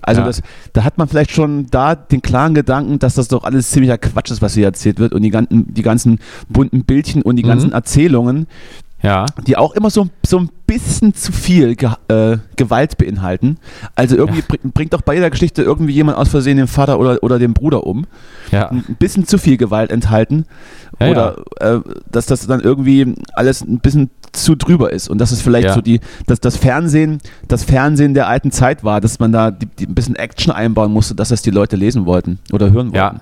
[0.04, 0.42] Also das,
[0.74, 4.30] da hat man vielleicht schon da den klaren Gedanken, dass das doch alles ziemlicher Quatsch
[4.30, 7.48] ist, was hier erzählt wird und die ganzen, die ganzen bunten Bildchen und die Mhm.
[7.48, 8.46] ganzen Erzählungen
[9.04, 13.58] ja, die auch immer so, so ein bisschen zu viel Ge äh, Gewalt beinhalten.
[13.96, 17.22] Also irgendwie bring, bringt doch bei jeder Geschichte irgendwie jemand aus Versehen den Vater oder,
[17.22, 18.08] oder den Bruder um.
[18.52, 20.46] ja, Ein bisschen zu viel Gewalt enthalten.
[21.00, 21.80] Ja, oder Äh,
[22.10, 25.10] dass das dann irgendwie alles ein bisschen zu drüber ist.
[25.10, 25.74] Und dass es vielleicht Ja.
[25.76, 29.66] so die, dass das Fernsehen, das Fernsehen der alten Zeit war, dass man da die,
[29.68, 33.20] die ein bisschen Action einbauen musste, dass das die Leute lesen wollten oder hören wollten.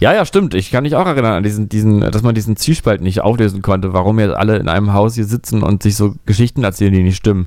[0.00, 0.12] Ja.
[0.12, 0.54] Ja, stimmt.
[0.54, 3.92] Ich kann mich auch erinnern an diesen, diesen, dass man diesen Zwiespalt nicht auflösen konnte,
[3.92, 7.16] warum jetzt alle in einem Haus hier sitzen und sich so Geschichten erzählen, die nicht
[7.16, 7.46] stimmen.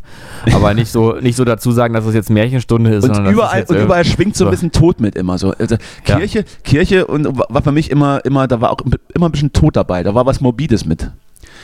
[0.54, 3.78] Aber nicht so, nicht so dazu sagen, dass es jetzt Märchenstunde ist, Und überall, und
[3.78, 5.52] überall schwingt so ein bisschen Tod mit immer so.
[5.52, 5.76] Also
[6.06, 6.18] Ja.
[6.18, 8.80] Kirche, Kirche und war für mich immer, immer, da war auch
[9.14, 10.04] immer ein bisschen Tod dabei.
[10.04, 11.12] Da war was Morbides mit.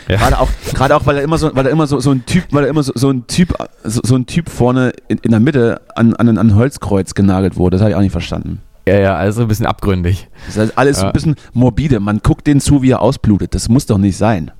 [0.07, 0.17] Ja.
[0.17, 2.45] Gerade auch, gerade auch, weil er immer so, weil er immer so, so ein Typ,
[2.51, 3.53] weil er immer so, so ein Typ,
[3.83, 7.55] so, so ein Typ vorne in, in der Mitte an, an, an ein Holzkreuz genagelt
[7.55, 7.77] wurde.
[7.77, 8.59] Das habe ich auch nicht verstanden.
[8.87, 10.27] Ja, ja, also ein bisschen abgründig.
[10.47, 11.07] Das ist alles Ja.
[11.07, 11.99] ein bisschen morbide.
[11.99, 13.55] Man guckt denen zu, wie er ausblutet.
[13.55, 14.51] Das muss doch nicht sein.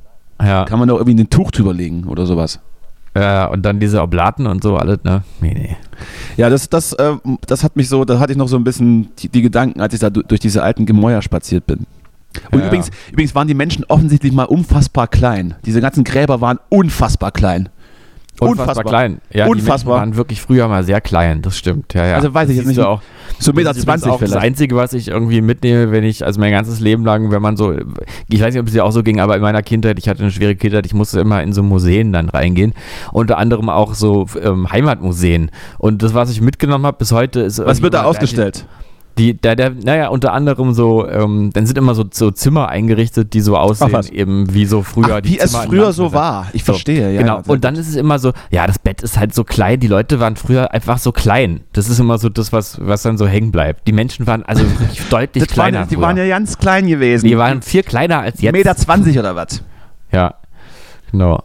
[0.42, 2.60] Ja, Kann man doch irgendwie ein Tuch drüber legen oder sowas.
[3.16, 5.24] ja, und dann diese Oblaten und so, alles, ne?
[5.42, 5.78] Nee, nee.
[6.38, 7.14] Ja, das, das, äh,
[7.46, 9.94] das hat mich so, da hatte ich noch so ein bisschen die, die Gedanken, als
[9.94, 11.86] ich da du- durch diese alten Gemäuer spaziert bin.
[12.52, 12.94] Und Ja, übrigens, ja.
[13.12, 15.54] übrigens waren die Menschen offensichtlich mal unfassbar klein.
[15.66, 17.70] Diese ganzen Gräber waren unfassbar klein.
[18.50, 19.22] Unfassbar, klein.
[19.32, 19.96] Ja, Unfassbar.
[19.98, 21.94] Die waren wirklich früher mal sehr klein, das stimmt.
[21.94, 22.16] Ja, ja.
[22.16, 23.02] Also weiß ich Das jetzt nicht, auch,
[23.40, 24.46] So 1,20 Meter das ist übrigens auch das vielleicht.
[24.46, 27.74] Einzige, was ich irgendwie mitnehme, wenn ich, also mein ganzes Leben lang, wenn man so,
[28.30, 30.22] ich weiß nicht, ob es dir auch so ging, aber in meiner Kindheit, ich hatte
[30.22, 32.74] eine schwere Kindheit, ich musste immer in so Museen dann reingehen.
[33.12, 35.50] Unter anderem auch so ähm, Heimatmuseen.
[35.78, 37.64] Und das, was ich mitgenommen habe bis heute, ist.
[37.64, 38.66] Was wird da ausgestellt?
[39.18, 43.34] Die, der, der, naja, unter anderem so, ähm, dann sind immer so, so Zimmer eingerichtet,
[43.36, 45.20] die so aussehen, eben wie so früher.
[45.22, 46.48] Ach, wie es Zimmer früher so war.
[46.54, 47.22] Ich So, verstehe, ja.
[47.22, 47.38] genau.
[47.38, 49.80] ja, und dann ist es immer so, ja, das Bett ist halt so klein.
[49.80, 51.62] Die Leute waren früher einfach so klein.
[51.74, 53.88] Das ist immer so das, was, was dann so hängen bleibt.
[53.88, 55.80] Die Menschen waren also wirklich deutlich das waren, kleiner.
[55.82, 56.04] ja- die früher.
[56.06, 57.28] waren ja ganz klein gewesen.
[57.28, 58.52] die waren viel kleiner als jetzt.
[58.54, 59.64] Meter 20 oder was?
[60.12, 60.34] Ja.
[61.12, 61.44] Genau.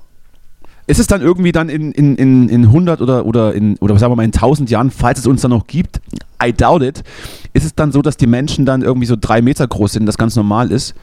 [0.89, 4.11] Ist es dann irgendwie dann in, in, in, in 100 oder, oder, in, oder sagen
[4.11, 6.01] wir mal in 1000 Jahren, falls es uns dann noch gibt,
[6.43, 7.05] I doubt it,
[7.53, 10.17] ist es dann so, dass die Menschen dann irgendwie so drei Meter groß sind, das
[10.17, 10.95] ganz normal ist?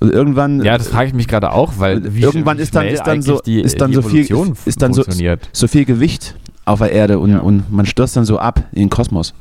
[0.00, 2.86] Und irgendwann, Ja, das frage ich mich gerade auch, weil wie irgendwann wie ist dann,
[2.86, 4.26] ist dann so, die, ist dann so viel,
[4.64, 5.04] ist dann so,
[5.52, 7.40] so viel Gewicht auf der Erde und, Ja.
[7.40, 9.34] und man stürzt dann so ab in den Kosmos.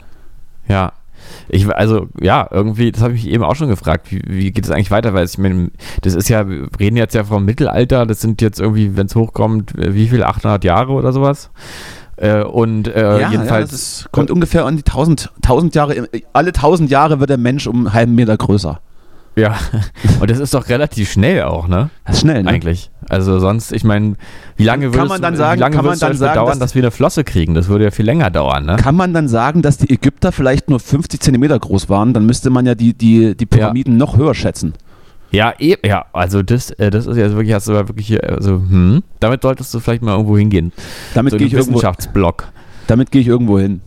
[0.67, 0.91] Ja.
[1.47, 4.65] Ich, also, ja, irgendwie, das habe ich mich eben auch schon gefragt, wie, wie geht
[4.65, 5.13] es eigentlich weiter?
[5.13, 5.71] Weil ich meine,
[6.01, 9.15] das ist ja, wir reden jetzt ja vom Mittelalter, das sind jetzt irgendwie, wenn es
[9.15, 11.51] hochkommt, äh, wie viel, 800 Jahre oder sowas?
[12.17, 16.91] Äh, und äh, jedenfalls, das ist, kommt ungefähr an die 1000, 1000 Jahre, alle 1000
[16.91, 18.81] Jahre wird der Mensch um einen halben Meter größer.
[19.39, 19.57] Ja,
[20.19, 21.89] und das ist doch relativ schnell auch, ne?
[22.05, 22.49] Das ist schnell, ne?
[22.49, 22.91] Eigentlich.
[23.09, 24.15] Also sonst, ich meine,
[24.57, 26.49] wie lange würdest man dann sagen- wie lange kann man würde es dann sagen, dauern,
[26.49, 27.53] dass- dass wir eine Flosse kriegen?
[27.55, 28.75] Das würde ja viel länger dauern, ne?
[28.75, 32.13] Kann man dann sagen, dass die Ägypter vielleicht nur 50 Zentimeter groß waren?
[32.13, 34.73] Dann müsste man ja die, die, die Pyramiden noch höher schätzen.
[35.31, 38.23] Ja, eh, ja, also das, äh, das ist ja wirklich, hast du aber wirklich hier,
[38.27, 40.71] also, hm, damit solltest du vielleicht mal irgendwo hingehen.
[41.13, 42.47] Damit So gehe ich, irgendwo, Wissenschaftsblog.
[42.87, 43.81] damit gehe ich irgendwo hin.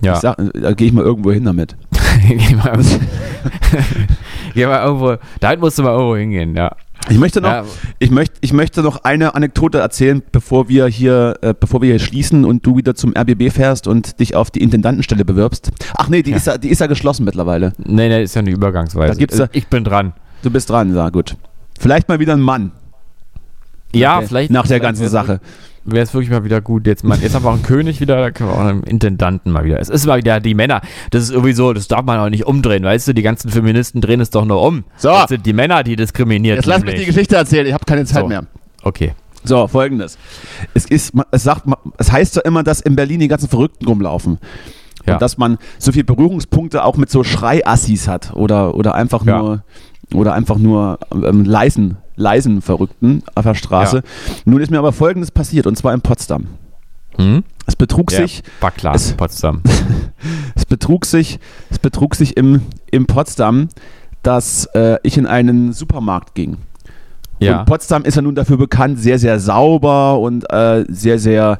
[0.00, 0.16] Ja.
[0.16, 1.76] Sag, da gehe ich mal irgendwo hin damit.
[4.58, 6.72] geh, mal, irgendwo, damit musst du mal irgendwo hingehen, ja.
[7.08, 7.64] Ich möchte noch, Ja.
[8.00, 12.00] ich möchte, ich möchte noch eine Anekdote erzählen, bevor wir hier, äh, bevor wir hier
[12.00, 15.70] schließen und du wieder zum RBB fährst und dich auf die Intendantenstelle bewirbst.
[15.96, 16.36] Ach nee, die, Ja.
[16.36, 17.72] ist, ja, die ist ja geschlossen mittlerweile.
[17.78, 19.12] Nee, nee, ist ja eine Übergangsweise.
[19.12, 20.12] Da gibt's ich bin dran.
[20.42, 21.36] Du bist dran, ja gut.
[21.78, 22.72] Vielleicht mal wieder ein Mann
[23.94, 24.50] Ja, äh, vielleicht.
[24.50, 25.40] nach der ganzen Sache.
[25.90, 26.86] Wäre es wirklich mal wieder gut.
[26.86, 29.50] Jetzt, mal, jetzt haben wir auch einen König wieder, da können wir auch einen Intendanten
[29.52, 29.80] mal wieder.
[29.80, 30.80] Es ist mal wieder die Männer.
[31.10, 33.12] Das ist irgendwie so, das darf man auch nicht umdrehen, weißt du?
[33.14, 34.84] Die ganzen Feministen drehen es doch nur um.
[34.96, 35.08] So.
[35.08, 37.06] Das sind die Männer, die diskriminiert Jetzt lass mich die.
[37.06, 38.28] Geschichte erzählen, ich habe keine Zeit So.
[38.28, 38.44] mehr.
[38.82, 39.12] Okay.
[39.44, 40.18] So, folgendes.
[40.74, 41.62] Es ist, es sagt,
[41.96, 44.38] es heißt ja immer, dass in Berlin die ganzen Verrückten rumlaufen.
[45.06, 45.14] Ja.
[45.14, 49.38] Und dass man so viele Berührungspunkte auch mit so Schreiassis hat oder, oder einfach Ja.
[49.38, 49.62] nur
[50.14, 53.96] oder einfach nur ähm, leisen, leisen Verrückten auf der Straße.
[53.98, 54.02] Ja.
[54.44, 56.46] Nun ist mir aber folgendes passiert und zwar in Potsdam.
[57.16, 57.42] Hm?
[57.66, 59.62] Es betrug Ja, sich, war klar, es- Potsdam.
[60.54, 61.38] es betrug sich,
[61.70, 63.68] es betrug sich im, im Potsdam,
[64.22, 66.56] dass äh, ich in einen Supermarkt ging.
[67.40, 67.60] Ja.
[67.60, 71.58] Und Potsdam ist ja nun dafür bekannt, sehr, sehr sauber und äh, sehr, sehr,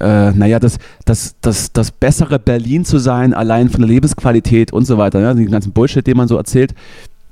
[0.00, 4.86] äh, naja, das, das, das, das bessere Berlin zu sein, allein von der Lebensqualität und
[4.86, 5.20] so weiter.
[5.20, 6.74] Ja, den ganzen Bullshit, den man so erzählt.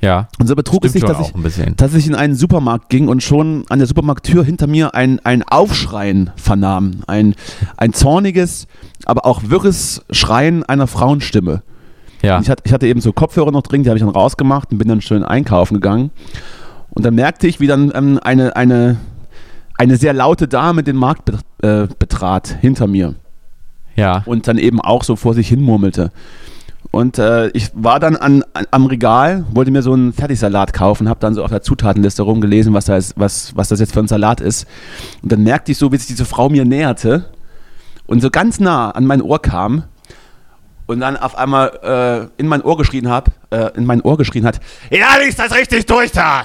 [0.00, 0.28] Ja.
[0.38, 3.64] Und so betrug es sich, dass ich, dass ich in einen Supermarkt ging und schon
[3.70, 7.00] an der Supermarkttür hinter mir ein, ein Aufschreien vernahm.
[7.06, 7.34] Ein,
[7.76, 8.66] ein zorniges,
[9.06, 11.62] aber auch wirres Schreien einer Frauenstimme.
[12.22, 12.40] Ja.
[12.40, 14.78] Ich, hatte, ich hatte eben so Kopfhörer noch drin, die habe ich dann rausgemacht und
[14.78, 16.10] bin dann schön einkaufen gegangen.
[16.90, 18.96] Und dann merkte ich, wie dann ähm, eine, eine,
[19.78, 21.30] eine sehr laute Dame den Markt
[21.62, 23.14] äh, betrat hinter mir
[23.96, 24.22] Ja.
[24.26, 26.10] und dann eben auch so vor sich hin murmelte.
[26.90, 31.08] Und äh, ich war dann an, an, am Regal, wollte mir so einen Fertigsalat kaufen,
[31.08, 34.00] habe dann so auf der Zutatenliste rumgelesen, was, da ist, was, was das jetzt für
[34.00, 34.66] ein Salat ist.
[35.22, 37.26] Und dann merkte ich so, wie sich diese Frau mir näherte
[38.06, 39.84] und so ganz nah an mein Ohr kam
[40.86, 44.46] und dann auf einmal äh, in mein Ohr geschrien hab, äh, in mein Ohr geschrien
[44.46, 44.60] hat,
[44.90, 46.44] ja, liest das richtig durch da!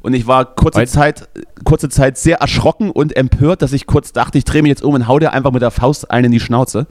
[0.00, 1.28] Und ich war kurze Weit- Zeit,
[1.64, 4.94] kurze Zeit sehr erschrocken und empört, dass ich kurz dachte, ich drehe mich jetzt um
[4.94, 6.86] und hau dir einfach mit der Faust einen in die Schnauze.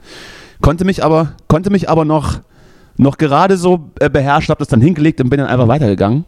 [0.60, 2.40] Konnte mich aber, konnte mich aber noch,
[2.98, 6.24] noch gerade so äh, beherrschen, habe das dann hingelegt und bin dann einfach weitergegangen.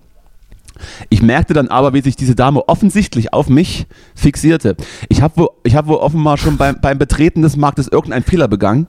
[1.10, 4.76] Ich merkte dann aber, wie sich diese Dame offensichtlich auf mich fixierte.
[5.08, 8.48] Ich habe wohl, ich hab wohl offenbar schon beim, beim Betreten des Marktes irgendeinen Fehler
[8.48, 8.86] begangen,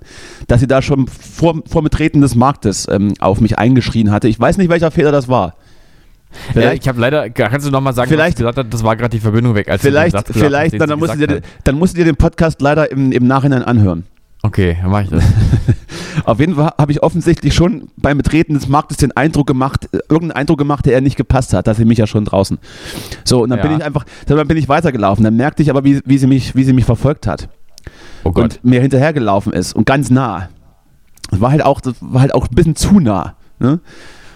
[0.47, 4.29] dass sie da schon vor, vor Betreten des Marktes ähm, auf mich eingeschrien hatte.
[4.29, 5.47] Ich weiß nicht, welcher Fehler das war.
[5.47, 8.67] ja, Vielleicht, ich habe leider, kannst du nochmal sagen, Vielleicht- gesagt hast?
[8.69, 9.67] Das war gerade die Verbindung weg.
[9.67, 11.93] Als du den vielleicht, Satz gesagt vielleicht hast, dann, dann, musst du dir, dann musst
[11.95, 14.05] du dir den Podcast leider im, im Nachhinein anhören.
[14.43, 15.23] Okay, dann mach ich das.
[16.25, 19.97] Auf jeden Fall habe ich offensichtlich schon beim Betreten des Marktes den Eindruck gemacht, äh,
[20.09, 22.57] irgendeinen Eindruck gemacht, der er nicht gepasst hat, dass sie mich ja schon draußen.
[23.23, 23.67] So, und dann Ja.
[23.67, 25.23] bin ich einfach, dann bin ich weitergelaufen.
[25.23, 27.49] Dann merkte ich aber, wie, wie, sie, mich, wie sie mich verfolgt hat
[28.23, 28.43] Oh Gott.
[28.43, 30.49] und mir hinterhergelaufen ist und ganz nah.
[31.29, 33.35] Das war halt auch, das war halt auch ein bisschen zu nah.
[33.59, 33.79] Ne?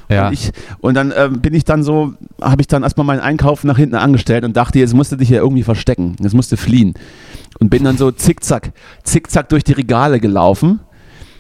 [0.10, 0.28] Ja.
[0.28, 3.64] Und, ich, und dann ähm, bin ich dann so, habe ich dann erstmal meinen Einkauf
[3.64, 6.58] nach hinten angestellt und dachte, jetzt musst du dich hier irgendwie verstecken, jetzt musst du
[6.58, 6.94] fliehen.
[7.60, 10.82] Und bin dann so zickzack, zickzack durch die Regale gelaufen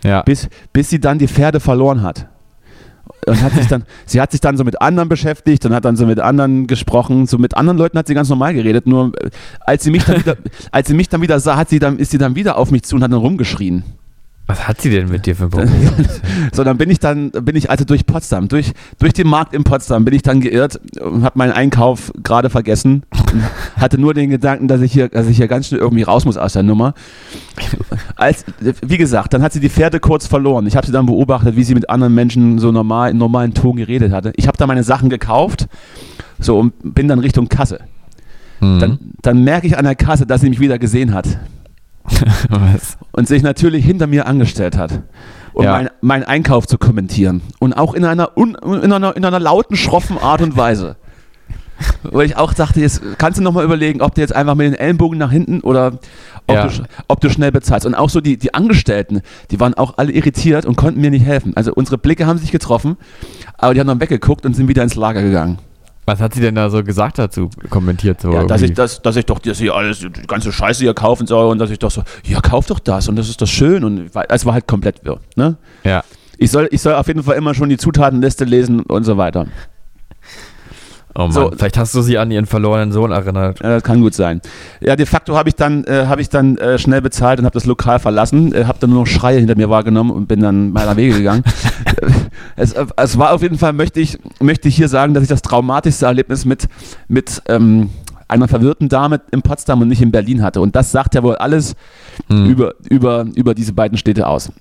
[0.05, 0.21] ja.
[0.21, 2.27] bis, bis sie dann die Pferde verloren hat.
[3.27, 5.95] Und hat sich dann, sie hat sich dann so mit anderen beschäftigt und hat dann
[5.95, 7.25] so mit anderen gesprochen.
[7.25, 8.85] So mit anderen Leuten hat sie ganz normal geredet.
[8.87, 10.37] Nur äh, als sie mich dann wieder,
[10.71, 12.83] als sie mich dann wieder sah, hat sie dann, ist sie dann wieder auf mich
[12.83, 13.83] zu und hat dann rumgeschrien.
[14.47, 15.91] Was hat sie denn mit dir für ein Problem?
[16.53, 19.63] So, dann bin ich dann, bin ich also durch Potsdam, durch, durch den Markt in
[19.63, 23.03] Potsdam bin ich dann geirrt und habe meinen Einkauf gerade vergessen.
[23.75, 26.37] Hatte nur den Gedanken, dass ich hier, dass ich hier ganz schnell irgendwie raus muss
[26.37, 26.93] aus der Nummer.
[28.15, 30.67] Als, wie gesagt, dann hat sie die Pferde kurz verloren.
[30.67, 33.75] Ich habe sie dann beobachtet, wie sie mit anderen Menschen so normal, in normalen Ton
[33.75, 34.31] geredet hatte.
[34.35, 35.67] Ich habe da meine Sachen gekauft,
[36.39, 37.79] so und bin dann Richtung Kasse.
[38.59, 38.79] Mhm.
[38.79, 41.27] Dann, dann merke ich an der Kasse, dass sie mich wieder gesehen hat?
[43.11, 45.01] und sich natürlich hinter mir angestellt hat,
[45.53, 45.71] um Ja.
[45.73, 47.41] mein, meinen Einkauf zu kommentieren.
[47.59, 50.95] Und auch in einer, un, in, einer, in einer lauten, schroffen Art und Weise.
[52.03, 54.75] Weil ich auch dachte, jetzt kannst du nochmal überlegen, ob du jetzt einfach mit den
[54.75, 55.99] Ellenbogen nach hinten oder
[56.47, 56.67] ob, Ja.
[56.67, 57.85] du, ob du schnell bezahlst.
[57.85, 59.21] Und auch so die, die Angestellten,
[59.51, 61.51] die waren auch alle irritiert und konnten mir nicht helfen.
[61.57, 62.95] Also unsere Blicke haben sich getroffen,
[63.57, 65.57] aber die haben dann weggeguckt und sind wieder ins Lager gegangen.
[66.05, 68.21] Was hat sie denn da so gesagt dazu, kommentiert?
[68.21, 70.93] So Ja, dass ich, das, dass ich doch das hier alles, die ganze Scheiße hier
[70.93, 73.47] kaufen soll und dass ich doch so, ja, kauf doch das und das ist doch
[73.47, 75.19] schön und es war halt komplett wirr.
[75.35, 75.57] Ne?
[75.83, 76.03] ja.
[76.37, 79.47] Ich soll, ich soll auf jeden Fall immer schon die Zutatenliste lesen und so weiter.
[81.17, 81.51] Oh Mann, So.
[81.55, 83.61] vielleicht hast du sie an ihren verlorenen Sohn erinnert.
[83.63, 84.41] Das kann gut sein.
[84.81, 87.53] Ja, de facto habe ich dann, äh, hab ich dann äh, schnell bezahlt und habe
[87.53, 90.71] das Lokal verlassen, äh, habe dann nur noch Schreie hinter mir wahrgenommen und bin dann
[90.71, 91.43] meiner Wege gegangen.
[92.57, 95.23] Äh, es, äh, es war auf jeden Fall, möchte ich, möchte ich hier sagen, dass
[95.23, 96.67] ich das traumatischste Erlebnis mit,
[97.07, 97.89] mit ähm,
[98.27, 100.59] einer verwirrten Dame in Potsdam und nicht in Berlin hatte.
[100.59, 101.75] Und das sagt ja wohl alles
[102.27, 102.45] Hm.
[102.49, 104.51] über, über, über diese beiden Städte aus.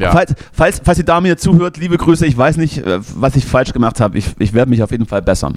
[0.00, 0.12] Ja.
[0.12, 3.44] Falls, falls, falls die Dame hier zuhört, liebe Grüße, ich weiß nicht, äh, was ich
[3.44, 4.16] falsch gemacht habe.
[4.16, 5.54] Ich, ich werde mich auf jeden Fall bessern.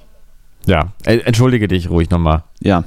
[0.68, 0.91] Ja.
[1.06, 2.44] Äh, Entschuldige dich ruhig nochmal.
[2.61, 2.84] Ja.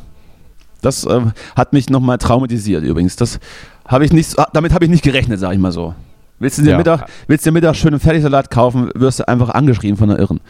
[0.82, 1.20] Das äh,
[1.56, 3.16] hat mich nochmal traumatisiert übrigens.
[3.16, 3.40] Das
[3.86, 5.94] habe ich nicht, damit habe ich nicht gerechnet, sage ich mal so.
[6.38, 6.76] Willst du dir Ja.
[6.78, 10.40] Mittag, willst du dir Mittag schönen Fertigsalat kaufen, wirst du einfach angeschrien von der Irren.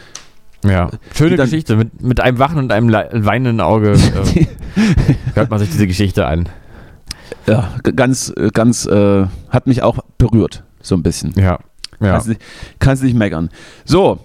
[0.65, 0.91] Ja.
[1.17, 1.75] Schöne dann- Geschichte.
[1.77, 4.47] Mit, mit einem wachen und einem weinenden Auge äh,
[5.35, 6.49] hört man sich diese Geschichte an.
[7.47, 11.33] Ja, ganz, äh, ganz, äh, hat mich auch berührt, so ein bisschen.
[11.37, 11.59] Ja.
[12.01, 12.13] Ja.
[12.13, 12.41] Kannst, nicht,
[12.79, 13.51] kannst nicht meckern.
[13.85, 14.19] So,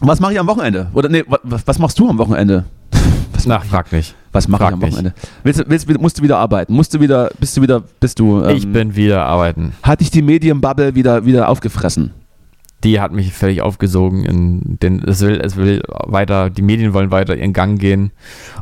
[0.00, 0.88] was mache ich am Wochenende?
[0.94, 2.64] Oder nee, wa- was, was machst du am Wochenende?
[3.32, 4.14] Was Na, frag nicht.
[4.32, 4.80] Was mache ich am.
[4.80, 5.12] Wochenende?
[5.42, 6.72] Willst, willst, musst du wieder arbeiten?
[6.72, 9.72] Musst du wieder, bist du wieder, bist du, ähm, ich bin wieder arbeiten.
[9.82, 12.12] hat dich die Medienbubble wieder, wieder aufgefressen?
[12.82, 14.24] Die hat mich völlig aufgesogen.
[14.24, 18.10] In den, es, will, es will weiter, die Medien wollen weiter ihren Gang gehen.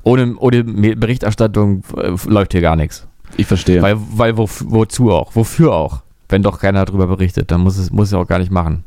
[0.02, 3.06] Ohne, ohne Berichterstattung äh, läuft hier gar nichts.
[3.36, 3.80] Ich verstehe.
[3.80, 5.36] Weil, weil wo, wozu auch?
[5.36, 6.02] Wofür auch?
[6.28, 8.82] Wenn doch keiner darüber berichtet, dann muss es, muss es auch gar nicht machen.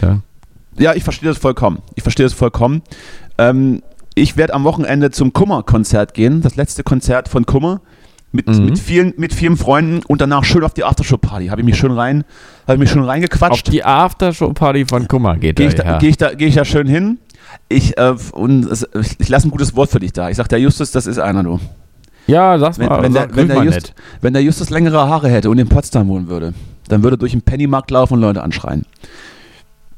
[0.00, 0.18] Ja.
[0.78, 1.78] Ja, ich verstehe das vollkommen.
[1.94, 2.82] Ich verstehe das vollkommen.
[3.38, 3.82] Ähm,
[4.14, 7.80] ich werde am Wochenende zum Kummer-Konzert gehen, das letzte Konzert von Kummer.
[8.34, 8.64] Mit, Mhm.
[8.64, 11.48] mit, vielen, mit vielen Freunden und danach schön auf die Aftershow-Party.
[11.48, 12.24] Habe ich mich schön rein,
[12.66, 13.70] habe ich mich schön Auf reingequatscht.
[13.70, 15.68] die Aftershow-Party von Kummer geht Gehe er.
[15.68, 15.98] ich, da, ja.
[15.98, 17.18] geh ich, da, geh ich da schön hin.
[17.68, 18.88] Ich, äh, und es,
[19.18, 20.30] ich lasse ein gutes Wort für dich da.
[20.30, 21.60] Ich sag, der Justus, das ist einer, du.
[22.26, 23.02] ja, sag's Wenn, mal.
[23.02, 23.92] wenn, sag, der, wenn, der mal Just,
[24.22, 26.54] wenn der Justus längere Haare hätte und in Potsdam wohnen würde,
[26.88, 28.86] dann würde er durch den Pennymarkt laufen und Leute anschreien.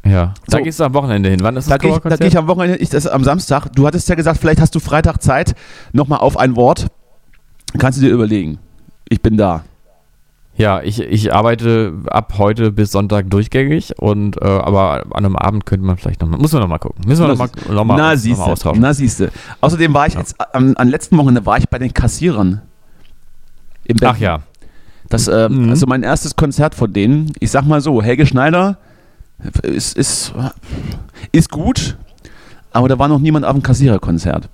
[0.04, 0.34] Ja.
[0.48, 0.62] Da So.
[0.64, 1.40] gehst du am Wochenende hin.
[1.42, 3.24] Wann ist Da das gehe ich, da geh ich am Wochenende, ich, das ist am
[3.24, 3.68] Samstag.
[3.74, 5.54] Du hattest ja gesagt, vielleicht hast du Freitag Zeit,
[5.92, 6.88] nochmal auf ein Wort.
[7.78, 8.58] Kannst du dir überlegen.
[9.08, 9.64] Ich bin da.
[10.56, 15.66] Ja, ich, ich arbeite ab heute bis Sonntag durchgängig und äh, aber an einem Abend
[15.66, 17.02] könnte man vielleicht nochmal, muss man nochmal gucken.
[17.08, 18.80] Müssen wir nochmal noch mal, Na, noch mal austauschen.
[18.80, 19.32] Na, siehste.
[19.60, 22.62] Außerdem war ich jetzt, am, am letzten Wochenende war ich bei den Kassierern.
[23.84, 24.42] Im Ach ja.
[25.08, 25.70] Das, äh, Mhm.
[25.70, 28.78] Also mein erstes Konzert von denen, ich sag mal so, Helge Schneider
[29.62, 30.32] ist, ist,
[31.32, 31.96] ist gut,
[32.72, 34.48] aber da war noch niemand auf dem Kassiererkonzert.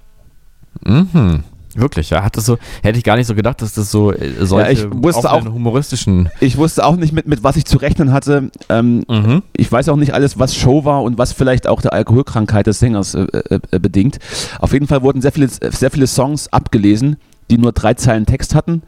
[0.85, 1.45] Mhm.
[1.77, 2.25] Wirklich, ja.
[2.25, 4.87] Hat das so, hätte ich gar nicht so gedacht, dass das so äh, solche ich
[4.91, 6.29] wusste offenen, humoristischen.
[6.41, 8.51] Ich wusste auch nicht, mit, mit was ich zu rechnen hatte.
[8.69, 9.43] Ähm, Mhm.
[9.57, 12.81] ich weiß auch nicht alles, was Show war und was vielleicht auch der Alkoholkrankheit des
[12.81, 14.19] Sängers äh, äh, äh, bedingt.
[14.59, 17.17] Auf jeden Fall wurden sehr viele, sehr viele Songs abgelesen,
[17.51, 18.83] die nur drei Zeilen Text hatten.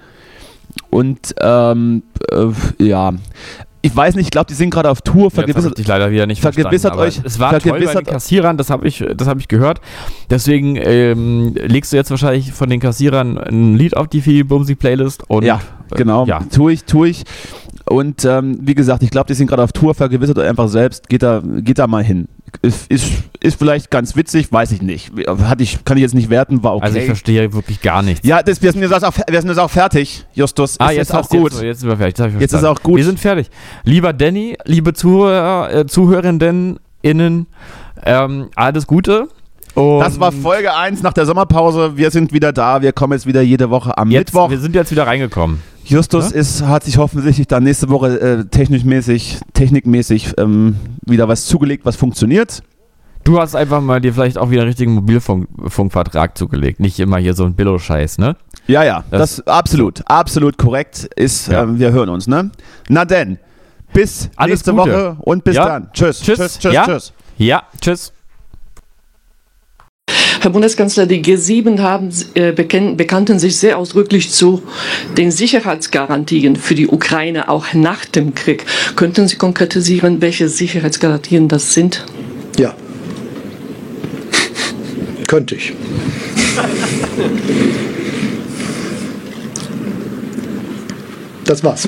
[0.90, 2.02] Und ähm,
[2.32, 3.12] äh, ja,
[3.84, 5.26] ich weiß nicht, ich glaube, die sind gerade auf Tour.
[5.26, 8.56] Ich Vergewissert, dich leider wieder nicht vergewissert euch- Es war toll bei vergewissert- den Kassierern,
[8.56, 9.80] das habe ich, das hab ich gehört.
[10.30, 14.74] Deswegen ähm, legst du jetzt wahrscheinlich von den Kassierern ein Lied auf die Phoebe Bumsy
[14.76, 15.60] Playlist und ja,
[15.90, 17.24] äh, genau, Ja, tue ich, tue ich.
[17.84, 21.09] Und ähm, wie gesagt, ich glaube, die sind gerade auf Tour, vergewissert euch einfach selbst,
[21.09, 22.28] geht da, geht da mal hin.
[22.61, 23.11] Ist, ist,
[23.41, 25.11] ist vielleicht ganz witzig, weiß ich nicht.
[25.27, 26.85] Hatte ich, kann ich jetzt nicht werten, war okay.
[26.85, 28.27] also ich verstehe wirklich gar nichts.
[28.27, 30.79] Ja, das, wir, sind jetzt auch, wir sind jetzt auch fertig, Justus.
[30.79, 31.53] Ah, ist jetzt, jetzt auch gut.
[31.53, 32.35] Jetzt, jetzt sind wir fertig.
[32.35, 32.99] ich Jetzt ist auch gut.
[32.99, 33.51] Wir sind fertig.
[33.85, 37.47] Lieber Danny, liebe Zuhörer, äh, Zuhörenden, innen,
[38.05, 39.29] ähm, alles Gute.
[39.74, 41.97] Und das war Folge 1 nach der Sommerpause.
[41.97, 42.82] Wir sind wieder da.
[42.82, 44.51] Wir kommen jetzt wieder jede Woche am jetzt, Mittwoch.
[44.51, 45.62] Wir sind jetzt wieder reingekommen.
[45.85, 51.85] Justus ist, hat sich offensichtlich dann nächste Woche äh, technikmäßig, technikmäßig ähm, wieder was zugelegt,
[51.85, 52.62] was funktioniert.
[53.24, 56.81] Du hast einfach mal dir vielleicht auch wieder einen richtigen Mobilfunkvertrag zugelegt.
[56.81, 58.36] Nicht immer hier so ein Billo-Scheiß, ne?
[58.66, 61.49] Ja, ja, das, Das- absolut, absolut korrekt ist.
[61.49, 61.62] Ja.
[61.62, 62.51] Ähm, wir hören uns, ne?
[62.89, 63.39] Na denn,
[63.93, 64.90] bis Alles nächste Gute.
[64.90, 65.66] Woche und bis Ja.
[65.66, 65.89] dann.
[65.93, 66.39] Tschüss, Tschüss.
[66.39, 66.85] tschüss, tschüss, Ja.
[66.85, 67.12] tschüss.
[67.39, 68.12] Ja, tschüss.
[70.43, 74.61] Herr Bundeskanzler, die G7 haben, äh, bekannten sich sehr ausdrücklich zu
[75.16, 78.65] den Sicherheitsgarantien für die Ukraine auch nach dem Krieg.
[78.97, 82.05] Könnten Sie konkretisieren, welche Sicherheitsgarantien das sind?
[82.59, 82.74] Ja.
[85.29, 85.74] Könnte ich.
[91.45, 91.87] Das war's.